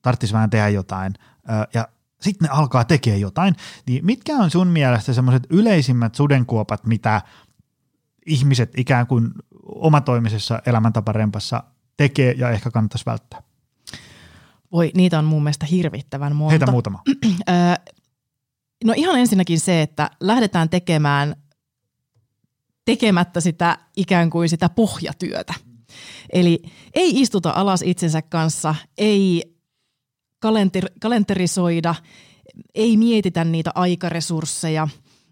tarvitsisi 0.02 0.32
vähän 0.32 0.50
tehdä 0.50 0.68
jotain. 0.68 1.14
Äh, 1.50 1.66
ja 1.74 1.88
sitten 2.20 2.48
ne 2.48 2.54
alkaa 2.54 2.84
tekemään 2.84 3.20
jotain, 3.20 3.56
niin 3.86 4.06
mitkä 4.06 4.36
on 4.36 4.50
sun 4.50 4.68
mielestä 4.68 5.12
semmoiset 5.12 5.46
yleisimmät 5.50 6.14
sudenkuopat, 6.14 6.86
mitä 6.86 7.22
ihmiset 8.26 8.72
ikään 8.76 9.06
kuin 9.06 9.30
omatoimisessa 9.66 10.62
elämäntaparempassa 10.66 11.64
tekee 11.96 12.34
ja 12.38 12.50
ehkä 12.50 12.70
kannattaisi 12.70 13.06
välttää? 13.06 13.42
Voi, 14.72 14.90
niitä 14.94 15.18
on 15.18 15.24
mun 15.24 15.42
mielestä 15.42 15.66
hirvittävän 15.66 16.36
monta. 16.36 16.50
Heitä 16.50 16.70
muutama. 16.70 17.02
no 18.84 18.92
ihan 18.96 19.20
ensinnäkin 19.20 19.60
se, 19.60 19.82
että 19.82 20.10
lähdetään 20.20 20.68
tekemään 20.68 21.36
tekemättä 22.84 23.40
sitä 23.40 23.78
ikään 23.96 24.30
kuin 24.30 24.48
sitä 24.48 24.68
pohjatyötä. 24.68 25.54
Eli 26.32 26.62
ei 26.94 27.20
istuta 27.20 27.52
alas 27.54 27.82
itsensä 27.82 28.22
kanssa, 28.22 28.74
ei 28.98 29.54
kalenter, 30.38 30.90
kalenterisoida, 31.00 31.94
ei 32.74 32.96
mietitä 32.96 33.44
niitä 33.44 33.70
aikaresursseja, 33.74 34.88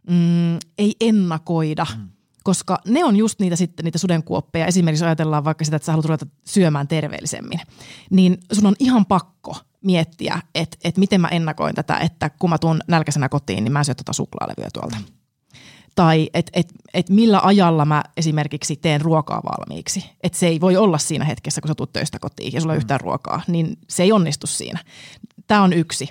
mm, 0.08 0.54
ei 0.78 0.96
ennakoida, 1.00 1.86
mm. 1.96 2.08
Koska 2.45 2.78
ne 2.86 3.05
on 3.05 3.16
just 3.16 3.40
niitä 3.40 3.57
sitten 3.57 3.84
niitä 3.84 3.99
sudenkuoppeja. 3.99 4.66
Esimerkiksi 4.66 5.05
ajatellaan 5.05 5.45
vaikka 5.45 5.64
sitä, 5.64 5.76
että 5.76 5.86
sä 5.86 5.93
haluat 5.93 6.05
ruveta 6.05 6.26
syömään 6.47 6.88
terveellisemmin, 6.88 7.61
niin 8.11 8.38
sun 8.53 8.66
on 8.66 8.74
ihan 8.78 9.07
pakko 9.07 9.57
miettiä, 9.84 10.40
että, 10.55 10.76
että 10.84 11.01
miten 11.01 11.20
mä 11.20 11.28
ennakoin 11.28 11.74
tätä, 11.74 11.99
että 11.99 12.30
kun 12.30 12.51
mä 12.51 12.59
tuun 12.59 12.80
nälkäisenä 12.88 13.28
kotiin, 13.28 13.64
niin 13.64 13.72
mä 13.72 13.78
en 13.78 13.84
syö 13.84 13.95
tuota 13.95 14.12
suklaalevyä 14.12 14.68
tuolta. 14.72 14.97
Tai 15.95 16.30
että 16.34 16.53
et, 16.55 16.72
et 16.95 17.11
millä 17.11 17.40
ajalla 17.43 17.84
mä 17.84 18.03
esimerkiksi 18.16 18.76
teen 18.76 19.01
ruokaa 19.01 19.43
valmiiksi. 19.45 20.11
Että 20.22 20.38
se 20.38 20.47
ei 20.47 20.61
voi 20.61 20.76
olla 20.76 20.99
siinä 20.99 21.24
hetkessä, 21.24 21.61
kun 21.61 21.68
sä 21.68 21.74
tulet 21.74 21.93
töistä 21.93 22.18
kotiin 22.18 22.53
ja 22.53 22.61
sulla 22.61 22.74
ei 22.74 22.78
mm. 22.78 22.80
yhtään 22.80 23.01
ruokaa, 23.01 23.43
niin 23.49 23.78
se 23.88 24.03
ei 24.03 24.12
onnistu 24.12 24.47
siinä. 24.47 24.78
Tämä 25.47 25.62
on 25.62 25.72
yksi. 25.72 26.09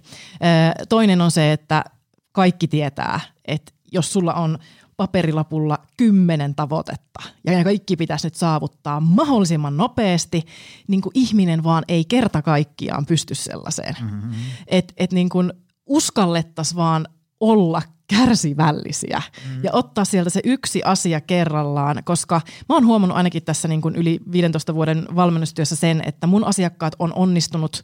Toinen 0.89 1.21
on 1.21 1.31
se, 1.31 1.51
että 1.51 1.83
kaikki 2.31 2.67
tietää, 2.67 3.19
että 3.45 3.71
jos 3.91 4.13
sulla 4.13 4.33
on 4.33 4.59
paperilapulla 5.01 5.77
kymmenen 5.97 6.55
tavoitetta 6.55 7.21
ja 7.45 7.51
ne 7.57 7.63
kaikki 7.63 7.95
pitäisi 7.95 8.27
nyt 8.27 8.35
saavuttaa 8.35 8.99
mahdollisimman 8.99 9.77
nopeasti, 9.77 10.43
niin 10.87 11.01
kuin 11.01 11.11
ihminen 11.13 11.63
vaan 11.63 11.83
ei 11.87 12.05
kerta 12.05 12.41
kaikkiaan 12.41 13.05
pysty 13.05 13.35
sellaiseen. 13.35 13.95
Mm-hmm. 14.01 14.31
Että 14.67 14.93
et 14.97 15.11
niin 15.11 15.29
kuin 15.29 15.53
uskallettaisiin 15.85 16.77
vaan 16.77 17.07
olla 17.39 17.81
kärsivällisiä 18.07 19.21
mm. 19.49 19.63
ja 19.63 19.69
ottaa 19.73 20.05
sieltä 20.05 20.29
se 20.29 20.41
yksi 20.43 20.83
asia 20.83 21.21
kerrallaan, 21.21 22.01
koska 22.03 22.41
mä 22.69 22.75
oon 22.75 22.85
huomannut 22.85 23.17
ainakin 23.17 23.43
tässä 23.43 23.67
niin 23.67 23.81
kuin 23.81 23.95
yli 23.95 24.19
15 24.31 24.75
vuoden 24.75 25.07
valmennustyössä 25.15 25.75
sen, 25.75 26.01
että 26.05 26.27
mun 26.27 26.43
asiakkaat 26.43 26.95
on 26.99 27.13
onnistunut 27.13 27.83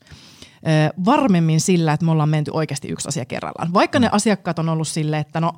varmemmin 1.06 1.62
sillä, 1.62 1.94
että 1.94 2.06
me 2.06 2.12
ollaan 2.12 2.30
menty 2.30 2.52
oikeasti 2.54 2.88
yksi 2.88 3.08
asia 3.08 3.26
kerrallaan. 3.26 3.74
Vaikka 3.74 4.00
ne 4.00 4.08
mm. 4.08 4.14
asiakkaat 4.14 4.60
on 4.60 4.70
ollut 4.70 4.88
silleen, 4.88 5.22
että 5.22 5.42
no 5.42 5.54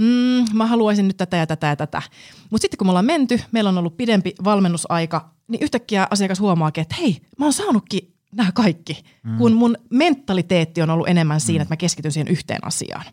mm, 0.00 0.56
mä 0.56 0.66
haluaisin 0.66 1.08
nyt 1.08 1.16
tätä 1.16 1.36
ja 1.36 1.46
tätä 1.46 1.66
ja 1.66 1.76
tätä. 1.76 2.02
Mutta 2.50 2.62
sitten 2.62 2.78
kun 2.78 2.86
me 2.86 2.90
ollaan 2.90 3.04
menty, 3.04 3.40
meillä 3.52 3.70
on 3.70 3.78
ollut 3.78 3.96
pidempi 3.96 4.34
valmennusaika, 4.44 5.30
niin 5.48 5.62
yhtäkkiä 5.62 6.06
asiakas 6.10 6.40
huomaakin, 6.40 6.82
että 6.82 6.96
hei, 7.00 7.22
mä 7.38 7.46
oon 7.46 7.52
saanutkin 7.52 8.14
nämä 8.32 8.52
kaikki, 8.52 9.04
mm. 9.22 9.38
kun 9.38 9.52
mun 9.52 9.76
mentaliteetti 9.90 10.82
on 10.82 10.90
ollut 10.90 11.08
enemmän 11.08 11.40
siinä, 11.40 11.58
mm. 11.58 11.62
että 11.62 11.72
mä 11.72 11.76
keskityn 11.76 12.12
siihen 12.12 12.28
yhteen 12.28 12.66
asiaan. 12.66 13.04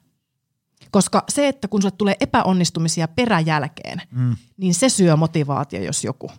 Koska 0.91 1.23
se, 1.29 1.47
että 1.47 1.67
kun 1.67 1.81
sulle 1.81 1.95
tulee 1.97 2.15
epäonnistumisia 2.19 3.07
peräjälkeen, 3.07 4.01
mm. 4.11 4.35
niin 4.57 4.73
se 4.73 4.89
syö 4.89 5.15
motivaatio, 5.15 5.83
jos 5.83 6.03
joku. 6.03 6.31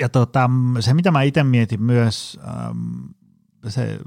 Ja 0.00 0.08
tota, 0.08 0.50
se, 0.80 0.94
mitä 0.94 1.10
mä 1.10 1.22
itse 1.22 1.42
mietin 1.42 1.82
myös, 1.82 2.38
ähm, 2.48 2.98
se 3.68 3.98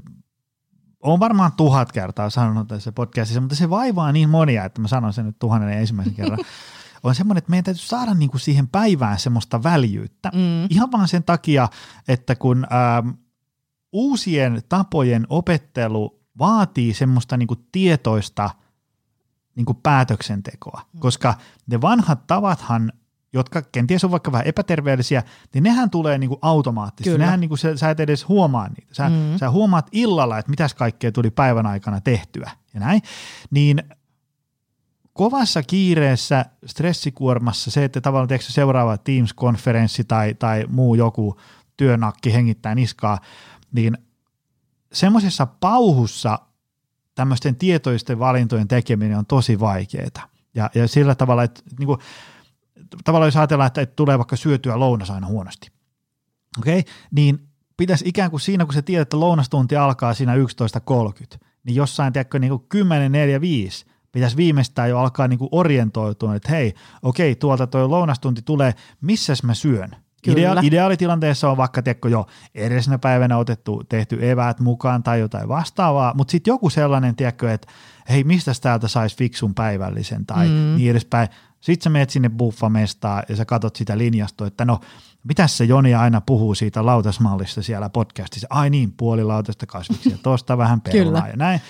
on 1.04 1.20
varmaan 1.20 1.52
tuhat 1.52 1.92
kertaa 1.92 2.30
sanonut 2.30 2.68
tässä 2.68 2.92
podcastissa, 2.92 3.40
mutta 3.40 3.56
se 3.56 3.70
vaivaa 3.70 4.12
niin 4.12 4.30
monia, 4.30 4.64
että 4.64 4.80
mä 4.80 4.88
sanon 4.88 5.12
sen 5.12 5.26
nyt 5.26 5.38
tuhannen 5.38 5.78
ensimmäisen 5.78 6.14
kerran. 6.14 6.38
on 7.02 7.14
semmoinen, 7.14 7.38
että 7.38 7.50
meidän 7.50 7.64
täytyy 7.64 7.82
saada 7.82 8.14
niinku 8.14 8.38
siihen 8.38 8.68
päivään 8.68 9.18
semmoista 9.18 9.62
väljyyttä. 9.62 10.30
Mm. 10.34 10.66
Ihan 10.70 10.92
vaan 10.92 11.08
sen 11.08 11.24
takia, 11.24 11.68
että 12.08 12.34
kun 12.36 12.66
ähm, 12.72 13.08
uusien 13.92 14.62
tapojen 14.68 15.26
opettelu 15.28 16.20
vaatii 16.38 16.94
semmoista 16.94 17.36
niinku 17.36 17.56
tietoista 17.72 18.50
niinku 19.56 19.74
päätöksentekoa, 19.74 20.82
mm. 20.92 21.00
koska 21.00 21.34
ne 21.66 21.80
vanhat 21.80 22.26
tavathan 22.26 22.92
jotka 23.34 23.62
kenties 23.62 24.04
on 24.04 24.10
vaikka 24.10 24.32
vähän 24.32 24.46
epäterveellisiä, 24.46 25.22
niin 25.54 25.64
nehän 25.64 25.90
tulee 25.90 26.18
niinku 26.18 26.38
automaattisesti. 26.42 27.10
Kyllä. 27.10 27.24
Nehän 27.24 27.40
niinku, 27.40 27.56
sä, 27.56 27.76
sä 27.76 27.90
et 27.90 28.00
edes 28.00 28.28
huomaa 28.28 28.68
niitä. 28.68 28.94
Sä, 28.94 29.08
mm. 29.08 29.38
sä 29.38 29.50
huomaat 29.50 29.88
illalla, 29.92 30.38
että 30.38 30.50
mitäs 30.50 30.74
kaikkea 30.74 31.12
tuli 31.12 31.30
päivän 31.30 31.66
aikana 31.66 32.00
tehtyä 32.00 32.50
ja 32.74 32.80
näin. 32.80 33.02
Niin 33.50 33.82
kovassa 35.12 35.62
kiireessä, 35.62 36.44
stressikuormassa, 36.66 37.70
se, 37.70 37.84
että 37.84 38.00
tavallaan 38.00 38.28
teekö 38.28 38.44
seuraava 38.44 38.96
Teams-konferenssi 38.96 40.04
tai, 40.04 40.34
tai 40.34 40.64
muu 40.68 40.94
joku 40.94 41.40
työnakki 41.76 42.32
hengittää 42.32 42.74
niskaa, 42.74 43.18
niin 43.72 43.98
semmoisessa 44.92 45.46
pauhussa 45.46 46.38
tämmöisten 47.14 47.56
tietoisten 47.56 48.18
valintojen 48.18 48.68
tekeminen 48.68 49.18
on 49.18 49.26
tosi 49.26 49.60
vaikeaa. 49.60 50.28
Ja, 50.54 50.70
ja 50.74 50.88
sillä 50.88 51.14
tavalla, 51.14 51.42
että 51.42 51.60
niin 51.78 51.86
kuin, 51.86 51.98
tavallaan 53.04 53.26
jos 53.26 53.36
ajatellaan, 53.36 53.66
että, 53.66 53.80
että 53.80 53.96
tulee 53.96 54.18
vaikka 54.18 54.36
syötyä 54.36 54.78
lounas 54.78 55.10
aina 55.10 55.26
huonosti, 55.26 55.68
okei, 56.58 56.78
okay? 56.78 56.92
niin 57.10 57.48
pitäisi 57.76 58.04
ikään 58.08 58.30
kuin 58.30 58.40
siinä, 58.40 58.64
kun 58.64 58.74
se 58.74 58.82
tiedät, 58.82 59.02
että 59.02 59.20
lounastunti 59.20 59.76
alkaa 59.76 60.14
siinä 60.14 60.34
11.30, 60.34 60.40
niin 61.64 61.74
jossain, 61.74 62.12
tiedätkö, 62.12 62.38
niin 62.38 62.50
kuin 62.50 62.86
10.45 63.84 63.90
pitäisi 64.12 64.36
viimeistään 64.36 64.90
jo 64.90 64.98
alkaa 64.98 65.28
niin 65.28 65.38
kuin 65.38 65.48
orientoitua, 65.52 66.34
että 66.34 66.50
hei, 66.50 66.74
okei, 67.02 67.32
okay, 67.32 67.40
tuolta 67.40 67.66
tuo 67.66 67.90
lounastunti 67.90 68.42
tulee, 68.42 68.74
missäs 69.00 69.42
mä 69.42 69.54
syön? 69.54 69.96
Idea- 70.26 70.60
ideaalitilanteessa 70.62 71.50
on 71.50 71.56
vaikka 71.56 71.82
tiedätkö, 71.82 72.08
jo 72.08 72.26
edellisenä 72.54 72.98
päivänä 72.98 73.38
otettu, 73.38 73.82
tehty 73.88 74.30
eväät 74.30 74.60
mukaan 74.60 75.02
tai 75.02 75.20
jotain 75.20 75.48
vastaavaa, 75.48 76.14
mutta 76.16 76.32
sitten 76.32 76.52
joku 76.52 76.70
sellainen, 76.70 77.16
tiedätkö, 77.16 77.52
että 77.52 77.68
hei, 78.08 78.24
mistä 78.24 78.52
täältä 78.62 78.88
saisi 78.88 79.16
fiksun 79.16 79.54
päivällisen 79.54 80.26
tai 80.26 80.48
mm. 80.48 80.76
niin 80.76 80.90
edespäin. 80.90 81.28
Sitten 81.64 81.84
sä 81.84 81.90
menet 81.90 82.10
sinne 82.10 82.28
buffamestaan 82.28 83.22
ja 83.28 83.36
sä 83.36 83.44
katot 83.44 83.76
sitä 83.76 83.98
linjastoa, 83.98 84.46
että 84.46 84.64
no, 84.64 84.80
mitäs 85.28 85.56
se 85.56 85.64
Joni 85.64 85.94
aina 85.94 86.20
puhuu 86.20 86.54
siitä 86.54 86.86
lautasmallista 86.86 87.62
siellä 87.62 87.90
podcastissa? 87.90 88.46
Ai 88.50 88.70
niin, 88.70 88.92
puoli 88.92 89.24
lautasta 89.24 89.66
kasviksia, 89.66 90.18
tuosta 90.22 90.58
vähän 90.58 90.80
perunaa 90.92 91.28
ja 91.28 91.36
näin. 91.36 91.60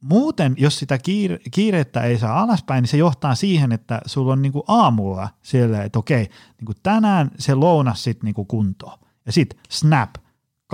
Muuten, 0.00 0.54
jos 0.58 0.78
sitä 0.78 0.96
kiire- 0.96 1.40
kiirettä 1.50 2.02
ei 2.02 2.18
saa 2.18 2.42
alaspäin, 2.42 2.82
niin 2.82 2.88
se 2.88 2.96
johtaa 2.96 3.34
siihen, 3.34 3.72
että 3.72 4.00
sulla 4.06 4.32
on 4.32 4.42
niinku 4.42 4.64
aamulla 4.68 5.28
siellä, 5.42 5.82
että 5.82 5.98
okei, 5.98 6.28
niinku 6.58 6.72
tänään 6.82 7.30
se 7.38 7.54
lounas 7.54 8.04
sitten 8.04 8.24
niinku 8.24 8.44
kuntoon. 8.44 8.98
Ja 9.26 9.32
sitten 9.32 9.60
snap, 9.68 10.14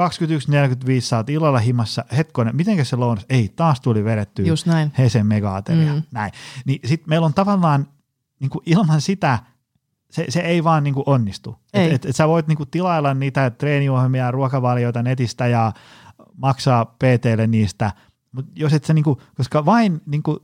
21.45 0.01 1.01
saat 1.01 1.31
illalla 1.31 1.59
himassa, 1.59 2.05
hetkonen, 2.17 2.57
miten 2.57 2.87
se 2.87 2.97
lounas? 2.97 3.27
Ei, 3.29 3.53
taas 3.57 3.81
tuli 3.81 4.05
vedetty 4.05 4.43
Just 4.43 4.67
näin. 4.67 4.93
Hesen 4.99 5.27
megaateria. 5.27 5.95
Mm. 5.95 6.03
Näin. 6.13 6.33
Niin 6.65 6.81
sitten 6.85 7.09
meillä 7.09 7.25
on 7.25 7.35
tavallaan 7.35 7.87
niin 8.45 8.51
kuin 8.51 8.63
ilman 8.67 9.01
sitä 9.01 9.39
se, 10.11 10.27
se 10.29 10.41
ei 10.41 10.65
vaan 10.65 10.85
niin 10.85 10.95
kuin 10.95 11.05
onnistu. 11.07 11.59
Ei. 11.75 11.87
Et, 11.87 11.93
et, 11.93 12.07
et 12.07 12.17
sä 12.17 12.29
voit 12.29 12.47
niin 12.47 12.57
kuin 12.57 12.71
tilailla 12.71 13.15
niitä 13.15 13.51
treeniohjelmia 13.51 14.25
ja 14.25 14.31
ruokavalioita 14.31 15.03
netistä 15.03 15.47
ja 15.47 15.73
maksaa 16.37 16.85
PTlle 16.85 17.47
niistä, 17.47 17.93
mutta 18.33 18.53
jos 18.55 18.73
et 18.73 18.85
sä 18.85 18.95
niin 18.95 19.05
kuin, 19.05 19.19
koska 19.37 19.65
vain 19.65 20.01
niin 20.07 20.23
kuin 20.23 20.39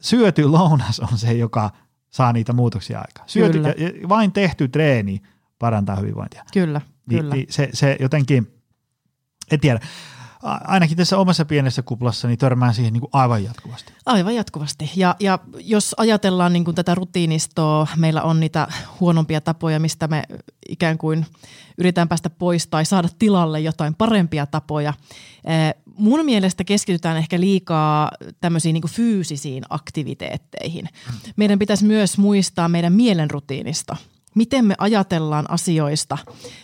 syöty 0.00 0.44
lounas 0.48 1.00
on 1.00 1.18
se, 1.18 1.32
joka 1.32 1.70
saa 2.10 2.32
niitä 2.32 2.52
muutoksia 2.52 2.98
aikaan. 2.98 3.28
Syöty, 3.28 3.52
kyllä. 3.52 3.68
Ja, 3.68 4.08
vain 4.08 4.32
tehty 4.32 4.68
treeni 4.68 5.22
parantaa 5.58 5.96
hyvinvointia. 5.96 6.44
Kyllä, 6.52 6.80
niin, 7.06 7.20
kyllä. 7.20 7.34
Niin 7.34 7.46
se, 7.50 7.68
se 7.72 7.96
jotenkin, 8.00 8.62
en 9.50 9.60
tiedä, 9.60 9.80
ainakin 10.46 10.96
tässä 10.96 11.18
omassa 11.18 11.44
pienessä 11.44 11.82
kuplassa 11.82 12.28
niin 12.28 12.38
törmään 12.38 12.74
siihen 12.74 12.92
niin 12.92 13.00
kuin 13.00 13.10
aivan 13.12 13.44
jatkuvasti. 13.44 13.92
Aivan 14.06 14.34
jatkuvasti. 14.34 14.90
Ja, 14.96 15.16
ja 15.20 15.38
jos 15.58 15.94
ajatellaan 15.98 16.52
niin 16.52 16.64
kuin 16.64 16.74
tätä 16.74 16.94
rutiinistoa, 16.94 17.86
meillä 17.96 18.22
on 18.22 18.40
niitä 18.40 18.68
huonompia 19.00 19.40
tapoja, 19.40 19.80
mistä 19.80 20.08
me 20.08 20.22
ikään 20.68 20.98
kuin 20.98 21.26
yritetään 21.78 22.08
päästä 22.08 22.30
pois 22.30 22.66
tai 22.66 22.84
saada 22.84 23.08
tilalle 23.18 23.60
jotain 23.60 23.94
parempia 23.94 24.46
tapoja. 24.46 24.92
Mun 25.84 26.24
mielestä 26.24 26.64
keskitytään 26.64 27.16
ehkä 27.16 27.40
liikaa 27.40 28.10
tämmöisiin 28.40 28.74
niin 28.74 28.82
kuin 28.82 28.92
fyysisiin 28.92 29.64
aktiviteetteihin. 29.68 30.88
Meidän 31.36 31.58
pitäisi 31.58 31.84
myös 31.84 32.18
muistaa 32.18 32.68
meidän 32.68 32.92
mielen 32.92 33.30
rutiinista– 33.30 33.96
miten 34.36 34.64
me 34.64 34.74
ajatellaan 34.78 35.50
asioista, 35.50 36.18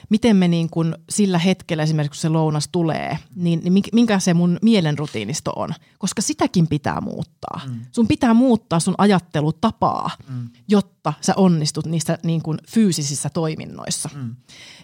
miten 0.09 0.37
me 0.37 0.49
niin 0.49 0.71
kuin 0.71 0.95
sillä 1.11 1.39
hetkellä 1.39 1.83
esimerkiksi 1.83 2.19
kun 2.19 2.23
se 2.23 2.29
lounas 2.29 2.69
tulee, 2.73 3.19
niin, 3.35 3.61
niin 3.65 3.85
minkä 3.93 4.19
se 4.19 4.35
mun 4.35 4.59
mielenrutiinisto 4.63 5.53
on, 5.57 5.75
koska 5.99 6.23
sitäkin 6.23 6.69
pitää 6.69 7.01
muuttaa. 7.01 7.61
Mm. 7.67 7.81
Sun 7.93 8.09
pitää 8.09 8.35
muuttaa 8.35 8.81
sun 8.81 8.95
ajattelutapaa, 8.99 10.11
mm. 10.29 10.49
jotta 10.69 11.13
sä 11.21 11.33
onnistut 11.37 11.87
niissä 11.87 12.19
niin 12.23 12.43
kuin 12.43 12.59
fyysisissä 12.69 13.31
toiminnoissa. 13.31 14.09
Mm. 14.15 14.37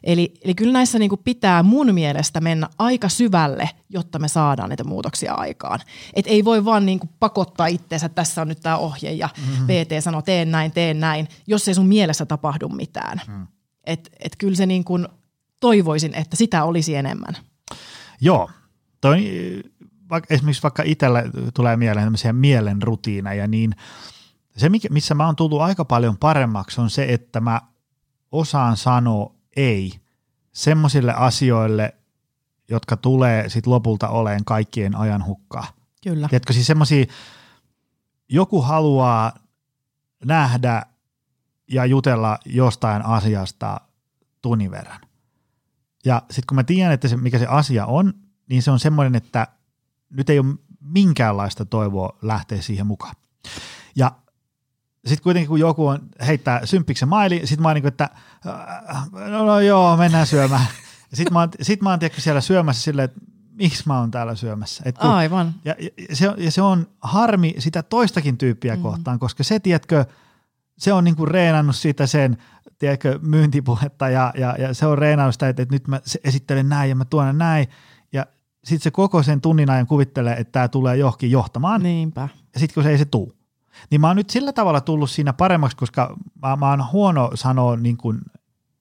Eli, 0.05 0.35
eli 0.45 0.55
kyllä 0.55 0.73
näissä 0.73 0.99
niin 0.99 1.09
kuin 1.09 1.21
pitää 1.25 1.63
mun 1.63 1.95
mielestä 1.95 2.41
mennä 2.41 2.69
aika 2.79 3.09
syvälle, 3.09 3.71
jotta 3.91 4.19
me 4.19 4.29
saadaan 4.29 4.71
niitä 4.71 4.85
muutoksia 4.85 5.35
aikaan. 5.35 5.81
Et 6.15 6.27
ei 6.29 6.45
voi 6.45 6.65
vaan 6.65 6.87
niin 6.87 6.99
kuin 6.99 7.11
pakottaa 7.21 7.67
itseensä, 7.67 8.09
tässä 8.09 8.43
on 8.43 8.49
nyt 8.49 8.61
tämä 8.61 8.77
ohje 8.77 9.13
ja 9.13 9.29
mm-hmm. 9.37 9.67
PT 9.67 10.05
sanoo 10.05 10.23
teen 10.23 10.51
näin, 10.51 10.73
teen 10.73 11.01
näin, 11.01 11.29
jos 11.47 11.69
ei 11.69 11.75
sun 11.75 11.87
mielessä 11.87 12.27
tapahdu 12.27 12.69
mitään. 12.79 13.21
Mm. 13.29 13.47
Et, 13.85 14.11
et 14.21 14.37
kyllä 14.39 14.57
se 14.57 14.67
niin 14.67 14.85
kuin 14.85 15.09
toivoisin, 15.61 16.15
että 16.15 16.37
sitä 16.37 16.65
olisi 16.65 16.95
enemmän. 16.95 17.37
Joo, 18.21 18.51
toi, 19.01 19.25
vaikka, 20.11 20.35
esimerkiksi 20.35 20.63
vaikka 20.63 20.83
itsellä 20.87 21.25
tulee 21.55 21.77
mieleen 21.77 22.07
tämmöisiä 22.07 22.33
mielen 22.33 22.83
rutiineja, 22.83 23.47
niin 23.47 23.75
se, 24.57 24.71
missä 24.91 25.15
mä 25.15 25.27
oon 25.27 25.37
tullut 25.37 25.61
aika 25.61 25.85
paljon 25.85 26.19
paremmaksi, 26.19 26.81
on 26.81 26.91
se, 26.91 27.07
että 27.09 27.41
mä 27.41 27.61
osaan 28.33 28.77
sanoa 28.77 29.35
ei 29.57 29.93
semmoisille 30.53 31.13
asioille, 31.13 31.95
jotka 32.69 32.97
tulee 32.97 33.49
sit 33.49 33.67
lopulta 33.67 34.09
oleen 34.09 34.45
kaikkien 34.45 34.97
ajan 34.97 35.25
hukkaa. 35.25 35.67
Kyllä. 36.03 36.29
Tiedätkö 36.29 36.53
siis 36.53 36.67
semmoisia, 36.67 37.05
joku 38.29 38.63
haluaa 38.63 39.33
nähdä 40.25 40.83
ja 41.69 41.87
jutella 41.87 42.39
jostain 42.45 43.05
asiasta 43.05 43.81
tunnin 44.43 44.71
verran. 44.71 45.01
Ja 46.05 46.23
sitten 46.31 46.47
kun 46.49 46.55
mä 46.55 46.65
tiedän, 46.65 46.93
että 46.93 47.09
se, 47.09 47.17
mikä 47.17 47.39
se 47.39 47.47
asia 47.47 47.87
on, 47.87 48.15
niin 48.49 48.63
se 48.63 48.71
on 48.71 48.79
semmoinen, 48.79 49.15
että 49.15 49.47
nyt 50.11 50.31
ei 50.31 50.39
ole 50.39 50.55
minkäänlaista 50.81 51.65
toivoa 51.65 52.19
lähteä 52.23 52.63
siihen 52.63 52.87
mukaan. 52.87 53.15
Ja 53.97 54.13
sitten 55.07 55.23
kuitenkin 55.23 55.49
kun 55.49 55.61
joku 55.61 55.87
on, 55.87 56.01
heittää 56.27 56.67
symppiksen 56.67 57.09
maili, 57.09 57.41
sitten 57.45 57.63
mä 57.63 57.69
oon 57.69 57.75
niin 57.75 57.83
kuin, 57.83 57.89
että 57.89 58.11
no, 59.31 59.47
no 59.47 59.61
joo, 59.61 59.97
mennään 59.97 60.27
syömään. 60.27 60.67
Sitten 61.15 61.33
mä 61.33 61.41
oon, 61.41 61.49
sit 61.63 61.83
mä 61.83 61.91
oon 61.91 61.99
tiedätkö, 61.99 62.21
siellä 62.21 62.41
syömässä 62.41 62.83
silleen, 62.83 63.05
että 63.05 63.21
miksi 63.53 63.83
mä 63.87 63.99
oon 63.99 64.11
täällä 64.11 64.35
syömässä. 64.35 64.83
Et 64.87 64.99
kun, 64.99 65.11
Aivan. 65.11 65.55
ja, 65.65 65.75
ja, 65.79 66.17
se, 66.17 66.35
ja 66.37 66.51
se 66.51 66.63
on 66.63 66.87
harmi 67.01 67.55
sitä 67.59 67.83
toistakin 67.83 68.39
tyyppiä 68.39 68.77
mm. 68.77 68.83
kohtaan, 68.83 69.19
koska 69.19 69.45
se, 69.45 69.61
tiedätkö, 69.61 70.05
se 70.79 70.93
on 70.93 71.05
niinku 71.05 71.27
reenannut 71.27 71.77
sitä 71.77 72.07
sen 72.07 72.37
tiedätkö, 72.79 73.19
myyntipuhetta 73.23 74.09
ja, 74.09 74.33
ja, 74.39 74.55
ja 74.59 74.75
se 74.75 74.87
on 74.87 74.99
reenannut 74.99 75.35
sitä, 75.35 75.49
että, 75.49 75.63
että 75.63 75.75
nyt 75.75 75.89
mä 75.89 76.01
esittelen 76.25 76.69
näin 76.69 76.89
ja 76.89 76.95
mä 76.95 77.05
tuon 77.05 77.39
näin 77.39 77.67
ja 78.13 78.27
sitten 78.65 78.83
se 78.83 78.91
koko 78.91 79.23
sen 79.23 79.41
tunnin 79.41 79.71
ajan 79.71 79.87
kuvittelee, 79.87 80.37
että 80.37 80.53
tämä 80.53 80.69
tulee 80.69 80.97
johonkin 80.97 81.31
johtamaan 81.31 81.83
Niinpä. 81.83 82.29
ja 82.55 82.61
sitten 82.61 82.75
kun 82.75 82.83
se 82.83 82.91
ei 82.91 82.99
se 82.99 83.05
tuu. 83.05 83.33
Niin 83.91 84.01
mä 84.01 84.07
oon 84.07 84.17
nyt 84.17 84.31
sillä 84.31 84.53
tavalla 84.53 84.81
tullut 84.81 85.11
siinä 85.11 85.33
paremmaksi, 85.33 85.77
koska 85.77 86.17
mä, 86.43 86.57
mä 86.57 86.71
oon 86.71 86.93
huono 86.93 87.31
sanoa 87.35 87.77
niin 87.77 87.97
kuin 87.97 88.19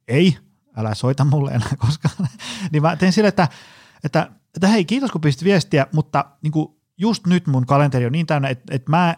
ei, 0.07 0.37
älä 0.77 0.95
soita 0.95 1.25
mulle 1.25 1.51
enää 1.51 1.75
koskaan. 1.77 2.27
niin 2.71 2.81
mä 2.81 2.95
teen 2.95 3.13
sille, 3.13 3.27
että, 3.27 3.47
että, 4.03 4.31
että 4.55 4.67
hei 4.67 4.85
kiitos 4.85 5.11
kun 5.11 5.21
pistit 5.21 5.43
viestiä, 5.43 5.87
mutta 5.93 6.25
niin 6.41 6.51
kuin 6.51 6.67
just 6.97 7.27
nyt 7.27 7.47
mun 7.47 7.65
kalenteri 7.65 8.05
on 8.05 8.11
niin 8.11 8.25
täynnä, 8.25 8.49
että, 8.49 8.75
että 8.75 8.89
mä 8.89 9.15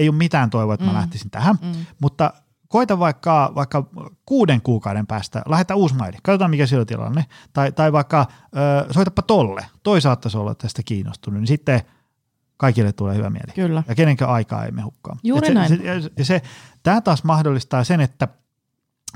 ei 0.00 0.08
ole 0.08 0.16
mitään 0.16 0.50
toivoa, 0.50 0.74
että 0.74 0.86
mä 0.86 0.92
Mm. 0.92 0.98
lähtisin 0.98 1.30
tähän, 1.30 1.58
Mm. 1.62 1.72
mutta 2.00 2.32
koita 2.68 2.98
vaikka, 2.98 3.52
vaikka 3.54 3.84
kuuden 4.26 4.60
kuukauden 4.60 5.06
päästä, 5.06 5.42
lähetä 5.48 5.74
uusi 5.74 5.94
maili, 5.94 6.16
katsotaan 6.22 6.50
mikä 6.50 6.66
siellä 6.66 6.80
on 6.80 6.86
tilanne, 6.86 7.24
tai, 7.52 7.72
tai 7.72 7.92
vaikka 7.92 8.26
ö, 8.88 8.92
soitapa 8.92 9.22
tolle, 9.22 9.66
toi 9.82 10.00
saattaisi 10.00 10.38
olla 10.38 10.54
tästä 10.54 10.82
kiinnostunut, 10.84 11.40
niin 11.40 11.46
sitten 11.48 11.80
kaikille 12.56 12.92
tulee 12.92 13.16
hyvä 13.16 13.30
mieli. 13.30 13.52
Kyllä. 13.54 13.82
Ja 13.88 13.94
kenenkään 13.94 14.30
aikaa 14.30 14.64
ei 14.64 14.70
me 14.70 14.82
hukkaa. 14.82 15.16
Juuri 15.22 15.46
Et 15.46 15.50
se, 15.50 15.54
näin. 15.54 15.68
Se, 15.68 16.10
ja 16.18 16.24
se, 16.24 16.42
tämä 16.82 17.00
taas 17.00 17.24
mahdollistaa 17.24 17.84
sen, 17.84 18.00
että 18.00 18.28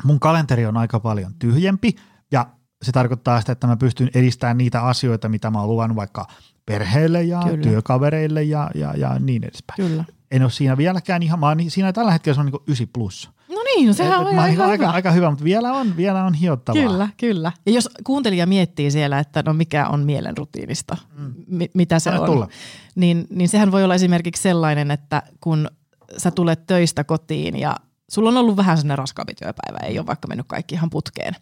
mun 0.04 0.20
kalenteri 0.20 0.66
on 0.66 0.76
aika 0.76 1.00
paljon 1.00 1.34
tyhjempi, 1.38 1.96
ja 2.32 2.46
se 2.82 2.92
tarkoittaa 2.92 3.40
sitä, 3.40 3.52
että 3.52 3.66
mä 3.66 3.76
pystyn 3.76 4.10
edistämään 4.14 4.58
niitä 4.58 4.82
asioita, 4.82 5.28
mitä 5.28 5.50
mä 5.50 5.60
oon 5.60 5.68
luvannut 5.68 5.96
vaikka 5.96 6.26
perheelle 6.66 7.22
ja. 7.22 7.40
Kyllä. 7.44 7.62
työkavereille 7.62 8.42
ja, 8.42 8.70
ja, 8.74 8.94
ja 8.96 9.18
niin 9.18 9.44
edespäin. 9.44 9.76
Kyllä. 9.76 10.04
En 10.34 10.42
ole 10.42 10.50
siinä 10.50 10.76
vieläkään 10.76 11.22
ihan, 11.22 11.40
mä 11.40 11.48
oon 11.48 11.58
siinä 11.68 11.92
tällä 11.92 12.12
hetkellä 12.12 12.34
se 12.34 12.40
on 12.40 12.46
niin 12.46 12.62
9 12.66 12.86
plus. 12.92 13.30
No 13.48 13.56
niin, 13.62 13.86
no 13.86 13.92
sehän 13.92 14.20
Et- 14.20 14.26
on 14.26 14.32
ihan, 14.32 14.50
ihan 14.50 14.70
aika, 14.70 14.84
hyvä. 14.84 14.92
aika 14.92 15.10
hyvä, 15.10 15.30
mutta 15.30 15.44
vielä 15.44 15.72
on, 15.72 15.96
vielä 15.96 16.24
on 16.24 16.34
hiottavaa. 16.34 16.82
Kyllä, 16.82 17.08
kyllä. 17.16 17.52
Ja 17.66 17.72
jos 17.72 17.88
kuuntelija 18.04 18.46
miettii 18.46 18.90
siellä, 18.90 19.18
että 19.18 19.42
no 19.46 19.52
mikä 19.52 19.88
on 19.88 20.00
mielen 20.00 20.36
rutiinista, 20.36 20.96
mm. 21.18 21.34
mi- 21.46 21.70
mitä 21.74 21.98
se 21.98 22.10
Anna 22.10 22.22
on, 22.22 22.26
tulla. 22.26 22.48
niin, 22.94 23.26
niin 23.30 23.48
sehän 23.48 23.72
voi 23.72 23.84
olla 23.84 23.94
esimerkiksi 23.94 24.42
sellainen, 24.42 24.90
että 24.90 25.22
kun 25.40 25.68
sä 26.16 26.30
tulet 26.30 26.66
töistä 26.66 27.04
kotiin 27.04 27.60
ja 27.60 27.76
sulla 28.10 28.28
on 28.28 28.36
ollut 28.36 28.56
vähän 28.56 28.76
sellainen 28.76 28.98
raskaampi 28.98 29.34
työpäivä, 29.34 29.86
ei 29.86 29.98
ole 29.98 30.06
vaikka 30.06 30.28
mennyt 30.28 30.46
kaikki 30.48 30.74
ihan 30.74 30.90
putkeen, 30.90 31.34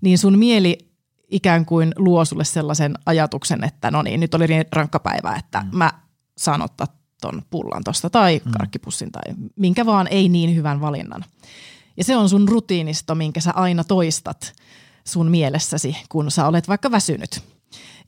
niin 0.00 0.18
sun 0.18 0.38
mieli 0.38 0.78
ikään 1.30 1.66
kuin 1.66 1.92
luo 1.96 2.24
sulle 2.24 2.44
sellaisen 2.44 2.94
ajatuksen, 3.06 3.64
että 3.64 3.90
no 3.90 4.02
niin, 4.02 4.20
nyt 4.20 4.34
oli 4.34 4.46
niin 4.46 4.64
rankka 4.72 4.98
päivä, 4.98 5.36
että 5.36 5.60
mm. 5.60 5.78
mä 5.78 5.90
saan 6.38 6.62
ottaa 6.62 6.86
ton 7.20 7.42
pullan 7.50 7.84
tosta 7.84 8.10
tai 8.10 8.40
mm. 8.44 8.52
karkkipussin 8.52 9.12
tai 9.12 9.34
minkä 9.56 9.86
vaan 9.86 10.06
ei 10.10 10.28
niin 10.28 10.56
hyvän 10.56 10.80
valinnan. 10.80 11.24
Ja 11.96 12.04
se 12.04 12.16
on 12.16 12.28
sun 12.28 12.48
rutiinisto, 12.48 13.14
minkä 13.14 13.40
sä 13.40 13.52
aina 13.54 13.84
toistat 13.84 14.52
sun 15.04 15.30
mielessäsi, 15.30 15.96
kun 16.08 16.30
sä 16.30 16.46
olet 16.46 16.68
vaikka 16.68 16.90
väsynyt. 16.90 17.42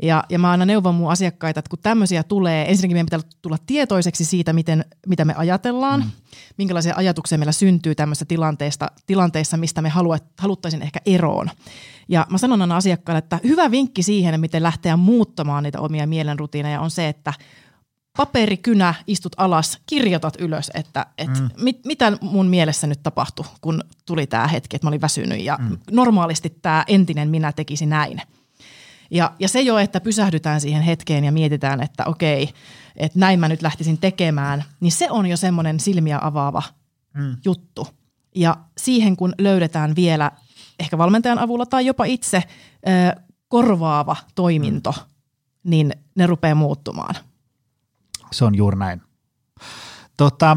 Ja, 0.03 0.25
ja 0.29 0.39
mä 0.39 0.51
aina 0.51 0.65
neuvon 0.65 0.95
mun 0.95 1.11
asiakkaita, 1.11 1.59
että 1.59 1.71
kun 1.71 1.79
tämmöisiä 1.83 2.23
tulee, 2.23 2.71
ensinnäkin 2.71 2.95
meidän 2.95 3.07
pitää 3.07 3.39
tulla 3.43 3.57
tietoiseksi 3.67 4.25
siitä, 4.25 4.53
miten, 4.53 4.85
mitä 5.07 5.25
me 5.25 5.35
ajatellaan, 5.37 6.01
mm. 6.01 6.11
minkälaisia 6.59 6.95
ajatuksia 6.97 7.39
meillä 7.39 7.53
syntyy 7.53 7.95
tämmöistä 7.95 8.25
tilanteista, 8.25 8.91
tilanteissa, 9.07 9.57
mistä 9.57 9.83
me 9.83 9.89
haluat, 9.89 10.25
haluttaisiin 10.39 10.83
ehkä 10.83 11.01
eroon. 11.07 11.51
Ja 12.09 12.27
mä 12.31 12.39
sanon 12.39 12.63
aina 12.63 12.77
asiakkaille, 12.77 13.19
että 13.19 13.41
hyvä 13.45 13.71
vinkki 13.71 14.03
siihen, 14.03 14.41
miten 14.41 14.63
lähteä 14.63 14.97
muuttamaan 14.97 15.63
niitä 15.63 15.81
omia 15.81 16.07
mielenrutiineja 16.07 16.81
on 16.81 16.91
se, 16.91 17.09
että 17.09 17.33
paperikynä, 18.19 18.95
istut 19.07 19.33
alas, 19.37 19.79
kirjoitat 19.87 20.35
ylös, 20.39 20.71
että 20.75 21.07
et 21.19 21.29
mm. 21.29 21.51
mit, 21.57 21.85
mitä 21.85 22.13
mun 22.21 22.47
mielessä 22.47 22.87
nyt 22.87 23.03
tapahtui, 23.03 23.45
kun 23.61 23.85
tuli 24.07 24.27
tämä 24.27 24.47
hetki, 24.47 24.77
että 24.77 24.87
mä 24.87 24.89
olin 24.89 25.01
väsynyt 25.01 25.41
ja 25.41 25.59
mm. 25.61 25.79
normaalisti 25.91 26.59
tämä 26.63 26.85
entinen 26.87 27.31
minä 27.31 27.53
tekisi 27.53 27.87
näin. 27.87 28.23
Ja, 29.11 29.33
ja 29.39 29.49
se 29.49 29.61
jo, 29.61 29.79
että 29.79 30.01
pysähdytään 30.01 30.61
siihen 30.61 30.83
hetkeen 30.83 31.25
ja 31.25 31.33
mietitään, 31.33 31.83
että 31.83 32.05
okei, 32.07 32.49
että 32.97 33.19
näin 33.19 33.41
mä 33.41 33.49
nyt 33.49 33.63
lähtisin 33.63 33.99
tekemään, 33.99 34.65
niin 34.81 34.93
se 34.93 35.11
on 35.11 35.27
jo 35.27 35.37
semmoinen 35.37 35.81
silmiä 35.81 36.19
avaava 36.23 36.63
mm. 37.15 37.37
juttu. 37.45 37.89
Ja 38.35 38.57
siihen 38.79 39.17
kun 39.17 39.35
löydetään 39.39 39.97
vielä 39.97 40.33
ehkä 40.79 40.99
valmentajan 40.99 41.39
avulla 41.39 41.67
tai 41.67 41.87
jopa 41.87 42.05
itse 42.05 42.43
ö, 42.89 43.21
korvaava 43.49 44.17
toiminto, 44.35 44.91
mm. 44.91 45.71
niin 45.71 45.93
ne 46.15 46.27
rupeaa 46.27 46.55
muuttumaan. 46.55 47.15
Se 48.33 48.45
on 48.45 48.55
juuri 48.55 48.79
näin. 48.79 49.03
Tota, 50.17 50.57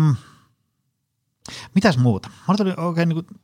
mitäs 1.76 1.98
muuta? 1.98 2.30
Mulla 2.48 2.58
tuli, 2.58 2.74
oikein, 2.78 3.10
niin 3.10 3.26
kuin, 3.26 3.42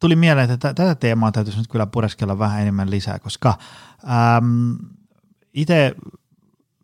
tuli 0.00 0.16
mieleen, 0.16 0.50
että 0.50 0.68
tä- 0.68 0.74
tätä 0.74 0.94
teemaa 0.94 1.32
täytyisi 1.32 1.58
nyt 1.58 1.68
kyllä 1.68 1.86
pureskella 1.86 2.38
vähän 2.38 2.60
enemmän 2.62 2.90
lisää, 2.90 3.18
koska 3.18 3.58
äm, 4.36 4.76
itse 5.54 5.94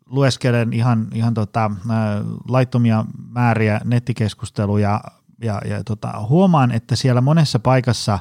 lueskelen 0.05 0.73
ihan, 0.73 1.07
ihan 1.13 1.33
tota, 1.33 1.63
ä, 1.63 1.95
laittomia 2.47 3.05
määriä 3.29 3.81
nettikeskusteluja 3.83 5.01
ja, 5.41 5.61
ja 5.65 5.83
tota, 5.83 6.13
huomaan, 6.29 6.71
että 6.71 6.95
siellä 6.95 7.21
monessa 7.21 7.59
paikassa 7.59 8.19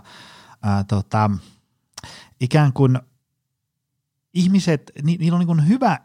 ä, 0.66 0.84
tota, 0.84 1.30
ikään 2.40 2.72
kuin 2.72 2.98
ihmiset, 4.34 4.92
ni, 5.02 5.16
niillä 5.16 5.38
on 5.38 5.46
niin 5.46 5.68
hyvä 5.68 5.98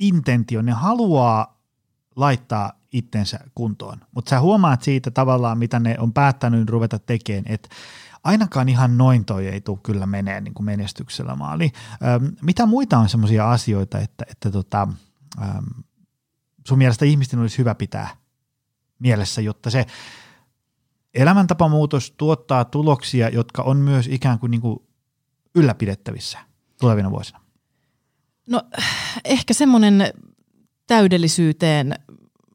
intentio, 0.00 0.62
ne 0.62 0.72
haluaa 0.72 1.60
laittaa 2.16 2.72
itsensä 2.92 3.40
kuntoon, 3.54 4.00
mutta 4.14 4.30
sä 4.30 4.40
huomaat 4.40 4.82
siitä 4.82 5.10
tavallaan, 5.10 5.58
mitä 5.58 5.78
ne 5.78 5.96
on 5.98 6.12
päättänyt 6.12 6.70
ruveta 6.70 6.98
tekemään, 6.98 7.44
että 7.46 7.68
ainakaan 8.24 8.68
ihan 8.68 8.98
noin 8.98 9.24
toi 9.24 9.46
ei 9.46 9.60
tule 9.60 9.78
kyllä 9.82 10.06
menee 10.06 10.40
niin 10.40 10.54
kuin 10.54 10.66
menestyksellä 10.66 11.36
maali. 11.36 11.72
Öm, 11.92 12.32
mitä 12.42 12.66
muita 12.66 12.98
on 12.98 13.08
semmoisia 13.08 13.50
asioita, 13.50 13.98
että, 13.98 14.24
että 14.30 14.50
tota, 14.50 14.88
öm, 15.42 15.84
sun 16.68 16.78
mielestä 16.78 17.04
ihmisten 17.04 17.40
olisi 17.40 17.58
hyvä 17.58 17.74
pitää 17.74 18.08
mielessä, 18.98 19.40
jotta 19.40 19.70
se 19.70 19.86
elämäntapamuutos 21.14 22.10
tuottaa 22.10 22.64
tuloksia, 22.64 23.28
jotka 23.28 23.62
on 23.62 23.76
myös 23.76 24.06
ikään 24.06 24.38
kuin, 24.38 24.50
niin 24.50 24.60
kuin 24.60 24.78
ylläpidettävissä 25.54 26.38
tulevina 26.80 27.10
vuosina? 27.10 27.40
No 28.50 28.62
ehkä 29.24 29.54
semmoinen 29.54 30.12
täydellisyyteen 30.86 31.94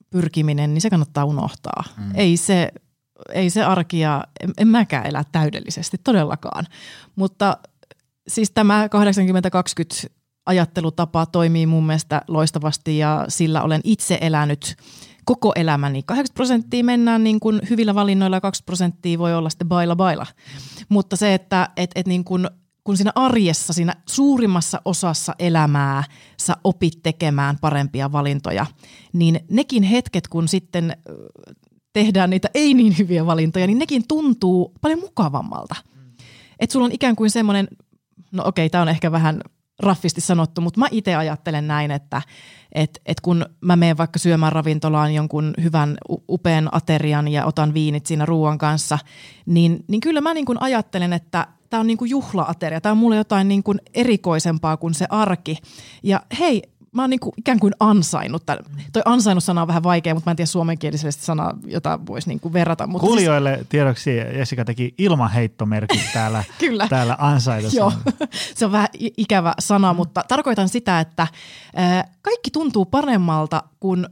pyrkiminen, 0.09 0.73
niin 0.73 0.81
se 0.81 0.89
kannattaa 0.89 1.25
unohtaa. 1.25 1.83
Mm. 1.97 2.11
Ei 2.15 2.37
se 2.37 2.71
ei 3.33 3.49
se 3.49 3.63
arki 3.63 3.99
ja 3.99 4.23
en, 4.39 4.53
en 4.57 4.67
mäkään 4.67 5.05
elä 5.05 5.23
täydellisesti 5.31 5.97
todellakaan. 6.03 6.65
Mutta 7.15 7.57
siis 8.27 8.51
tämä 8.51 8.87
80-20 10.05 10.09
ajattelutapa 10.45 11.25
toimii 11.25 11.65
mun 11.65 11.85
mielestä 11.85 12.21
loistavasti 12.27 12.97
ja 12.97 13.25
sillä 13.29 13.61
olen 13.61 13.81
itse 13.83 14.17
elänyt 14.21 14.75
koko 15.25 15.51
elämäni. 15.55 16.03
80 16.03 16.35
prosenttia 16.35 16.83
mennään 16.83 17.23
niin 17.23 17.39
kuin 17.39 17.61
hyvillä 17.69 17.95
valinnoilla 17.95 18.35
ja 18.35 18.41
20 18.41 18.65
prosenttia 18.65 19.19
voi 19.19 19.33
olla 19.33 19.49
sitten 19.49 19.67
baila 19.67 19.95
baila. 19.95 20.25
Mutta 20.89 21.15
se, 21.15 21.33
että 21.33 21.69
et, 21.77 21.91
et 21.95 22.07
niin 22.07 22.23
kuin, 22.23 22.47
kun 22.85 22.97
siinä 22.97 23.11
arjessa, 23.15 23.73
siinä 23.73 23.95
suurimmassa 24.09 24.81
osassa 24.85 25.35
elämää 25.39 26.03
sä 26.39 26.57
opit 26.63 26.93
tekemään 27.03 27.57
parempia 27.61 28.11
valintoja, 28.11 28.65
niin 29.13 29.39
nekin 29.49 29.83
hetket, 29.83 30.27
kun 30.27 30.47
sitten 30.47 30.97
tehdään 31.93 32.29
niitä 32.29 32.49
ei 32.53 32.73
niin 32.73 32.97
hyviä 32.97 33.25
valintoja, 33.25 33.67
niin 33.67 33.79
nekin 33.79 34.07
tuntuu 34.07 34.73
paljon 34.81 34.99
mukavammalta. 34.99 35.75
Mm. 35.95 36.01
Että 36.59 36.73
sulla 36.73 36.85
on 36.85 36.91
ikään 36.91 37.15
kuin 37.15 37.29
semmoinen, 37.29 37.67
no 38.31 38.43
okei, 38.45 38.69
tämä 38.69 38.81
on 38.81 38.89
ehkä 38.89 39.11
vähän 39.11 39.41
raffisti 39.79 40.21
sanottu, 40.21 40.61
mutta 40.61 40.79
mä 40.79 40.87
itse 40.91 41.15
ajattelen 41.15 41.67
näin, 41.67 41.91
että 41.91 42.21
et, 42.71 43.01
et 43.05 43.21
kun 43.21 43.45
mä 43.61 43.75
menen 43.75 43.97
vaikka 43.97 44.19
syömään 44.19 44.51
ravintolaan 44.51 45.13
jonkun 45.13 45.53
hyvän 45.63 45.97
upean 46.29 46.69
aterian 46.71 47.27
ja 47.27 47.45
otan 47.45 47.73
viinit 47.73 48.05
siinä 48.05 48.25
ruoan 48.25 48.57
kanssa, 48.57 48.99
niin, 49.45 49.85
niin 49.87 50.01
kyllä 50.01 50.21
mä 50.21 50.33
niin 50.33 50.45
kuin 50.45 50.61
ajattelen, 50.61 51.13
että 51.13 51.47
tämä 51.69 51.81
on 51.81 51.87
niin 51.87 51.97
kuin 51.97 52.09
juhla-ateria, 52.09 52.81
tämä 52.81 52.91
on 52.91 52.97
mulle 52.97 53.15
jotain 53.15 53.47
niin 53.47 53.63
kuin 53.63 53.79
erikoisempaa 53.93 54.77
kuin 54.77 54.93
se 54.93 55.05
arki. 55.09 55.57
Ja 56.03 56.21
hei, 56.39 56.61
mä 56.95 57.03
oon 57.03 57.09
niinku 57.09 57.33
ikään 57.37 57.59
kuin 57.59 57.73
ansainnut. 57.79 58.45
Tämän. 58.45 58.63
Toi 58.93 59.01
ansainnut 59.05 59.43
sana 59.43 59.61
on 59.61 59.67
vähän 59.67 59.83
vaikea, 59.83 60.13
mutta 60.13 60.29
mä 60.29 60.31
en 60.31 60.35
tiedä 60.35 60.47
suomenkielisesti 60.47 61.25
sanaa, 61.25 61.57
jota 61.65 61.99
voisi 62.07 62.27
niinku 62.27 62.53
verrata. 62.53 62.87
Mutta 62.87 63.07
Kuulijoille 63.07 63.55
siis... 63.55 63.67
tiedoksi 63.69 64.17
Jessica 64.17 64.65
teki 64.65 64.93
ilmaheittomerkit 64.97 66.01
täällä, 66.13 66.43
Kyllä. 66.59 66.87
täällä 66.87 67.15
ansaitossa. 67.19 67.77
Joo, 67.77 67.93
se 68.55 68.65
on 68.65 68.71
vähän 68.71 68.87
ikävä 69.17 69.53
sana, 69.59 69.93
mm. 69.93 69.97
mutta 69.97 70.23
tarkoitan 70.27 70.69
sitä, 70.69 70.99
että 70.99 71.27
kaikki 72.21 72.51
tuntuu 72.51 72.85
paremmalta, 72.85 73.63
kun 73.79 74.09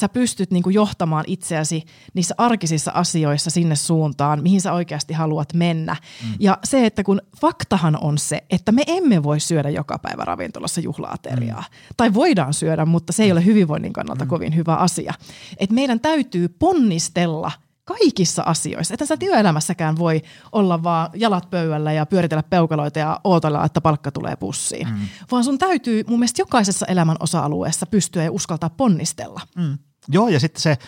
sä 0.00 0.08
pystyt 0.08 0.50
niin 0.50 0.62
johtamaan 0.70 1.24
itseäsi 1.26 1.84
niissä 2.14 2.34
arkisissa 2.38 2.90
asioissa 2.94 3.50
sinne 3.50 3.76
suuntaan, 3.76 4.42
mihin 4.42 4.60
sä 4.60 4.72
oikeasti 4.72 5.14
haluat 5.14 5.54
mennä. 5.54 5.96
Mm. 6.24 6.34
Ja 6.40 6.58
se, 6.64 6.86
että 6.86 7.04
kun 7.04 7.20
faktahan 7.40 7.98
on 8.00 8.18
se, 8.18 8.44
että 8.50 8.72
me 8.72 8.82
emme 8.86 9.22
voi 9.22 9.40
syödä 9.40 9.70
joka 9.70 9.98
päivä 9.98 10.24
ravintolassa 10.24 10.80
juhlaateriaa. 10.80 11.60
Mm. 11.60 11.94
Tai 11.96 12.14
voidaan 12.14 12.54
syödä, 12.54 12.84
mutta 12.84 13.12
se 13.12 13.22
ei 13.24 13.32
ole 13.32 13.44
hyvinvoinnin 13.44 13.92
kannalta 13.92 14.24
mm. 14.24 14.28
kovin 14.28 14.56
hyvä 14.56 14.74
asia. 14.74 15.14
Et 15.58 15.70
meidän 15.70 16.00
täytyy 16.00 16.48
ponnistella– 16.48 17.52
kaikissa 17.86 18.42
asioissa. 18.46 18.94
Että 18.94 19.06
sä 19.06 19.16
työelämässäkään 19.16 19.98
voi 19.98 20.22
olla 20.52 20.82
vaan 20.82 21.10
jalat 21.14 21.50
pöydällä 21.50 21.92
ja 21.92 22.06
pyöritellä 22.06 22.42
peukaloita 22.42 22.98
ja 22.98 23.20
ootella, 23.24 23.64
että 23.64 23.80
palkka 23.80 24.10
tulee 24.10 24.36
pussiin. 24.36 24.88
Mm. 24.88 25.08
Vaan 25.32 25.44
sun 25.44 25.58
täytyy 25.58 26.04
mun 26.06 26.18
mielestä 26.18 26.42
jokaisessa 26.42 26.86
elämän 26.86 27.16
osa-alueessa 27.20 27.86
pystyä 27.86 28.24
ja 28.24 28.32
uskaltaa 28.32 28.70
ponnistella. 28.70 29.40
Mm. 29.56 29.78
Joo, 30.08 30.28
ja 30.28 30.40
sitten 30.40 30.62
se 30.62 30.78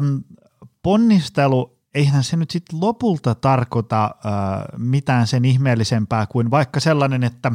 äm, 0.00 0.22
ponnistelu, 0.82 1.78
eihän 1.94 2.24
se 2.24 2.36
nyt 2.36 2.50
sitten 2.50 2.80
lopulta 2.80 3.34
tarkoita 3.34 4.04
äh, 4.04 4.32
mitään 4.78 5.26
sen 5.26 5.44
ihmeellisempää 5.44 6.26
kuin 6.26 6.50
vaikka 6.50 6.80
sellainen, 6.80 7.24
että 7.24 7.52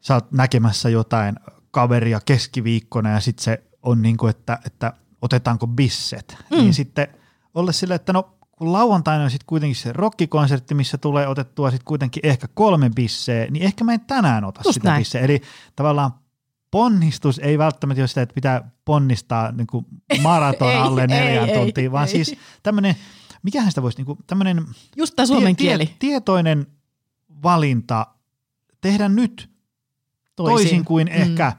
sä 0.00 0.14
oot 0.14 0.32
näkemässä 0.32 0.88
jotain 0.88 1.36
kaveria 1.70 2.20
keskiviikkona 2.24 3.10
ja 3.10 3.20
sitten 3.20 3.44
se 3.44 3.64
on 3.82 4.02
niin 4.02 4.16
kuin, 4.16 4.30
että, 4.30 4.58
että 4.66 4.92
otetaanko 5.22 5.66
bisset, 5.66 6.36
mm. 6.50 6.56
niin 6.56 6.74
sitten– 6.74 7.08
olla 7.54 7.72
sille, 7.72 7.94
että 7.94 8.12
no 8.12 8.38
kun 8.58 8.72
lauantaina 8.72 9.24
on 9.24 9.30
sitten 9.30 9.46
kuitenkin 9.46 9.76
se 9.76 9.92
rockikonsertti, 9.92 10.74
missä 10.74 10.98
tulee 10.98 11.28
otettua 11.28 11.70
sitten 11.70 11.84
kuitenkin 11.84 12.26
ehkä 12.26 12.48
kolme 12.54 12.90
bisseä, 12.90 13.46
niin 13.50 13.62
ehkä 13.62 13.84
mä 13.84 13.92
en 13.92 14.00
tänään 14.00 14.44
ota 14.44 14.60
Just 14.64 14.74
sitä 14.74 14.88
näin. 14.88 15.00
bisseä. 15.00 15.20
Eli 15.20 15.42
tavallaan 15.76 16.10
ponnistus 16.70 17.38
ei 17.38 17.58
välttämättä 17.58 18.02
ole 18.02 18.08
sitä, 18.08 18.22
että 18.22 18.34
pitää 18.34 18.70
ponnistaa 18.84 19.52
niin 19.52 19.66
kuin 19.66 19.86
maraton 20.22 20.76
alle 20.76 21.06
neljään 21.06 21.50
tuntiin, 21.50 21.84
ei, 21.84 21.92
vaan 21.92 22.08
ei. 22.08 22.12
siis 22.12 22.38
tämmöinen, 22.62 22.96
mikähän 23.42 23.70
sitä 23.70 23.82
voisi, 23.82 23.98
niin 23.98 24.06
kuin 24.06 24.18
tämmöinen 24.26 24.64
Just 24.96 25.16
tämä 25.16 25.26
suomen 25.26 25.56
tie, 25.56 25.66
kieli. 25.66 25.86
Tie, 25.86 25.96
tietoinen 25.98 26.66
valinta 27.42 28.06
tehdä 28.80 29.08
nyt 29.08 29.50
toisin, 30.36 30.54
toisin 30.54 30.84
kuin 30.84 31.06
mm. 31.06 31.22
ehkä 31.22 31.52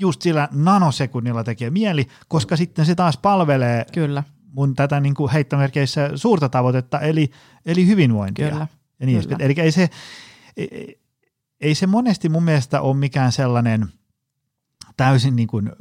just 0.00 0.22
sillä 0.22 0.48
nanosekunnilla 0.52 1.44
tekee 1.44 1.70
mieli, 1.70 2.06
koska 2.28 2.56
sitten 2.56 2.86
se 2.86 2.94
taas 2.94 3.16
palvelee 3.16 3.84
Kyllä 3.92 4.22
mun 4.52 4.74
tätä 4.74 5.00
niin 5.00 5.14
kuin 5.14 5.32
heittomerkeissä 5.32 6.10
suurta 6.14 6.48
tavoitetta, 6.48 7.00
eli, 7.00 7.30
eli 7.66 7.86
hyvinvointia. 7.86 8.48
Kyllä. 8.48 8.66
Ja 9.00 9.06
niin 9.06 9.22
Kyllä. 9.22 9.36
Eli 9.40 9.54
ei 9.56 9.72
se, 9.72 9.90
ei, 10.56 11.00
ei 11.60 11.74
se 11.74 11.86
monesti 11.86 12.28
mun 12.28 12.42
mielestä 12.42 12.80
ole 12.80 12.96
mikään 12.96 13.32
sellainen 13.32 13.88
täysin 14.96 15.36
niin 15.36 15.48
kuin 15.48 15.72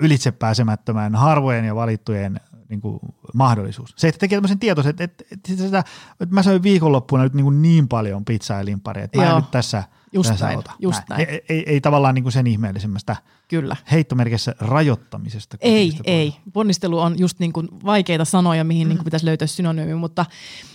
ylitsepääsemättömän 0.00 1.14
harvojen 1.14 1.64
ja 1.64 1.74
valittujen 1.74 2.40
niin 2.70 2.80
kuin 2.80 3.00
mahdollisuus. 3.34 3.94
Se, 3.96 4.08
että 4.08 4.18
tekee 4.18 4.36
tämmöisen 4.36 4.58
tietoisen, 4.58 4.90
että, 4.90 5.04
että, 5.04 5.24
että, 5.32 5.64
että, 5.64 5.84
että 6.20 6.34
mä 6.34 6.42
söin 6.42 6.62
viikonloppuna 6.62 7.22
nyt 7.22 7.34
niin, 7.34 7.44
kuin 7.44 7.62
niin 7.62 7.88
paljon 7.88 8.24
pizzaa 8.24 8.58
ja 8.58 8.64
limparia, 8.64 9.04
että 9.04 9.18
mä 9.18 9.30
en 9.30 9.36
nyt 9.36 9.50
tässä– 9.50 9.84
Just 10.12 10.40
näin, 10.40 10.58
ota. 10.58 10.72
Just 10.78 11.02
näin. 11.08 11.28
Ei, 11.28 11.44
ei, 11.48 11.64
ei 11.66 11.80
tavallaan 11.80 12.14
niin 12.14 12.22
kuin 12.22 12.32
sen 12.32 12.46
ihmeellisemmästä 12.46 13.16
Kyllä. 13.48 13.76
heittomerkissä 13.90 14.54
rajoittamisesta. 14.60 15.56
Ei, 15.60 15.98
ei. 16.04 16.34
Ponnistelu 16.52 16.98
on 16.98 17.18
just 17.18 17.38
niin 17.38 17.52
kuin 17.52 17.68
vaikeita 17.84 18.24
sanoja, 18.24 18.64
mihin 18.64 18.86
mm. 18.86 18.88
niin 18.88 18.98
kuin 18.98 19.04
pitäisi 19.04 19.26
löytää 19.26 19.48
synonyymi, 19.48 19.94
mutta 19.94 20.26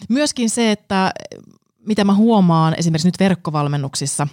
myöskin 0.09 0.49
se, 0.49 0.71
että 0.71 1.11
mitä 1.85 2.03
mä 2.03 2.13
huomaan 2.13 2.75
esimerkiksi 2.77 3.07
nyt 3.07 3.19
verkkovalmennuksissa, 3.19 4.27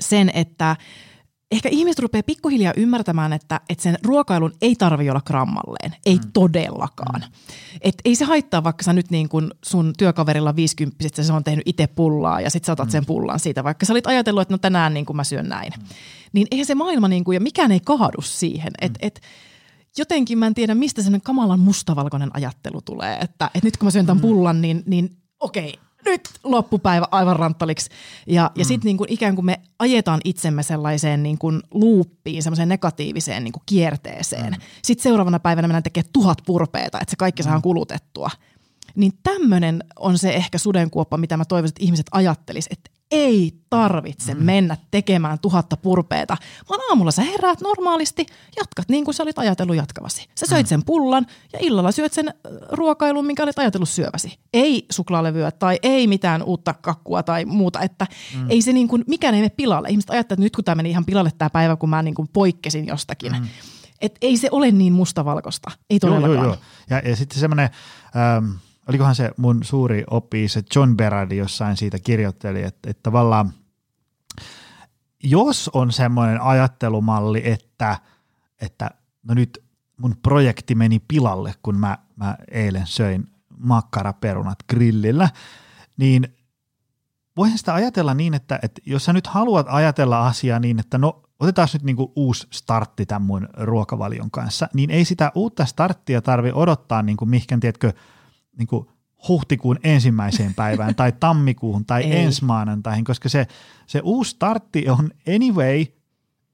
sen, 0.00 0.30
että 0.34 0.76
ehkä 1.50 1.68
ihmiset 1.68 1.98
rupeaa 1.98 2.22
pikkuhiljaa 2.22 2.72
ymmärtämään, 2.76 3.32
että, 3.32 3.60
että 3.68 3.82
sen 3.82 3.98
ruokailun 4.04 4.52
ei 4.62 4.76
tarvi 4.76 5.10
olla 5.10 5.20
grammalleen. 5.20 5.94
Ei 6.06 6.16
mm. 6.16 6.32
todellakaan. 6.32 7.20
Mm. 7.20 7.32
Et 7.80 7.94
ei 8.04 8.14
se 8.14 8.24
haittaa, 8.24 8.64
vaikka 8.64 8.84
sä 8.84 8.92
nyt 8.92 9.10
niin 9.10 9.28
kun 9.28 9.50
sun 9.64 9.92
työkaverilla 9.98 10.56
50 10.56 11.22
se 11.22 11.32
on 11.32 11.44
tehnyt 11.44 11.68
itse 11.68 11.86
pullaa 11.86 12.40
ja 12.40 12.50
sit 12.50 12.64
sä 12.64 12.72
otat 12.72 12.88
mm. 12.88 12.92
sen 12.92 13.06
pullan 13.06 13.40
siitä, 13.40 13.64
vaikka 13.64 13.86
sä 13.86 13.92
olit 13.92 14.06
ajatellut, 14.06 14.42
että 14.42 14.54
no 14.54 14.58
tänään 14.58 14.94
niin 14.94 15.06
mä 15.14 15.24
syön 15.24 15.48
näin. 15.48 15.72
Mm. 15.78 15.86
Niin 16.32 16.46
eihän 16.50 16.66
se 16.66 16.74
maailma 16.74 17.08
niin 17.08 17.24
kuin, 17.24 17.34
ja 17.34 17.40
mikään 17.40 17.72
ei 17.72 17.80
kaadu 17.80 18.22
siihen. 18.22 18.72
Mm. 18.80 18.86
Et, 18.86 18.98
et, 19.00 19.20
jotenkin 19.98 20.38
mä 20.38 20.46
en 20.46 20.54
tiedä, 20.54 20.74
mistä 20.74 21.02
sen 21.02 21.20
kamalan 21.20 21.60
mustavalkoinen 21.60 22.30
ajattelu 22.36 22.80
tulee, 22.80 23.18
että, 23.20 23.50
että 23.54 23.66
nyt 23.66 23.76
kun 23.76 23.86
mä 23.86 23.90
syön 23.90 24.06
tämän 24.06 24.18
mm. 24.18 24.28
pullan, 24.28 24.60
niin, 24.60 24.82
niin 24.86 25.16
okei, 25.40 25.74
nyt 26.10 26.28
loppupäivä 26.44 27.06
aivan 27.10 27.36
ranttaliksi. 27.36 27.90
Ja, 28.26 28.50
mm. 28.54 28.58
ja 28.60 28.64
sitten 28.64 28.88
niin 28.88 29.12
ikään 29.12 29.34
kuin 29.34 29.44
me 29.44 29.60
ajetaan 29.78 30.20
itsemme 30.24 30.62
sellaiseen 30.62 31.22
niin 31.22 31.38
kuin 31.38 31.62
luuppiin, 31.70 32.42
semmoiseen 32.42 32.68
negatiiviseen 32.68 33.44
niin 33.44 33.52
kuin 33.52 33.62
kierteeseen. 33.66 34.52
Mm. 34.52 34.60
Sitten 34.82 35.02
seuraavana 35.02 35.40
päivänä 35.40 35.68
mennään 35.68 35.82
tekemään 35.82 36.10
tuhat 36.12 36.38
purpeita, 36.46 37.00
että 37.00 37.10
se 37.10 37.16
kaikki 37.16 37.42
mm. 37.42 37.44
saadaan 37.44 37.62
kulutettua. 37.62 38.30
Niin 38.94 39.12
tämmöinen 39.22 39.84
on 39.96 40.18
se 40.18 40.30
ehkä 40.30 40.58
sudenkuoppa, 40.58 41.16
mitä 41.16 41.36
mä 41.36 41.44
toivoisin, 41.44 41.72
että 41.72 41.84
ihmiset 41.84 42.06
ajattelis, 42.12 42.66
että 42.70 42.90
ei 43.10 43.60
tarvitse 43.70 44.34
mm. 44.34 44.44
mennä 44.44 44.76
tekemään 44.90 45.38
tuhatta 45.38 45.76
purpeeta, 45.76 46.36
vaan 46.68 46.80
aamulla 46.88 47.10
sä 47.10 47.22
heräät 47.22 47.60
normaalisti, 47.60 48.26
jatkat 48.56 48.88
niin 48.88 49.04
kuin 49.04 49.14
sä 49.14 49.22
olit 49.22 49.38
ajatellut 49.38 49.76
jatkavasi. 49.76 50.28
Sä 50.34 50.46
söit 50.46 50.66
mm. 50.66 50.68
sen 50.68 50.84
pullan 50.84 51.26
ja 51.52 51.58
illalla 51.62 51.92
syöt 51.92 52.12
sen 52.12 52.34
ruokailun, 52.72 53.26
minkä 53.26 53.42
olit 53.42 53.58
ajatellut 53.58 53.88
syöväsi. 53.88 54.38
Ei 54.52 54.86
suklaalevyä 54.90 55.50
tai 55.50 55.78
ei 55.82 56.06
mitään 56.06 56.42
uutta 56.42 56.74
kakkua 56.74 57.22
tai 57.22 57.44
muuta, 57.44 57.80
että 57.80 58.06
mm. 58.36 58.50
ei 58.50 58.62
se 58.62 58.72
niin 58.72 58.88
kuin, 58.88 59.04
mikään 59.06 59.34
ei 59.34 59.40
mene 59.40 59.54
pilalle. 59.56 59.88
Ihmiset 59.88 60.10
ajattelevat, 60.10 60.38
että 60.38 60.44
nyt 60.44 60.56
kun 60.56 60.64
tämä 60.64 60.74
meni 60.74 60.90
ihan 60.90 61.04
pilalle 61.04 61.30
tämä 61.38 61.50
päivä, 61.50 61.76
kun 61.76 61.90
mä 61.90 62.02
niin 62.02 62.14
kuin 62.14 62.28
poikkesin 62.32 62.86
jostakin. 62.86 63.32
Mm. 63.32 63.48
Et 64.00 64.18
ei 64.22 64.36
se 64.36 64.48
ole 64.50 64.70
niin 64.70 64.92
mustavalkoista, 64.92 65.70
ei 65.90 65.98
todellakaan. 65.98 66.34
Joo, 66.34 66.44
joo, 66.44 66.52
joo. 66.52 66.62
Ja, 66.90 67.10
ja 67.10 67.16
sitten 67.16 67.40
semmoinen... 67.40 67.70
Ähm 68.16 68.50
olikohan 68.88 69.14
se 69.14 69.30
mun 69.36 69.64
suuri 69.64 70.04
oppi, 70.10 70.48
se 70.48 70.62
John 70.74 70.96
Berardi 70.96 71.36
jossain 71.36 71.76
siitä 71.76 71.98
kirjoitteli, 71.98 72.62
että, 72.62 72.90
että 72.90 73.02
tavallaan 73.02 73.52
jos 75.22 75.70
on 75.72 75.92
semmoinen 75.92 76.40
ajattelumalli, 76.40 77.42
että, 77.44 77.98
että 78.60 78.90
no 79.22 79.34
nyt 79.34 79.64
mun 80.00 80.16
projekti 80.22 80.74
meni 80.74 80.98
pilalle, 81.08 81.54
kun 81.62 81.80
mä, 81.80 81.98
mä 82.16 82.36
eilen 82.50 82.86
söin 82.86 83.26
makkaraperunat 83.58 84.58
grillillä, 84.68 85.28
niin 85.96 86.36
voisin 87.36 87.58
sitä 87.58 87.74
ajatella 87.74 88.14
niin, 88.14 88.34
että, 88.34 88.58
että 88.62 88.80
jos 88.86 89.04
sä 89.04 89.12
nyt 89.12 89.26
haluat 89.26 89.66
ajatella 89.70 90.26
asiaa 90.26 90.58
niin, 90.58 90.80
että 90.80 90.98
no 90.98 91.22
otetaan 91.40 91.68
nyt 91.72 91.82
niinku 91.82 92.12
uusi 92.16 92.46
startti 92.50 93.06
tämän 93.06 93.22
mun 93.22 93.48
ruokavalion 93.56 94.30
kanssa, 94.30 94.68
niin 94.74 94.90
ei 94.90 95.04
sitä 95.04 95.32
uutta 95.34 95.64
starttia 95.64 96.22
tarvi 96.22 96.50
odottaa 96.54 97.02
niinku 97.02 97.26
mihkän, 97.26 97.60
tiedätkö, 97.60 97.92
niin 98.58 98.68
kuin 98.68 98.86
huhtikuun 99.28 99.78
ensimmäiseen 99.84 100.54
päivään 100.54 100.94
tai 100.94 101.12
tammikuuhun 101.20 101.86
tai 101.86 102.02
Ei. 102.02 102.24
ensi 102.24 102.44
maanantaihin, 102.44 103.04
koska 103.04 103.28
se, 103.28 103.46
se 103.86 104.00
uusi 104.04 104.30
startti 104.30 104.88
on 104.88 105.10
anyway 105.34 105.84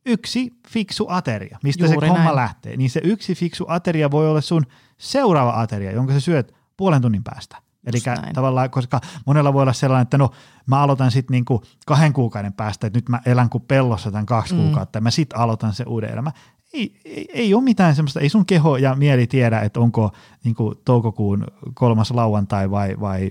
yksi 0.07 0.51
fiksu 0.69 1.07
ateria, 1.09 1.59
mistä 1.63 1.85
Juuri 1.87 2.07
se 2.07 2.13
homma 2.13 2.25
näin. 2.25 2.37
lähtee. 2.37 2.77
Niin 2.77 2.91
se 2.91 3.01
yksi 3.05 3.35
fiksu 3.35 3.65
ateria 3.69 4.11
voi 4.11 4.31
olla 4.31 4.41
sun 4.41 4.67
seuraava 4.99 5.61
ateria, 5.61 5.93
jonka 5.93 6.13
sä 6.13 6.21
syöt 6.21 6.55
puolen 6.77 7.03
tunnin 7.03 7.25
päästä. 7.25 7.57
Eli 7.87 7.99
tavallaan, 8.35 8.71
koska 8.71 9.01
monella 9.27 9.53
voi 9.53 9.63
olla 9.63 9.73
sellainen, 9.73 10.03
että 10.03 10.19
no 10.19 10.31
mä 10.67 10.83
aloitan 10.83 11.11
sitten 11.11 11.35
niinku 11.35 11.63
kahden 11.87 12.13
kuukauden 12.13 12.53
päästä, 12.53 12.87
että 12.87 12.97
nyt 12.97 13.09
mä 13.09 13.21
elän 13.27 13.51
kuin 13.51 13.65
pellossa 13.69 14.11
tämän 14.11 14.27
kaksi 14.27 14.55
mm. 14.55 14.61
kuukautta 14.61 14.97
ja 14.97 15.01
mä 15.01 15.11
sitten 15.11 15.39
aloitan 15.39 15.73
se 15.73 15.85
uuden 15.87 16.13
elämä 16.13 16.33
ei, 16.75 17.01
ei, 17.05 17.29
ei 17.33 17.55
ole 17.55 17.63
mitään 17.63 17.95
semmoista, 17.95 18.21
ei 18.21 18.29
sun 18.29 18.47
keho 18.47 18.77
ja 18.77 18.95
mieli 18.95 19.27
tiedä, 19.27 19.61
että 19.61 19.81
onko 19.81 20.13
niin 20.45 20.55
kuin 20.55 20.75
toukokuun 20.85 21.47
kolmas 21.75 22.11
lauantai 22.11 22.71
vai, 22.71 22.97
vai 23.01 23.31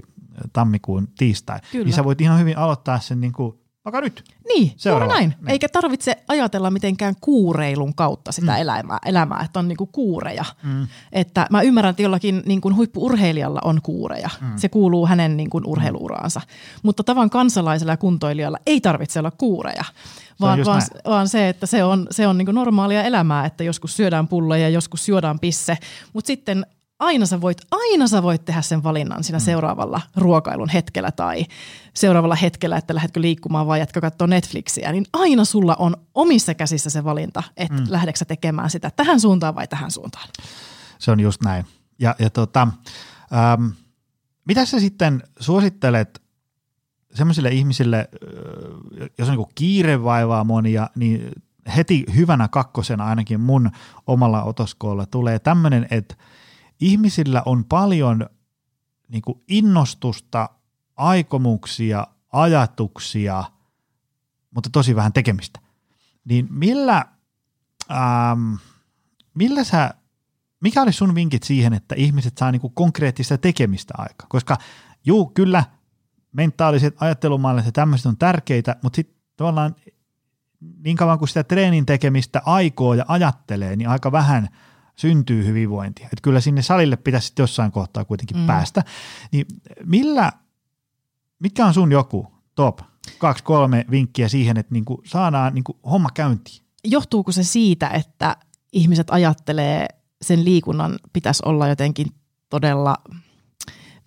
tammikuun 0.54 1.08
tiistai. 1.18 1.60
Kyllä. 1.72 1.86
Niin 1.86 1.94
sä 1.94 2.04
voit 2.04 2.22
ihan 2.22 2.40
hyvin 2.40 2.58
aloittaa 2.58 3.00
sen 3.00 3.22
niin 3.22 3.34
kuin 3.34 3.56
vaikka 3.86 4.02
nyt. 4.02 4.24
Niin, 4.48 4.76
juuri 4.86 5.08
näin. 5.08 5.36
Niin. 5.40 5.50
Eikä 5.50 5.70
tarvitse 5.70 6.24
ajatella 6.28 6.72
mitenkään 6.72 7.16
kuureilun 7.22 7.96
kautta 7.96 8.32
sitä 8.32 8.52
mm. 8.52 8.62
elämää, 8.62 9.00
elämää, 9.06 9.42
että 9.46 9.60
on 9.60 9.68
niinku 9.68 9.86
kuureja. 9.86 10.46
Mm. 10.64 10.88
Että 11.12 11.48
mä 11.50 11.62
ymmärrän, 11.62 11.90
että 11.90 12.02
jollakin 12.02 12.44
niinku 12.46 12.76
huippuurheilijalla 12.76 13.62
on 13.64 13.82
kuureja. 13.82 14.30
Mm. 14.42 14.52
Se 14.56 14.70
kuuluu 14.70 15.08
hänen 15.08 15.38
niinku 15.38 15.62
urheiluuraansa. 15.66 16.42
Mutta 16.84 17.04
tavan 17.04 17.30
kansalaisella 17.30 17.94
ja 17.94 17.98
kuntoilijalla 17.98 18.58
ei 18.66 18.82
tarvitse 18.82 19.20
olla 19.20 19.32
kuureja 19.32 19.84
vaan, 20.42 20.66
vaan, 20.66 20.82
vaan 21.06 21.28
se, 21.28 21.50
että 21.50 21.66
se 21.66 21.84
on, 21.84 22.08
se 22.12 22.28
on 22.28 22.38
niin 22.38 22.48
normaalia 22.52 23.04
elämää, 23.04 23.46
että 23.46 23.64
joskus 23.64 23.96
syödään 23.96 24.28
pulloja 24.28 24.62
ja 24.62 24.70
joskus 24.70 25.06
syödään 25.06 25.40
pisse, 25.40 25.78
mutta 26.14 26.28
sitten 26.28 26.66
aina 27.00 27.26
sä, 27.26 27.42
voit, 27.42 27.58
aina 27.72 28.08
sä 28.08 28.24
voit 28.24 28.46
tehdä 28.46 28.62
sen 28.62 28.84
valinnan 28.84 29.24
siinä 29.24 29.38
mm. 29.38 29.44
seuraavalla 29.44 30.02
ruokailun 30.16 30.70
hetkellä 30.70 31.12
tai 31.12 31.46
seuraavalla 31.94 32.36
hetkellä, 32.36 32.78
että 32.78 32.96
lähdetkö 32.96 33.22
liikkumaan 33.22 33.68
vai 33.68 33.80
jatka 33.80 34.02
katsoa 34.02 34.28
Netflixiä, 34.28 34.92
niin 34.92 35.06
aina 35.14 35.46
sulla 35.46 35.76
on 35.80 35.98
omissa 36.16 36.54
käsissä 36.54 36.90
se 36.90 37.04
valinta, 37.04 37.44
että 37.58 37.82
mm. 37.82 37.86
lähdetkö 37.90 38.26
tekemään 38.26 38.70
sitä 38.70 38.92
tähän 38.96 39.20
suuntaan 39.20 39.56
vai 39.56 39.68
tähän 39.68 39.92
suuntaan. 39.92 40.30
Se 41.00 41.12
on 41.12 41.20
just 41.20 41.44
näin. 41.44 41.66
Ja, 42.00 42.16
ja 42.20 42.30
tota, 42.30 42.68
ähm, 43.34 43.66
mitä 44.46 44.66
sä 44.66 44.80
sitten 44.80 45.24
suosittelet 45.40 46.22
semmoisille 47.14 47.50
ihmisille, 47.50 48.10
jos 49.18 49.30
on 49.30 49.36
niin 49.38 49.48
kiire 49.56 50.04
vaivaa 50.04 50.44
monia, 50.44 50.90
niin 50.96 51.32
heti 51.76 52.06
hyvänä 52.16 52.48
kakkosena 52.48 53.06
ainakin 53.06 53.40
mun 53.40 53.72
omalla 54.08 54.44
otoskoolla 54.44 55.06
tulee 55.06 55.40
tämmöinen, 55.40 55.88
että 55.92 56.16
ihmisillä 56.84 57.44
on 57.46 57.66
paljon 57.66 58.30
niin 59.08 59.22
kuin 59.22 59.42
innostusta, 59.48 60.50
aikomuksia, 60.96 62.08
ajatuksia, 62.34 63.44
mutta 64.56 64.70
tosi 64.70 64.96
vähän 64.96 65.14
tekemistä. 65.14 65.60
Niin 66.26 66.48
millä, 66.50 67.06
ähm, 67.92 68.54
millä 69.34 69.64
sä, 69.64 69.94
mikä 70.62 70.82
olisi 70.82 70.98
sun 70.98 71.16
vinkit 71.16 71.44
siihen, 71.44 71.74
että 71.74 71.96
ihmiset 71.96 72.38
saa 72.38 72.52
niinku 72.52 72.70
konkreettista 72.70 73.38
tekemistä 73.38 73.94
aikaa? 73.98 74.28
Koska 74.30 74.58
juu, 75.06 75.26
kyllä 75.26 75.64
mentaaliset 76.32 76.96
ajattelumallit 77.00 77.66
ja 77.66 77.72
tämmöiset 77.72 78.06
on 78.06 78.18
tärkeitä, 78.18 78.76
mutta 78.84 78.96
sitten 78.96 79.16
tavallaan 79.38 79.76
niin 80.84 80.98
kauan 80.98 81.20
kuin 81.20 81.30
sitä 81.30 81.44
treenin 81.44 81.86
tekemistä 81.86 82.42
aikoo 82.46 82.94
ja 82.94 83.06
ajattelee, 83.08 83.76
niin 83.76 83.90
aika 83.90 84.12
vähän 84.12 84.50
syntyy 84.96 85.46
hyvinvointia. 85.46 86.06
Että 86.06 86.22
kyllä 86.22 86.42
sinne 86.42 86.62
salille 86.62 86.98
pitäisi 86.98 87.28
sitten 87.28 87.44
jossain 87.44 87.72
kohtaa 87.72 88.06
kuitenkin 88.06 88.38
mm. 88.38 88.48
päästä. 88.48 88.84
Niin 89.32 89.46
millä, 89.86 90.32
mitkä 91.40 91.66
on 91.66 91.74
sun 91.74 91.92
joku 91.92 92.28
top 92.56 92.80
kaksi 93.18 93.44
kolme 93.44 93.86
vinkkiä 93.92 94.30
siihen, 94.30 94.58
että 94.58 94.74
niinku 94.74 95.02
saadaan 95.06 95.54
niinku 95.54 95.80
homma 95.92 96.10
käyntiin? 96.14 96.64
Johtuuko 96.84 97.32
se 97.32 97.44
siitä, 97.44 97.90
että 97.90 98.38
ihmiset 98.72 99.08
ajattelee 99.12 99.88
sen 100.22 100.46
liikunnan 100.46 101.00
pitäisi 101.14 101.44
olla 101.46 101.68
jotenkin 101.68 102.08
todella 102.50 102.96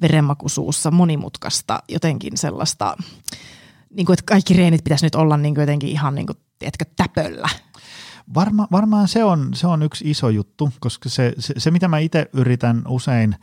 verenmakuisuussa 0.01 0.91
monimutkaista, 0.91 1.82
jotenkin 1.89 2.37
sellaista, 2.37 2.97
niin 3.91 4.07
kuin, 4.07 4.14
että 4.14 4.24
kaikki 4.26 4.55
reenit 4.55 4.84
pitäisi 4.84 5.07
nyt 5.07 5.14
olla 5.14 5.37
niin 5.37 5.55
kuin 5.55 5.62
jotenkin 5.62 5.91
ihan 5.91 6.14
niin 6.14 6.26
kuin, 6.26 6.39
tiedätkö, 6.59 6.84
täpöllä. 6.97 7.49
Varma, 8.35 8.68
varmaan 8.72 9.09
se 9.09 9.24
on, 9.24 9.55
se 9.55 9.66
on 9.66 9.83
yksi 9.83 10.11
iso 10.11 10.29
juttu, 10.29 10.72
koska 10.81 11.09
se, 11.09 11.35
se, 11.39 11.55
se 11.59 11.70
mitä 11.70 11.89
mä 11.89 11.99
itse 11.99 12.31
yritän 12.33 12.83
usein 12.89 13.37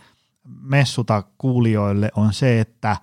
messuta 0.61 1.23
kuulijoille 1.37 2.11
on 2.15 2.33
se, 2.33 2.59
että 2.59 2.97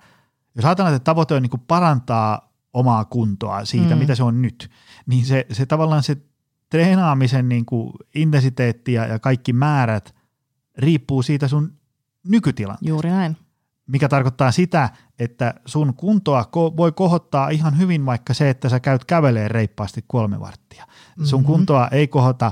jos 0.55 0.65
ajatellaan, 0.65 0.95
että 0.95 1.05
tavoite 1.05 1.33
on 1.33 1.41
niin 1.41 1.49
kuin 1.49 1.63
parantaa 1.67 2.51
omaa 2.73 3.05
kuntoa 3.05 3.65
siitä, 3.65 3.95
mm. 3.95 3.99
mitä 3.99 4.15
se 4.15 4.23
on 4.23 4.41
nyt, 4.41 4.69
niin 5.05 5.25
se, 5.25 5.45
se 5.51 5.65
tavallaan 5.65 6.03
se 6.03 6.17
treenaamisen 6.69 7.49
niin 7.49 7.65
kuin 7.65 7.93
intensiteetti 8.15 8.93
ja, 8.93 9.05
ja 9.05 9.19
kaikki 9.19 9.53
määrät 9.53 10.15
riippuu 10.77 11.21
siitä 11.21 11.47
sun 11.47 11.73
nykytilanteesta. 12.27 12.89
Juuri 12.89 13.09
näin. 13.09 13.37
Mikä 13.91 14.09
tarkoittaa 14.09 14.51
sitä, 14.51 14.89
että 15.19 15.53
sun 15.65 15.93
kuntoa 15.93 16.41
ko- 16.41 16.77
voi 16.77 16.91
kohottaa 16.91 17.49
ihan 17.49 17.77
hyvin 17.77 18.05
vaikka 18.05 18.33
se, 18.33 18.49
että 18.49 18.69
sä 18.69 18.79
käyt 18.79 19.05
kävelee 19.05 19.47
reippaasti 19.47 20.03
kolme 20.07 20.39
varttia. 20.39 20.85
Mm-hmm. 20.85 21.25
Sun 21.25 21.43
kuntoa 21.43 21.87
ei 21.87 22.07
kohota, 22.07 22.51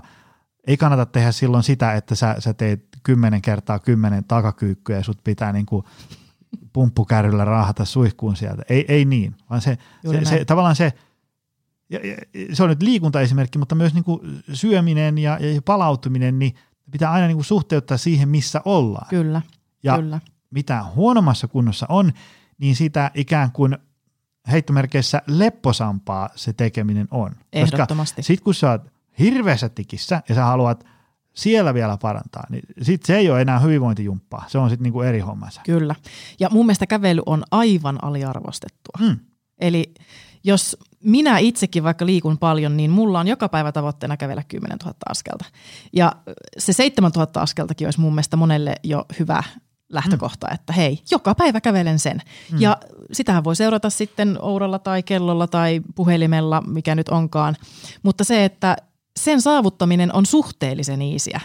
ei 0.67 0.77
kannata 0.77 1.05
tehdä 1.05 1.31
silloin 1.31 1.63
sitä, 1.63 1.93
että 1.93 2.15
sä, 2.15 2.35
sä 2.39 2.53
teet 2.53 2.85
kymmenen 3.03 3.41
kertaa 3.41 3.79
kymmenen 3.79 4.23
takakyykkyä 4.23 4.97
ja 4.97 5.03
sut 5.03 5.23
pitää 5.23 5.53
niinku 5.53 5.83
pumppukärryllä 6.73 7.45
raahata 7.45 7.85
suihkuun 7.85 8.35
sieltä. 8.35 8.63
Ei, 8.69 8.85
ei 8.87 9.05
niin, 9.05 9.35
vaan 9.49 9.61
se, 9.61 9.77
se, 10.11 10.25
se 10.25 10.45
tavallaan 10.45 10.75
se, 10.75 10.93
ja, 11.89 11.99
ja, 12.07 12.15
se 12.53 12.63
on 12.63 12.69
nyt 12.69 12.81
liikuntaesimerkki, 12.83 13.59
mutta 13.59 13.75
myös 13.75 13.93
niinku 13.93 14.21
syöminen 14.53 15.17
ja, 15.17 15.37
ja 15.41 15.61
palautuminen, 15.61 16.39
niin 16.39 16.55
pitää 16.91 17.11
aina 17.11 17.27
niinku 17.27 17.43
suhteuttaa 17.43 17.97
siihen, 17.97 18.29
missä 18.29 18.61
ollaan. 18.65 19.07
Kyllä, 19.09 19.41
ja 19.83 19.95
kyllä. 19.97 20.19
Mitä 20.51 20.83
huonommassa 20.95 21.47
kunnossa 21.47 21.85
on, 21.89 22.13
niin 22.57 22.75
sitä 22.75 23.11
ikään 23.13 23.51
kuin 23.51 23.77
heittomerkeissä 24.51 25.21
lepposampaa 25.27 26.29
se 26.35 26.53
tekeminen 26.53 27.07
on. 27.11 27.35
Ehdottomasti. 27.53 28.23
Sitten 28.23 28.43
kun 28.43 28.53
sä 28.53 28.71
oot 28.71 28.81
hirveässä 29.19 29.69
tikissä 29.69 30.23
ja 30.29 30.35
sä 30.35 30.45
haluat 30.45 30.85
siellä 31.33 31.73
vielä 31.73 31.97
parantaa, 32.01 32.43
niin 32.49 32.63
sitten 32.81 33.07
se 33.07 33.17
ei 33.17 33.29
ole 33.29 33.41
enää 33.41 33.59
hyvinvointijumppaa. 33.59 34.45
Se 34.47 34.57
on 34.57 34.69
sitten 34.69 34.83
niinku 34.83 35.01
eri 35.01 35.19
hommansa. 35.19 35.61
Kyllä. 35.65 35.95
Ja 36.39 36.49
mun 36.51 36.65
mielestä 36.65 36.87
kävely 36.87 37.21
on 37.25 37.43
aivan 37.51 38.03
aliarvostettua. 38.03 39.07
Mm. 39.07 39.19
Eli 39.59 39.93
jos 40.43 40.77
minä 41.03 41.37
itsekin 41.37 41.83
vaikka 41.83 42.05
liikun 42.05 42.37
paljon, 42.37 42.77
niin 42.77 42.91
mulla 42.91 43.19
on 43.19 43.27
joka 43.27 43.49
päivä 43.49 43.71
tavoitteena 43.71 44.17
kävellä 44.17 44.43
10 44.47 44.77
000 44.77 44.95
askelta. 45.09 45.45
Ja 45.93 46.11
se 46.57 46.73
7 46.73 47.11
000 47.15 47.29
askeltakin 47.35 47.87
olisi 47.87 47.99
mun 47.99 48.13
mielestä 48.13 48.37
monelle 48.37 48.75
jo 48.83 49.05
hyvä 49.19 49.43
lähtökohta, 49.89 50.47
mm. 50.47 50.55
että 50.55 50.73
hei, 50.73 51.01
joka 51.11 51.35
päivä 51.35 51.61
kävelen 51.61 51.99
sen. 51.99 52.21
Mm. 52.51 52.61
Ja 52.61 52.77
sitähän 53.11 53.43
voi 53.43 53.55
seurata 53.55 53.89
sitten 53.89 54.37
oudolla 54.41 54.79
tai 54.79 55.03
kellolla 55.03 55.47
tai 55.47 55.81
puhelimella, 55.95 56.61
mikä 56.61 56.95
nyt 56.95 57.09
onkaan. 57.09 57.55
Mutta 58.03 58.23
se, 58.23 58.45
että 58.45 58.77
sen 59.19 59.41
saavuttaminen 59.41 60.15
on 60.15 60.25
suhteellisen 60.25 61.01
iisiä. 61.01 61.41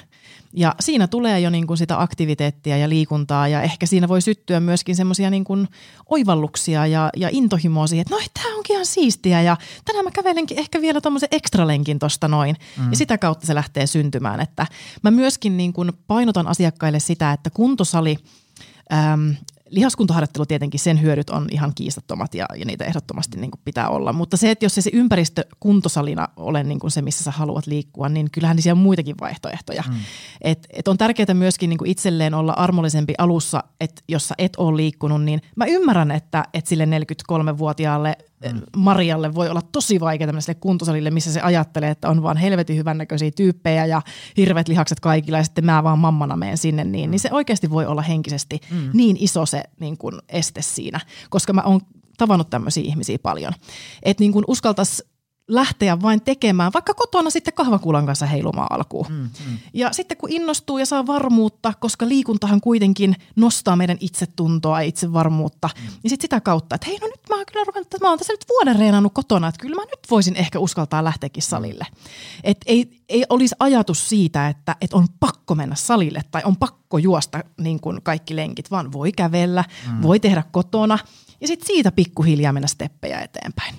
Ja 0.57 0.75
siinä 0.81 1.07
tulee 1.07 1.41
jo 1.41 1.51
niin 1.51 1.67
kuin 1.67 1.77
sitä 1.77 2.03
aktiviteettia 2.03 2.77
ja 2.77 2.89
liikuntaa 2.89 3.49
ja 3.49 3.63
ehkä 3.63 3.87
siinä 3.87 4.09
voi 4.09 4.21
syttyä 4.21 4.61
myöskin 4.61 4.97
semmoisia 4.97 5.31
niin 5.31 5.45
kuin 5.45 5.69
oivalluksia 6.07 6.87
ja, 6.87 7.11
ja 7.17 7.29
intohimoa 7.33 7.87
siihen, 7.87 8.03
että 8.03 8.15
no 8.15 8.21
tämä 8.35 8.57
onkin 8.57 8.75
ihan 8.75 8.87
siistiä 8.87 9.43
ja 9.43 9.57
tänään 9.85 10.05
mä 10.05 10.11
kävelenkin 10.11 10.59
ehkä 10.59 10.81
vielä 10.81 11.01
tuommoisen 11.01 11.29
ekstralenkin 11.33 11.99
tosta 11.99 12.29
noin. 12.29 12.57
Mm. 12.79 12.91
Ja 12.91 12.97
sitä 12.97 13.19
kautta 13.19 13.47
se 13.47 13.55
lähtee 13.55 13.87
syntymään, 13.87 14.41
että 14.41 14.67
mä 15.03 15.11
myöskin 15.11 15.57
niin 15.57 15.73
kuin 15.73 15.93
painotan 16.07 16.47
asiakkaille 16.47 17.01
sitä, 17.01 17.33
että 17.33 17.51
kuntosali 17.51 18.17
äm, 18.93 19.35
lihaskuntoharjoittelu 19.75 20.47
tietenkin, 20.47 20.81
sen 20.81 21.03
hyödyt 21.03 21.31
on 21.31 21.47
ihan 21.51 21.73
kiistattomat 21.75 22.35
ja, 22.35 22.47
ja 22.57 22.65
niitä 22.65 22.85
ehdottomasti 22.85 23.41
niin 23.41 23.51
kuin 23.51 23.61
pitää 23.65 23.89
olla. 23.89 24.13
Mutta 24.13 24.37
se, 24.37 24.51
että 24.51 24.65
jos 24.65 24.75
se, 24.75 24.81
se 24.81 24.91
ympäristö 24.93 25.45
kuntosalina 25.61 26.29
ole 26.37 26.63
niin 26.63 26.79
kuin 26.79 26.91
se, 26.91 27.03
missä 27.03 27.25
sä 27.25 27.31
haluat 27.31 27.67
liikkua, 27.67 28.09
niin 28.09 28.31
kyllähän 28.31 28.63
siellä 28.63 28.79
on 28.79 28.83
muitakin 28.83 29.17
vaihtoehtoja. 29.21 29.83
Mm. 29.89 29.95
Et, 30.41 30.67
et 30.71 30.89
on 30.89 30.99
tärkeää 30.99 31.35
myöskin 31.35 31.71
niin 31.71 31.79
kuin 31.79 31.91
itselleen 31.91 32.35
olla 32.35 32.53
armollisempi 32.53 33.15
alussa, 33.19 33.65
että 33.81 34.03
jos 34.09 34.29
sä 34.29 34.35
et 34.39 34.57
ole 34.57 34.77
liikkunut, 34.77 35.25
niin 35.25 35.41
mä 35.57 35.65
ymmärrän, 35.65 36.11
että, 36.11 36.45
että 36.55 36.69
sille 36.69 36.85
43-vuotiaalle 36.85 38.17
mm. 38.19 38.34
Marialle 38.77 39.35
voi 39.35 39.49
olla 39.49 39.63
tosi 39.73 40.01
vaikea 40.01 40.27
tämmöiselle 40.27 40.59
kuntosalille, 40.61 41.11
missä 41.11 41.33
se 41.33 41.41
ajattelee, 41.41 41.91
että 41.91 42.09
on 42.09 42.23
vaan 42.23 42.37
helvetin 42.37 42.77
hyvännäköisiä 42.77 43.31
tyyppejä 43.31 43.87
ja 43.87 44.03
hirveät 44.37 44.69
lihakset 44.69 45.01
kaikilla 45.01 45.39
ja 45.39 45.45
sitten 45.45 45.65
mä 45.65 45.85
vaan 45.85 45.99
mammana 45.99 46.37
menen 46.37 46.59
sinne, 46.59 46.85
niin, 46.85 47.09
mm. 47.09 47.11
niin 47.11 47.21
se 47.21 47.29
oikeasti 47.33 47.71
voi 47.71 47.87
olla 47.87 48.03
henkisesti 48.03 48.61
mm. 48.71 48.91
niin 48.93 49.17
iso 49.21 49.47
se 49.47 49.63
niin 49.81 49.99
kuin 49.99 50.15
este 50.29 50.63
siinä, 50.63 51.01
koska 51.31 51.53
mä 51.53 51.63
oon 51.63 51.81
tavannut 52.19 52.51
tämmöisiä 52.51 52.85
ihmisiä 52.87 53.19
paljon. 53.19 53.53
Että 54.03 54.23
niin 54.23 54.33
kuin 54.33 54.45
uskaltaisi 54.49 55.03
lähteä 55.49 56.03
vain 56.03 56.21
tekemään, 56.21 56.73
vaikka 56.73 56.95
kotona 56.95 57.31
sitten 57.31 57.55
kahvakuulan 57.55 58.07
kanssa 58.07 58.27
heilumaan 58.27 58.73
alkuun. 58.73 59.07
Mm, 59.09 59.17
mm. 59.17 59.59
Ja 59.75 59.93
sitten 59.93 60.17
kun 60.17 60.33
innostuu 60.33 60.79
ja 60.79 60.87
saa 60.87 61.07
varmuutta, 61.07 61.73
koska 61.81 62.09
liikuntahan 62.09 62.61
kuitenkin 62.61 63.17
nostaa 63.37 63.77
meidän 63.77 63.97
itsetuntoa 64.01 64.83
ja 64.83 64.89
itsevarmuutta, 64.89 65.71
mm. 65.75 65.83
niin 65.83 66.11
sitten 66.11 66.25
sitä 66.25 66.41
kautta, 66.41 66.75
että 66.75 66.87
hei 66.87 66.99
no 66.99 67.07
nyt 67.07 67.21
mä 67.29 67.37
oon 67.37 67.47
kyllä 67.53 67.65
ruvennut, 67.67 67.95
mä 68.01 68.09
oon 68.09 68.19
tässä 68.19 68.33
nyt 68.33 68.45
vuoden 68.49 68.79
reenannut 68.79 69.15
kotona, 69.15 69.49
että 69.49 69.61
kyllä 69.61 69.77
mä 69.77 69.83
nyt 69.83 70.11
voisin 70.11 70.37
ehkä 70.37 70.59
uskaltaa 70.59 71.05
lähteäkin 71.05 71.43
salille. 71.43 71.87
Et 72.45 72.59
ei, 72.67 73.01
ei 73.09 73.25
olisi 73.29 73.55
ajatus 73.59 74.09
siitä, 74.09 74.49
että, 74.49 74.77
että 74.81 74.97
on 74.97 75.07
pakko 75.21 75.55
mennä 75.55 75.75
salille 75.75 76.21
tai 76.31 76.43
on 76.45 76.57
pakko 76.57 76.99
juosta 76.99 77.45
niin 77.61 77.81
kuin 77.81 78.03
kaikki 78.03 78.37
lenkit, 78.37 78.71
vaan 78.71 78.93
voi 78.93 79.13
kävellä, 79.13 79.65
mm. 79.93 80.03
voi 80.03 80.21
tehdä 80.21 80.43
kotona 80.53 80.99
ja 81.41 81.47
sitten 81.47 81.67
siitä 81.67 81.93
pikkuhiljaa 81.93 82.53
mennä 82.53 82.69
steppejä 82.69 83.21
eteenpäin. 83.21 83.75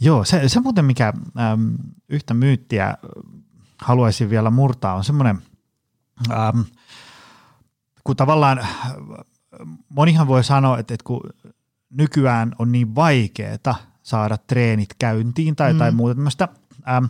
Joo, 0.00 0.24
se, 0.24 0.48
se 0.48 0.60
muuten 0.60 0.84
mikä 0.84 1.12
äm, 1.52 1.74
yhtä 2.08 2.34
myyttiä 2.34 2.94
haluaisin 3.78 4.30
vielä 4.30 4.50
murtaa 4.50 4.94
on 4.94 5.04
semmoinen, 5.04 5.38
äm, 6.30 6.64
kun 8.04 8.16
tavallaan 8.16 8.66
monihan 9.88 10.26
voi 10.26 10.44
sanoa, 10.44 10.78
että, 10.78 10.94
että 10.94 11.04
kun 11.04 11.20
nykyään 11.90 12.54
on 12.58 12.72
niin 12.72 12.94
vaikeaa 12.94 13.74
saada 14.02 14.38
treenit 14.38 14.94
käyntiin 14.98 15.56
tai, 15.56 15.72
mm. 15.72 15.78
tai 15.78 15.90
muuta 15.90 16.14
tämmöistä, 16.14 16.48
äm, 16.88 17.08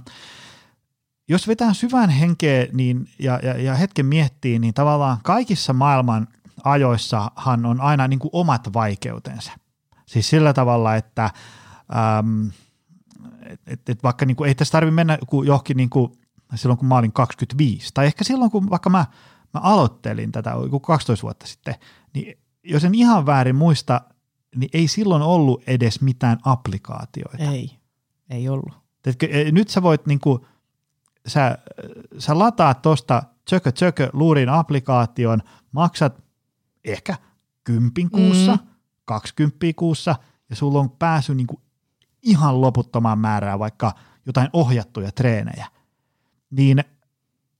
jos 1.28 1.48
vetää 1.48 1.74
syvään 1.74 2.10
henkeä 2.10 2.66
niin, 2.72 3.08
ja, 3.18 3.40
ja, 3.42 3.62
ja 3.62 3.74
hetken 3.74 4.06
miettii, 4.06 4.58
niin 4.58 4.74
tavallaan 4.74 5.18
kaikissa 5.22 5.72
maailman 5.72 6.28
ajoissahan 6.64 7.66
on 7.66 7.80
aina 7.80 8.08
niin 8.08 8.18
kuin 8.18 8.30
omat 8.32 8.72
vaikeutensa. 8.72 9.52
Siis 10.06 10.28
sillä 10.28 10.52
tavalla, 10.52 10.96
että 10.96 11.24
äm, 12.18 12.50
et, 13.44 13.60
et, 13.66 13.88
et 13.88 14.02
vaikka 14.02 14.26
niin 14.26 14.36
kuin, 14.36 14.48
ei 14.48 14.54
tässä 14.54 14.72
tarvitse 14.72 14.94
mennä 14.94 15.18
johonkin 15.44 15.76
niin 15.76 15.90
kuin, 15.90 16.12
silloin, 16.54 16.78
kun 16.78 16.88
mä 16.88 16.96
olin 16.96 17.12
25, 17.12 17.90
tai 17.94 18.06
ehkä 18.06 18.24
silloin, 18.24 18.50
kun 18.50 18.70
vaikka 18.70 18.90
mä, 18.90 19.06
mä 19.54 19.60
aloittelin 19.60 20.32
tätä 20.32 20.52
12 20.82 21.22
vuotta 21.22 21.46
sitten, 21.46 21.74
niin 22.14 22.38
jos 22.64 22.84
en 22.84 22.94
ihan 22.94 23.26
väärin 23.26 23.56
muista, 23.56 24.00
niin 24.56 24.70
ei 24.72 24.88
silloin 24.88 25.22
ollut 25.22 25.62
edes 25.66 26.00
mitään 26.00 26.38
applikaatioita. 26.44 27.50
Ei, 27.52 27.78
ei 28.30 28.48
ollut. 28.48 28.72
Teetkö, 29.02 29.26
e, 29.30 29.52
nyt 29.52 29.68
sä 29.68 29.82
voit 29.82 30.06
niin 30.06 30.20
kuin, 30.20 30.40
sä, 31.26 31.58
sä 32.18 32.38
lataat 32.38 32.82
tuosta 32.82 33.22
Tsökö 33.44 33.72
Tsökö 33.72 34.10
luurin 34.12 34.48
applikaation, 34.48 35.42
maksat 35.72 36.22
ehkä 36.84 37.16
kympin 37.64 38.10
kuussa, 38.10 38.52
mm. 38.52 38.68
20 39.04 39.66
kuussa, 39.76 40.16
ja 40.50 40.56
sulla 40.56 40.80
on 40.80 40.90
pääsy 40.90 41.34
niin 41.34 41.46
kuin 41.46 41.60
ihan 42.24 42.60
loputtomaan 42.60 43.18
määrään 43.18 43.58
vaikka 43.58 43.92
jotain 44.26 44.48
ohjattuja 44.52 45.12
treenejä, 45.12 45.66
niin 46.50 46.84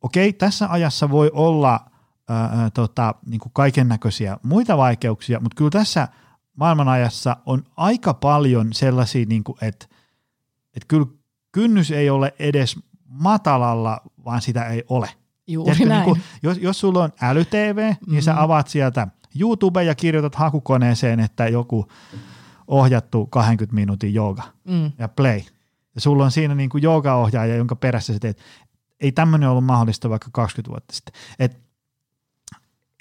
okei, 0.02 0.32
tässä 0.32 0.70
ajassa 0.70 1.10
voi 1.10 1.30
olla 1.34 1.90
ää, 2.28 2.70
tota, 2.70 3.14
niin 3.26 3.40
kaiken 3.52 3.88
näköisiä 3.88 4.36
muita 4.42 4.76
vaikeuksia, 4.76 5.40
mutta 5.40 5.56
kyllä 5.56 5.70
tässä 5.70 6.08
maailmanajassa 6.56 7.36
on 7.46 7.62
aika 7.76 8.14
paljon 8.14 8.72
sellaisia, 8.72 9.26
niin 9.26 9.44
kuin, 9.44 9.58
että, 9.60 9.86
että 10.76 10.86
kyllä 10.88 11.06
kynnys 11.52 11.90
ei 11.90 12.10
ole 12.10 12.34
edes 12.38 12.76
matalalla, 13.08 14.00
vaan 14.24 14.42
sitä 14.42 14.64
ei 14.64 14.84
ole. 14.88 15.10
Juuri 15.46 15.76
Tiedätkö, 15.76 15.88
näin. 15.88 16.06
Niin 16.06 16.14
kuin, 16.14 16.22
jos, 16.42 16.58
jos 16.58 16.80
sulla 16.80 17.04
on 17.04 17.12
äly-TV, 17.22 17.94
niin 18.06 18.20
mm. 18.20 18.20
sä 18.20 18.42
avaat 18.42 18.68
sieltä 18.68 19.08
YouTube 19.40 19.84
ja 19.84 19.94
kirjoitat 19.94 20.34
hakukoneeseen, 20.34 21.20
että 21.20 21.48
joku 21.48 21.88
ohjattu 22.66 23.26
20 23.26 23.74
minuutin 23.74 24.14
jooga 24.14 24.42
Mm. 24.64 24.92
ja 24.98 25.08
play. 25.08 25.40
Ja 25.94 26.00
sulla 26.00 26.24
on 26.24 26.30
siinä 26.30 26.54
niin 26.54 26.70
kuin 26.70 26.82
joogaohjaaja, 26.82 27.56
jonka 27.56 27.76
perässä 27.76 28.12
sä 28.12 28.18
teet. 28.18 28.38
Ei 29.00 29.12
tämmöinen 29.12 29.48
ollut 29.48 29.64
mahdollista 29.64 30.10
vaikka 30.10 30.28
20 30.32 30.70
vuotta 30.70 30.94
sitten. 30.94 31.14
Et 31.38 31.58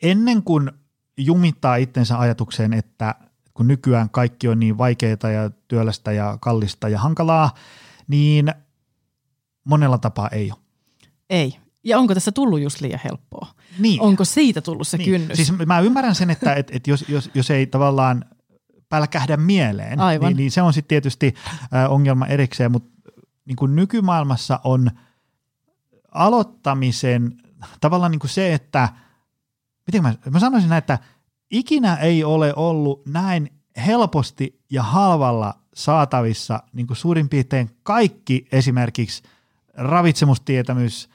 ennen 0.02 0.44
kuin 0.44 0.72
jumittaa 1.18 1.76
itsensä 1.76 2.20
ajatukseen, 2.20 2.74
että 2.74 3.16
kun 3.54 3.68
nykyään 3.68 4.10
kaikki 4.10 4.48
on 4.48 4.60
niin 4.60 4.78
vaikeaa 4.78 5.32
ja 5.34 5.50
työlästä 5.68 6.12
ja 6.12 6.38
kallista 6.42 6.90
ja 6.90 7.00
hankalaa, 7.00 7.54
niin 8.08 8.54
monella 9.64 9.98
tapaa 9.98 10.30
ei 10.30 10.52
ole. 10.52 10.60
Ei. 11.30 11.58
Ja 11.84 12.00
onko 12.00 12.14
tässä 12.14 12.32
tullut 12.32 12.62
just 12.62 12.82
liian 12.82 13.00
helppoa? 13.04 13.48
Niin. 13.80 14.02
Onko 14.02 14.26
siitä 14.26 14.62
tullut 14.62 14.88
se 14.88 14.98
niin. 14.98 15.10
kynnys? 15.10 15.36
Siis 15.36 15.54
mä 15.66 15.80
ymmärrän 15.80 16.16
sen, 16.16 16.30
että 16.30 16.54
et, 16.54 16.72
et 16.76 16.88
jos, 16.88 17.06
jos, 17.10 17.30
jos 17.34 17.52
ei 17.52 17.68
tavallaan 17.68 18.26
pälkähdä 18.90 19.38
mieleen, 19.38 20.00
Aivan. 20.00 20.28
niin, 20.28 20.38
niin 20.38 20.52
se 20.52 20.62
on 20.62 20.74
sitten 20.74 20.88
tietysti 20.88 21.34
ongelma 21.90 22.26
erikseen, 22.28 22.72
mutta 22.72 23.12
niin 23.46 23.56
kuin 23.56 23.76
nykymaailmassa 23.76 24.60
on 24.64 24.92
aloittamisen 26.12 27.38
tavallaan 27.82 28.12
niin 28.12 28.20
kuin 28.20 28.30
se, 28.30 28.54
että 28.54 28.90
miten 29.88 30.02
mä, 30.02 30.14
mä 30.30 30.40
sanoisin 30.40 30.70
näin, 30.70 30.78
että 30.78 31.00
ikinä 31.52 31.96
ei 31.96 32.24
ole 32.24 32.54
ollut 32.56 33.06
näin 33.06 33.50
helposti 33.86 34.60
ja 34.70 34.84
halvalla 34.84 35.54
saatavissa 35.74 36.64
niin 36.74 36.88
kuin 36.88 36.98
suurin 36.98 37.30
piirtein 37.30 37.70
kaikki 37.84 38.48
esimerkiksi 38.52 39.24
ravitsemustietämys, 39.74 41.10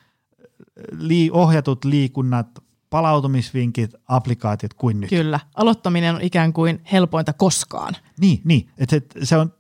lii, 0.93 1.31
ohjatut 1.31 1.85
liikunnat, 1.85 2.63
palautumisvinkit, 2.91 3.91
applikaatiot 4.09 4.75
kuin 4.75 5.01
nyt. 5.01 5.11
Kyllä. 5.11 5.41
Aloittaminen 5.55 6.15
on 6.15 6.21
ikään 6.21 6.53
kuin 6.53 6.81
helpointa 6.93 7.33
koskaan. 7.33 7.95
Niin, 8.21 8.41
niin. 8.45 8.69
Et 8.79 8.91
se, 8.91 9.03
se 9.23 9.37
on 9.37 9.53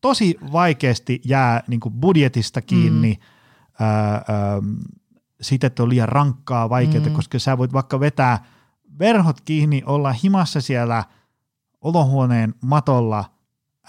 tosi 0.00 0.36
vaikeasti 0.52 1.20
jää 1.24 1.62
niin 1.66 1.80
kuin 1.80 1.94
budjetista 1.94 2.62
kiinni, 2.62 3.12
mm. 3.12 3.84
ää, 3.86 4.12
ää, 4.12 4.22
siitä, 5.40 5.66
että 5.66 5.82
on 5.82 5.88
liian 5.88 6.08
rankkaa, 6.08 6.68
vaikeaa, 6.68 7.04
mm. 7.04 7.12
koska 7.12 7.38
sä 7.38 7.58
voit 7.58 7.72
vaikka 7.72 8.00
vetää 8.00 8.44
verhot 8.98 9.40
kiinni, 9.40 9.82
olla 9.86 10.12
himassa 10.12 10.60
siellä 10.60 11.04
olohuoneen 11.80 12.54
matolla 12.62 13.24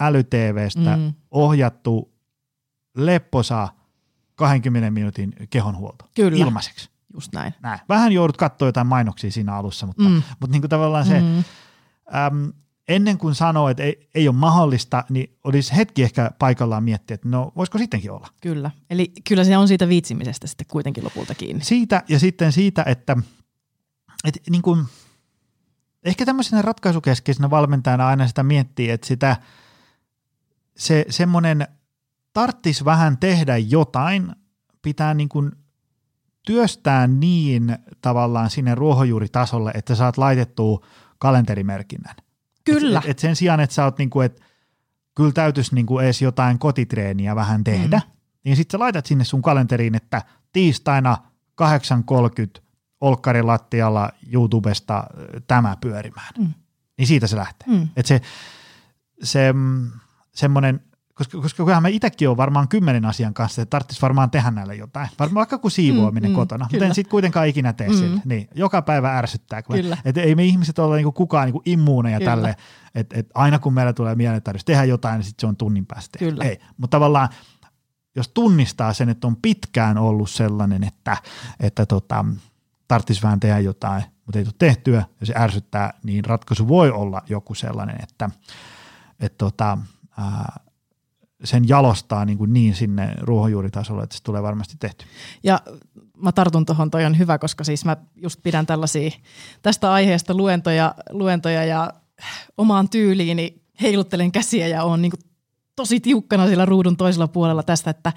äly-TVstä 0.00 0.96
Mm. 0.96 1.14
ohjattu 1.30 2.12
lepposa 2.96 3.68
20 4.34 4.90
minuutin 4.90 5.32
kehonhuolto 5.50 6.04
Kyllä. 6.14 6.38
ilmaiseksi. 6.38 6.90
Just 7.14 7.32
näin. 7.32 7.54
Näin. 7.62 7.80
Vähän 7.88 8.12
joudut 8.12 8.36
katsoa 8.36 8.68
jotain 8.68 8.86
mainoksia 8.86 9.30
siinä 9.30 9.54
alussa, 9.56 9.86
mutta, 9.86 10.02
Mm. 10.02 10.22
mutta 10.40 10.52
niin 10.52 10.62
kuin 10.62 10.70
tavallaan 10.70 11.06
se, 11.06 11.20
Mm. 11.20 11.44
äm, 12.14 12.52
ennen 12.88 13.18
kuin 13.18 13.34
sanoo, 13.34 13.68
että 13.68 13.82
ei, 13.82 14.08
ei 14.14 14.28
ole 14.28 14.36
mahdollista, 14.36 15.04
niin 15.08 15.36
olisi 15.44 15.76
hetki 15.76 16.02
ehkä 16.02 16.30
paikallaan 16.38 16.84
miettiä, 16.84 17.14
että 17.14 17.28
no 17.28 17.52
voisiko 17.56 17.78
sittenkin 17.78 18.10
olla. 18.10 18.28
Kyllä. 18.42 18.70
Eli 18.90 19.12
kyllä 19.28 19.44
se 19.44 19.56
on 19.58 19.68
siitä 19.68 19.88
viitsimisestä 19.88 20.46
sitten 20.46 20.66
kuitenkin 20.70 21.04
lopulta 21.04 21.34
kiinni. 21.34 21.64
Siitä 21.64 22.02
ja 22.08 22.18
sitten 22.18 22.52
siitä, 22.52 22.82
että, 22.86 23.16
että 24.24 24.40
niin 24.50 24.62
kuin, 24.62 24.84
ehkä 26.04 26.24
tämmöisenä 26.26 26.62
ratkaisukeskeisenä 26.62 27.50
valmentajana 27.50 28.08
aina 28.08 28.26
sitä 28.26 28.42
miettii, 28.42 28.90
että 28.90 29.06
sitä 29.06 29.36
se 30.76 31.06
semmoinen 31.08 31.68
tarttis 32.32 32.84
vähän 32.84 33.18
tehdä 33.18 33.56
jotain, 33.56 34.32
pitää 34.82 35.14
niin 35.14 35.28
kuin 35.28 35.52
työstää 36.46 37.06
niin 37.06 37.78
tavallaan 38.00 38.50
sinne 38.50 38.74
ruohonjuuritasolle, 38.74 39.70
että 39.74 39.94
saat 39.94 40.18
laitettua 40.18 40.86
kalenterimerkinnän. 41.18 42.16
Kyllä. 42.64 43.02
Et, 43.04 43.10
et 43.10 43.18
sen 43.18 43.36
sijaan, 43.36 43.60
että 43.60 43.74
sä 43.74 43.84
oot 43.84 43.98
niinku, 43.98 44.20
että 44.20 44.44
kyllä 45.14 45.32
täytyisi 45.32 45.74
niinku 45.74 45.98
edes 45.98 46.22
jotain 46.22 46.58
kotitreeniä 46.58 47.36
vähän 47.36 47.64
tehdä, 47.64 47.96
mm. 48.06 48.12
niin 48.44 48.56
sitten 48.56 48.78
sä 48.78 48.82
laitat 48.82 49.06
sinne 49.06 49.24
sun 49.24 49.42
kalenteriin, 49.42 49.94
että 49.94 50.22
tiistaina 50.52 51.16
8.30 51.62 52.62
olkkarin 53.00 53.46
lattialla 53.46 54.10
YouTubesta 54.32 55.04
tämä 55.46 55.76
pyörimään. 55.80 56.34
Mm. 56.38 56.54
Niin 56.98 57.06
siitä 57.06 57.26
se 57.26 57.36
lähtee. 57.36 57.68
Mm. 57.68 57.88
Et 57.96 58.06
se, 58.06 58.20
se 59.22 59.52
mm, 59.52 59.90
semmoinen, 60.34 60.80
koska, 61.20 61.40
koska 61.40 61.64
kyllähän 61.64 61.82
mä 61.82 61.88
itsekin 61.88 62.28
olen 62.28 62.36
varmaan 62.36 62.68
kymmenen 62.68 63.04
asian 63.04 63.34
kanssa, 63.34 63.62
että 63.62 63.70
tarvitsisi 63.70 64.02
varmaan 64.02 64.30
tehdä 64.30 64.50
näille 64.50 64.74
jotain. 64.74 65.08
Varmaan 65.18 65.34
vaikka 65.34 65.58
kuin 65.58 65.72
siivoaminen 65.72 66.30
Mm, 66.30 66.32
mm, 66.32 66.36
kotona, 66.36 66.64
mutta 66.64 66.76
kyllä. 66.76 66.86
en 66.86 66.94
sitten 66.94 67.10
kuitenkaan 67.10 67.48
ikinä 67.48 67.72
tee 67.72 67.88
Mm. 67.88 67.94
sille. 67.94 68.20
Niin, 68.24 68.48
joka 68.54 68.82
päivä 68.82 69.18
ärsyttää. 69.18 69.62
Kun 69.62 69.76
Kyllä. 69.76 69.96
et 70.04 70.16
ei 70.16 70.34
me 70.34 70.44
ihmiset 70.44 70.78
ole 70.78 70.96
niinku 70.96 71.12
kukaan 71.12 71.46
niinku 71.46 71.62
immuuneja 71.64 72.18
Kyllä. 72.18 72.30
tälle, 72.30 72.56
että 72.94 73.18
et 73.18 73.26
aina 73.34 73.58
kun 73.58 73.74
meillä 73.74 73.92
tulee 73.92 74.14
mieleen, 74.14 74.36
että 74.36 74.44
tarvitsisi 74.44 74.66
tehdä 74.66 74.84
jotain, 74.84 75.14
niin 75.14 75.24
sitten 75.24 75.40
se 75.40 75.46
on 75.46 75.56
tunnin 75.56 75.86
päästä. 75.86 76.18
tehdä. 76.18 76.32
Kyllä. 76.32 76.44
Ei, 76.44 76.60
mutta 76.76 76.94
tavallaan 76.96 77.28
jos 78.16 78.28
tunnistaa 78.28 78.92
sen, 78.92 79.08
että 79.08 79.26
on 79.26 79.36
pitkään 79.36 79.98
ollut 79.98 80.30
sellainen, 80.30 80.84
että, 80.84 81.16
että 81.60 81.86
tota, 81.86 82.24
tarvitsisi 82.88 83.22
vähän 83.22 83.40
tehdä 83.40 83.58
jotain, 83.58 84.02
mutta 84.26 84.38
ei 84.38 84.44
tule 84.44 84.54
tehtyä 84.58 85.04
ja 85.20 85.26
se 85.26 85.34
ärsyttää, 85.36 85.92
niin 86.04 86.24
ratkaisu 86.24 86.68
voi 86.68 86.90
olla 86.90 87.22
joku 87.28 87.54
sellainen, 87.54 87.96
että, 88.02 88.30
että 89.20 89.38
tota, 89.38 89.78
ää, 90.18 90.60
sen 91.44 91.68
jalostaa 91.68 92.24
niin, 92.24 92.38
kuin 92.38 92.52
niin 92.52 92.74
sinne 92.74 93.14
ruohonjuuritasolle, 93.20 94.02
että 94.02 94.16
se 94.16 94.22
tulee 94.22 94.42
varmasti 94.42 94.76
tehty. 94.80 95.04
Ja 95.42 95.60
mä 96.16 96.32
tartun 96.32 96.66
tuohon, 96.66 96.90
toi 96.90 97.04
on 97.04 97.18
hyvä, 97.18 97.38
koska 97.38 97.64
siis 97.64 97.84
mä 97.84 97.96
just 98.16 98.42
pidän 98.42 98.66
tällaisia 98.66 99.10
tästä 99.62 99.92
aiheesta 99.92 100.34
luentoja, 100.34 100.94
luentoja 101.10 101.64
ja 101.64 101.92
omaan 102.56 102.88
tyyliini 102.88 103.62
heiluttelen 103.82 104.32
käsiä 104.32 104.68
ja 104.68 104.84
on 104.84 105.02
niin 105.02 105.12
tosi 105.76 106.00
tiukkana 106.00 106.46
siellä 106.46 106.66
ruudun 106.66 106.96
toisella 106.96 107.28
puolella 107.28 107.62
tästä, 107.62 107.90
että 107.90 108.12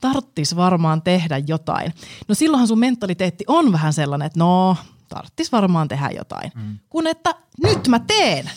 tarttis 0.00 0.56
varmaan 0.56 1.02
tehdä 1.02 1.38
jotain. 1.46 1.92
No 2.28 2.34
silloinhan 2.34 2.68
sun 2.68 2.78
mentaliteetti 2.78 3.44
on 3.46 3.72
vähän 3.72 3.92
sellainen, 3.92 4.26
että 4.26 4.38
no, 4.38 4.76
tarttis 5.08 5.52
varmaan 5.52 5.88
tehdä 5.88 6.10
jotain. 6.10 6.52
Mm. 6.54 6.78
Kun 6.88 7.06
että 7.06 7.34
nyt 7.62 7.88
mä 7.88 7.98
teen. 7.98 8.50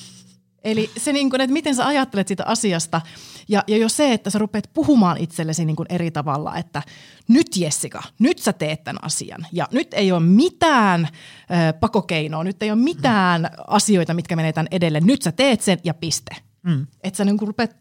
Eli 0.64 0.92
se, 0.98 1.14
niin 1.14 1.30
kuin, 1.30 1.42
että 1.42 1.54
miten 1.54 1.76
sä 1.76 1.88
ajattelet 1.88 2.28
siitä 2.28 2.44
asiasta 2.46 3.02
ja, 3.48 3.64
ja 3.68 3.78
jo 3.78 3.90
se, 3.90 4.14
että 4.14 4.30
sä 4.30 4.40
rupeat 4.40 4.70
puhumaan 4.74 5.18
itsellesi 5.18 5.66
niin 5.66 5.76
kuin 5.76 5.86
eri 5.90 6.12
tavalla, 6.12 6.56
että 6.58 6.82
nyt 7.28 7.48
Jessica, 7.58 8.04
nyt 8.20 8.40
sä 8.40 8.54
teet 8.54 8.84
tämän 8.84 9.04
asian 9.04 9.48
ja 9.52 9.68
nyt 9.72 9.94
ei 9.94 10.12
ole 10.12 10.20
mitään 10.20 11.08
ö, 11.08 11.74
pakokeinoa, 11.74 12.44
nyt 12.44 12.64
ei 12.64 12.72
ole 12.72 12.80
mitään 12.80 13.50
asioita, 13.68 14.14
mitkä 14.14 14.36
menee 14.36 14.54
tämän 14.54 14.68
edelle, 14.72 15.00
nyt 15.00 15.22
sä 15.22 15.32
teet 15.32 15.62
sen 15.62 15.80
ja 15.84 15.94
piste. 15.94 16.36
Mm. 16.64 16.88
Että 17.04 17.18
sä 17.18 17.26
niin 17.26 17.38
kuin 17.38 17.48
rupeat 17.48 17.76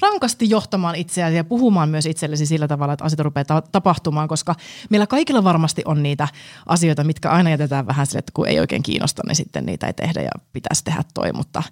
rankasti 0.00 0.50
johtamaan 0.50 0.94
itseäsi 0.94 1.36
ja 1.36 1.44
puhumaan 1.44 1.88
myös 1.88 2.06
itsellesi 2.06 2.46
sillä 2.46 2.68
tavalla, 2.68 2.92
että 2.92 3.04
asiat 3.04 3.20
rupeaa 3.20 3.44
ta- 3.44 3.62
tapahtumaan, 3.72 4.28
koska 4.28 4.54
meillä 4.90 5.06
kaikilla 5.06 5.44
varmasti 5.44 5.82
on 5.84 6.02
niitä 6.02 6.28
asioita, 6.66 7.04
mitkä 7.04 7.30
aina 7.30 7.50
jätetään 7.50 7.86
vähän 7.86 8.06
sille, 8.06 8.18
että 8.18 8.32
kun 8.34 8.48
ei 8.48 8.60
oikein 8.60 8.82
kiinnosta, 8.82 9.22
niin 9.26 9.36
sitten 9.36 9.66
niitä 9.66 9.86
ei 9.86 9.92
tehdä 9.92 10.22
ja 10.22 10.30
pitäisi 10.52 10.84
tehdä 10.84 11.02
toi, 11.14 11.32
mutta 11.32 11.62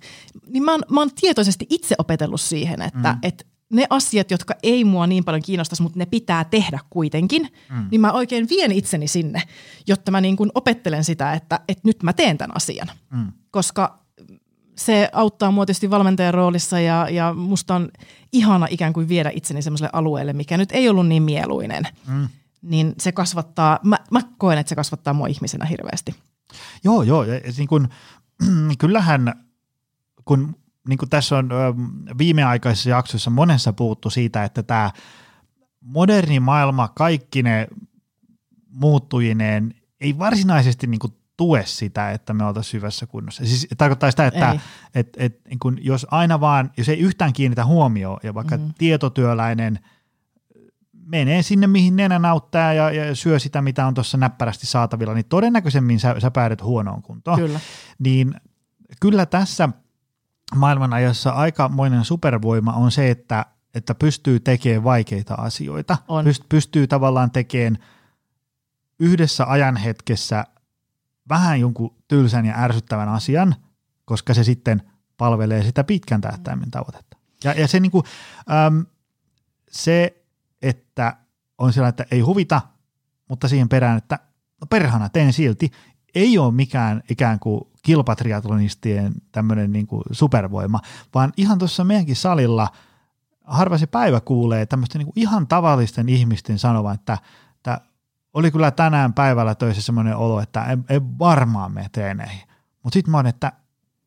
niin 0.46 0.62
mä 0.62 0.70
oon, 0.70 0.82
mä 0.90 1.00
oon 1.00 1.10
tietoisesti 1.20 1.66
itse 1.70 1.94
opetellut 1.98 2.40
siihen, 2.40 2.82
että 2.82 3.12
mm. 3.12 3.18
et 3.22 3.46
ne 3.70 3.86
asiat, 3.90 4.30
jotka 4.30 4.54
ei 4.62 4.84
mua 4.84 5.06
niin 5.06 5.24
paljon 5.24 5.42
kiinnostaisi, 5.42 5.82
mutta 5.82 5.98
ne 5.98 6.06
pitää 6.06 6.44
tehdä 6.44 6.78
kuitenkin, 6.90 7.48
mm. 7.70 7.86
niin 7.90 8.00
mä 8.00 8.12
oikein 8.12 8.48
vien 8.48 8.72
itseni 8.72 9.08
sinne, 9.08 9.42
jotta 9.86 10.10
mä 10.10 10.20
niin 10.20 10.36
kuin 10.36 10.50
opettelen 10.54 11.04
sitä, 11.04 11.32
että, 11.32 11.60
että 11.68 11.82
nyt 11.84 12.02
mä 12.02 12.12
teen 12.12 12.38
tämän 12.38 12.56
asian. 12.56 12.88
Mm. 13.10 13.32
Koska 13.50 14.00
se 14.80 15.08
auttaa 15.12 15.50
mua 15.50 15.66
tietysti 15.66 15.90
valmentajan 15.90 16.34
roolissa 16.34 16.80
ja, 16.80 17.08
ja 17.10 17.34
musta 17.34 17.74
on 17.74 17.88
ihana 18.32 18.66
ikään 18.70 18.92
kuin 18.92 19.08
viedä 19.08 19.30
itseni 19.34 19.62
semmoiselle 19.62 19.90
alueelle, 19.92 20.32
mikä 20.32 20.56
nyt 20.56 20.72
ei 20.72 20.88
ollut 20.88 21.06
niin 21.06 21.22
mieluinen. 21.22 21.84
Mm. 22.06 22.28
Niin 22.62 22.94
se 22.98 23.12
kasvattaa, 23.12 23.78
mä, 23.84 23.96
mä 24.10 24.20
koen, 24.38 24.58
että 24.58 24.68
se 24.68 24.74
kasvattaa 24.74 25.14
mua 25.14 25.26
ihmisenä 25.26 25.64
hirveästi. 25.64 26.14
Joo, 26.84 27.02
joo. 27.02 27.24
Ja, 27.24 27.40
niin 27.56 27.68
kun, 27.68 27.88
kyllähän, 28.78 29.32
kun 30.24 30.56
niin 30.88 30.98
kuin 30.98 31.08
tässä 31.10 31.36
on 31.36 31.48
viimeaikaisissa 32.18 32.90
jaksoissa 32.90 33.30
monessa 33.30 33.72
puhuttu 33.72 34.10
siitä, 34.10 34.44
että 34.44 34.62
tämä 34.62 34.90
moderni 35.80 36.40
maailma, 36.40 36.88
kaikki 36.88 37.42
ne 37.42 37.68
muuttujineen, 38.68 39.74
ei 40.00 40.18
varsinaisesti 40.18 40.86
niin 40.86 40.98
kuin 40.98 41.12
tue 41.40 41.62
sitä, 41.66 42.10
että 42.10 42.34
me 42.34 42.44
oltaisiin 42.44 42.78
hyvässä 42.80 43.06
kunnossa. 43.06 43.44
Siis 43.44 43.68
tarkoittaa 43.78 44.10
sitä, 44.10 44.26
että 44.26 44.50
Ei. 44.52 44.60
et, 44.94 45.08
et, 45.16 45.40
niin 45.48 45.58
kun 45.58 45.78
jos 45.80 46.06
aina 46.10 46.40
vaan, 46.40 46.70
jos 46.76 46.88
ei 46.88 46.98
yhtään 46.98 47.32
kiinnitä 47.32 47.64
huomioon 47.64 48.20
ja 48.22 48.34
vaikka 48.34 48.56
Mhm. 48.56 48.64
mm. 48.66 48.72
tietotyöläinen 48.78 49.78
menee 51.06 51.42
sinne, 51.42 51.66
mihin 51.66 51.96
nenä 51.96 52.18
nauttaa 52.18 52.72
ja, 52.72 52.90
ja 52.90 53.14
syö 53.14 53.38
sitä, 53.38 53.62
mitä 53.62 53.86
on 53.86 53.94
tuossa 53.94 54.18
näppärästi 54.18 54.66
saatavilla, 54.66 55.14
niin 55.14 55.24
todennäköisemmin 55.28 56.00
sä, 56.00 56.20
sä 56.20 56.30
päädyt 56.30 56.62
huonoon 56.62 57.02
kuntoon. 57.02 57.38
Kyllä. 57.38 57.60
Niin 57.98 58.34
kyllä 59.00 59.26
tässä 59.26 59.68
maailmanajassa 60.56 61.30
aikamoinen 61.30 62.04
supervoima 62.04 62.72
on 62.72 62.90
se, 62.90 63.10
että, 63.10 63.46
että 63.74 63.94
pystyy 63.94 64.40
tekemään 64.40 64.84
vaikeita 64.84 65.34
asioita. 65.34 65.96
On. 66.08 66.24
Pyst, 66.24 66.42
pystyy 66.48 66.86
tavallaan 66.86 67.30
tekemään 67.30 67.78
yhdessä 68.98 69.44
ajanhetkessä 69.46 70.44
vähän 71.28 71.60
jonkun 71.60 71.96
tylsän 72.08 72.46
ja 72.46 72.54
ärsyttävän 72.56 73.08
asian, 73.08 73.54
koska 74.04 74.34
se 74.34 74.44
sitten 74.44 74.82
palvelee 75.16 75.62
sitä 75.62 75.84
pitkän 75.84 76.20
tähtäimen 76.20 76.70
tavoitetta. 76.70 77.16
Ja, 77.44 77.52
ja 77.52 77.68
se, 77.68 77.80
niin 77.80 77.92
kuin, 77.92 78.04
äm, 78.66 78.86
se, 79.70 80.22
että 80.62 81.16
on 81.58 81.72
sellainen, 81.72 81.90
että 81.90 82.14
ei 82.14 82.20
huvita, 82.20 82.60
mutta 83.28 83.48
siihen 83.48 83.68
perään, 83.68 83.98
että 83.98 84.18
no 84.60 84.66
perhana, 84.66 85.08
teen 85.08 85.32
silti, 85.32 85.70
ei 86.14 86.38
ole 86.38 86.54
mikään 86.54 87.02
ikään 87.10 87.38
kuin 87.38 87.60
kilpatriatlonistien 87.82 89.12
tämmöinen 89.32 89.72
niin 89.72 89.86
kuin 89.86 90.02
supervoima, 90.12 90.80
vaan 91.14 91.32
ihan 91.36 91.58
tuossa 91.58 91.84
meidänkin 91.84 92.16
salilla 92.16 92.68
harva 93.44 93.78
se 93.78 93.86
päivä 93.86 94.20
kuulee 94.20 94.66
tämmöistä 94.66 94.98
niin 94.98 95.12
ihan 95.16 95.46
tavallisten 95.46 96.08
ihmisten 96.08 96.58
sanovan, 96.58 96.94
että, 96.94 97.18
että 97.56 97.80
oli 98.34 98.50
kyllä 98.50 98.70
tänään 98.70 99.12
päivällä 99.12 99.54
töissä 99.54 99.82
semmoinen 99.82 100.16
olo, 100.16 100.40
että 100.40 100.64
en, 100.64 100.84
en 100.88 101.18
varmaan 101.18 101.72
mene 101.72 101.88
treeneihin. 101.92 102.40
Mutta 102.82 102.94
sitten 102.94 103.10
mä 103.10 103.18
oon, 103.18 103.26
että 103.26 103.52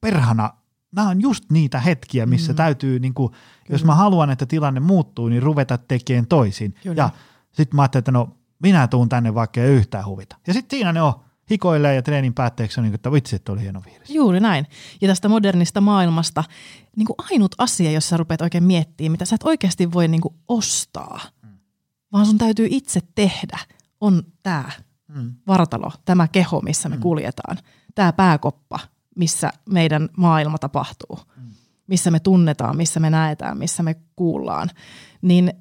perhana, 0.01 0.49
nämä 0.95 1.09
on 1.09 1.21
just 1.21 1.43
niitä 1.51 1.79
hetkiä, 1.79 2.25
missä 2.25 2.53
mm. 2.53 2.55
täytyy, 2.55 2.99
niin 2.99 3.13
kuin, 3.13 3.33
jos 3.69 3.85
mä 3.85 3.95
haluan, 3.95 4.29
että 4.29 4.45
tilanne 4.45 4.79
muuttuu, 4.79 5.29
niin 5.29 5.43
ruveta 5.43 5.77
tekemään 5.77 6.27
toisin. 6.27 6.75
Kyllä. 6.83 7.01
Ja 7.01 7.09
sitten 7.51 7.75
mä 7.75 7.81
ajattelin, 7.81 8.01
että 8.01 8.11
no 8.11 8.37
minä 8.59 8.87
tuun 8.87 9.09
tänne 9.09 9.33
vaikka 9.33 9.61
ei 9.61 9.69
yhtään 9.69 10.05
huvita. 10.05 10.35
Ja 10.47 10.53
sitten 10.53 10.77
siinä 10.77 10.93
ne 10.93 11.01
on, 11.01 11.13
hikoilee 11.51 11.95
ja 11.95 12.01
treenin 12.01 12.33
päätteeksi 12.33 12.79
on 12.79 12.83
niin 12.83 12.91
kuin, 12.91 12.95
että 12.95 13.11
vitsi, 13.11 13.35
että 13.35 13.51
oli 13.51 13.61
hieno 13.61 13.81
fiilis. 13.81 14.09
Juuri 14.09 14.39
näin. 14.39 14.67
Ja 15.01 15.07
tästä 15.07 15.29
modernista 15.29 15.81
maailmasta 15.81 16.43
niin 16.95 17.05
kuin 17.05 17.15
ainut 17.31 17.55
asia, 17.57 17.91
jos 17.91 18.09
sä 18.09 18.17
rupeat 18.17 18.41
oikein 18.41 18.63
miettimään, 18.63 19.11
mitä 19.11 19.25
sä 19.25 19.35
et 19.35 19.43
oikeasti 19.43 19.91
voi 19.91 20.07
niin 20.07 20.21
kuin 20.21 20.35
ostaa, 20.47 21.19
vaan 22.11 22.25
sun 22.25 22.37
täytyy 22.37 22.67
itse 22.69 22.99
tehdä, 23.15 23.59
on 24.03 24.23
tämä 24.43 24.69
Mm. 25.07 25.33
vartalo, 25.47 25.91
tämä 26.05 26.27
keho, 26.27 26.61
missä 26.61 26.89
me 26.89 26.97
kuljetaan, 26.97 27.57
tämä 27.95 28.13
pääkoppa, 28.13 28.79
missä 29.15 29.49
meidän 29.69 30.09
maailma 30.17 30.57
tapahtuu, 30.57 31.19
missä 31.87 32.11
me 32.11 32.19
tunnetaan, 32.19 32.77
missä 32.77 32.99
me 32.99 33.09
näetään, 33.09 33.57
missä 33.57 33.83
me 33.83 33.95
kuullaan, 34.15 34.69
niin 35.21 35.53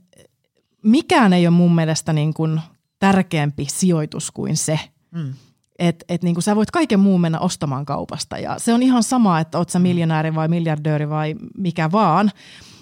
mikään 0.82 1.32
ei 1.32 1.47
ole 1.47 1.55
mun 1.57 1.74
mielestä 1.74 2.12
niin 2.12 2.34
kuin 2.34 2.61
tärkeämpi 2.99 3.66
sijoitus 3.70 4.30
kuin 4.30 4.57
se, 4.57 4.80
Mm. 5.11 5.34
että 5.78 6.05
et 6.09 6.22
niin 6.22 6.43
sä 6.43 6.57
voit 6.57 6.70
kaiken 6.70 7.01
muun 7.01 7.20
mennä 7.20 7.38
ostamaan 7.40 7.84
kaupasta. 7.84 8.38
Ja 8.38 8.59
se 8.59 8.74
on 8.74 8.82
ihan 8.82 9.03
sama, 9.03 9.40
että 9.40 9.59
oot 9.59 9.70
sä 9.70 9.78
miljonääri 9.78 10.34
vai 10.34 10.49
miljardööri 10.49 11.09
vai 11.09 11.34
mikä 11.59 11.93
vaan, 11.93 12.30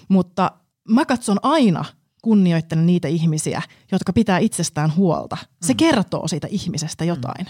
mutta 0.09 0.51
mä 0.89 1.05
katson 1.05 1.37
aina 1.41 1.85
kunnioittelen 2.21 2.85
niitä 2.85 3.07
ihmisiä, 3.07 3.61
jotka 3.91 4.13
pitää 4.13 4.37
itsestään 4.37 4.95
huolta. 4.95 5.37
Se 5.61 5.73
kertoo 5.73 6.27
siitä 6.27 6.47
ihmisestä 6.51 7.05
jotain. 7.05 7.47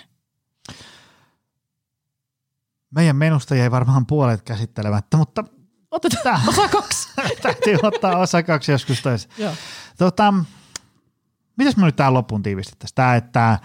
Meidän 2.91 3.15
menusta 3.15 3.55
jäi 3.55 3.71
varmaan 3.71 4.05
puolet 4.05 4.41
käsittelemättä, 4.41 5.17
mutta 5.17 5.43
Otetaan 5.91 6.41
osa 6.47 6.67
kaksi. 6.67 7.09
täytyy 7.41 7.77
ottaa 7.83 8.17
osa 8.17 8.43
kaksi 8.43 8.71
joskus 8.71 9.01
tois. 9.01 9.29
Joo. 9.37 9.53
Tota, 9.97 10.33
mitäs 11.57 11.77
mä 11.77 11.85
nyt 11.85 11.95
tähän 11.95 12.13
loppuun 12.13 12.43
tiivistettäisiin? 12.43 12.95
Tämä, 12.95 13.15
että 13.15 13.59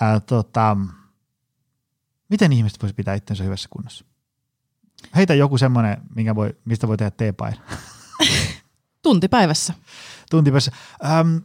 ää, 0.00 0.20
tota, 0.20 0.76
miten 2.28 2.52
ihmiset 2.52 2.82
voisi 2.82 2.94
pitää 2.94 3.14
itsensä 3.14 3.44
hyvässä 3.44 3.68
kunnossa? 3.72 4.04
Heitä 5.16 5.34
joku 5.34 5.58
semmoinen, 5.58 5.96
minkä 6.14 6.34
voi, 6.34 6.56
mistä 6.64 6.88
voi 6.88 6.96
tehdä 6.96 7.10
teepaita. 7.10 7.60
Tunti 9.02 9.28
päivässä. 9.28 9.74
Tuntipäivässä. 10.30 10.72
Äm, 11.20 11.40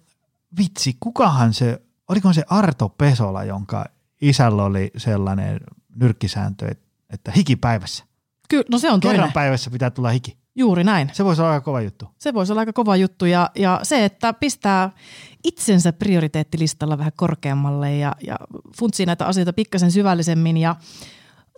vitsi, 0.58 0.98
kukahan 1.00 1.54
se, 1.54 1.82
olikohan 2.10 2.34
se 2.34 2.44
Arto 2.50 2.90
Pesola, 2.90 3.44
jonka 3.44 3.86
isällä 4.22 4.64
oli 4.64 4.92
sellainen 4.98 5.60
nyrkkisääntö, 5.96 6.68
että, 6.68 6.86
että 7.10 7.32
hiki 7.32 7.56
päivässä. 7.56 8.04
Kyllä, 8.50 8.66
no 8.72 8.80
se 8.80 8.92
on 8.92 9.00
toinen. 9.00 9.16
Kerran 9.16 9.34
päivässä 9.34 9.72
pitää 9.72 9.90
tulla 9.90 10.10
hiki. 10.10 10.38
Juuri 10.56 10.84
näin. 10.84 11.10
Se 11.14 11.26
voisi 11.26 11.42
olla 11.42 11.54
aika 11.54 11.64
kova 11.64 11.82
juttu. 11.82 12.10
Se 12.18 12.34
voisi 12.34 12.52
olla 12.52 12.60
aika 12.60 12.74
kova 12.74 12.96
juttu 12.96 13.26
ja, 13.26 13.50
ja 13.56 13.80
se, 13.84 14.06
että 14.06 14.34
pistää 14.34 14.92
itsensä 15.44 15.94
prioriteettilistalla 15.94 16.98
vähän 16.98 17.12
korkeammalle 17.16 17.98
ja, 17.98 18.16
ja 18.28 18.36
funtsii 18.78 19.06
näitä 19.06 19.26
asioita 19.26 19.54
pikkasen 19.54 19.92
syvällisemmin 19.92 20.58
ja 20.58 20.76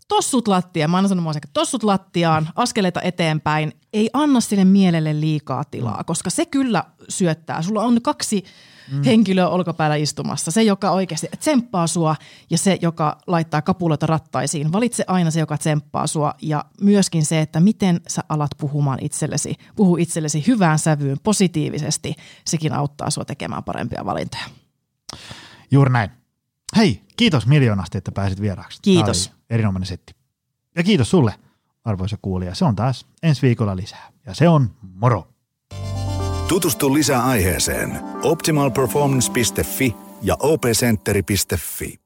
tossut 0.08 0.48
lattiaan, 0.48 0.92
mä 0.92 0.98
aina 0.98 1.10
sanon 1.10 1.38
että 1.38 1.50
tossut 1.54 1.84
lattiaan, 1.84 2.50
askeleita 2.56 3.02
eteenpäin, 3.02 3.72
ei 3.94 4.10
anna 4.14 4.42
sille 4.42 4.66
mielelle 4.66 5.20
liikaa 5.20 5.64
tilaa, 5.64 6.04
koska 6.04 6.30
se 6.30 6.46
kyllä 6.46 6.84
syöttää. 7.10 7.62
Sulla 7.62 7.84
on 7.84 8.02
kaksi 8.02 8.44
mm. 8.92 9.04
henkilöä 9.04 9.50
olkapäällä 9.50 9.96
istumassa, 9.96 10.52
se 10.52 10.64
joka 10.64 10.92
oikeasti 10.92 11.28
tsemppaa 11.40 11.88
sua 11.88 12.16
ja 12.50 12.58
se 12.58 12.78
joka 12.82 13.18
laittaa 13.28 13.62
kapuloita 13.62 14.06
rattaisiin. 14.06 14.72
Valitse 14.72 15.04
aina 15.08 15.32
se, 15.32 15.40
joka 15.40 15.58
tsemppaa 15.58 16.08
sua 16.08 16.34
ja 16.42 16.66
myöskin 16.82 17.26
se, 17.26 17.42
että 17.42 17.60
miten 17.60 18.02
sä 18.08 18.22
alat 18.30 18.52
puhumaan 18.58 19.00
itsellesi. 19.02 19.56
Puhu 19.76 19.98
itsellesi 19.98 20.44
hyvään 20.48 20.80
sävyyn, 20.80 21.18
positiivisesti, 21.24 22.16
sekin 22.46 22.74
auttaa 22.74 23.10
sua 23.10 23.26
tekemään 23.26 23.64
parempia 23.64 24.06
valintoja. 24.06 24.44
Juuri 25.72 25.92
näin. 25.92 26.17
Hei, 26.76 27.02
kiitos 27.18 27.48
miljoonasti, 27.48 27.98
että 27.98 28.12
pääsit 28.12 28.42
vieraaksi. 28.42 28.80
Kiitos. 28.82 29.32
erinomainen 29.50 29.88
setti. 29.88 30.16
Ja 30.76 30.84
kiitos 30.84 31.10
sulle, 31.10 31.34
arvoisa 31.86 32.18
kuulija. 32.22 32.56
Se 32.56 32.66
on 32.66 32.76
taas 32.76 33.06
ensi 33.24 33.42
viikolla 33.42 33.76
lisää. 33.76 34.12
Ja 34.26 34.34
se 34.34 34.50
on 34.50 34.76
moro. 34.82 35.28
Tutustu 36.48 36.94
lisää 36.94 37.26
aiheeseen 37.26 38.00
optimalperformance.fi 38.24 39.96
ja 40.22 40.38
opcenteri.fi. 40.40 42.00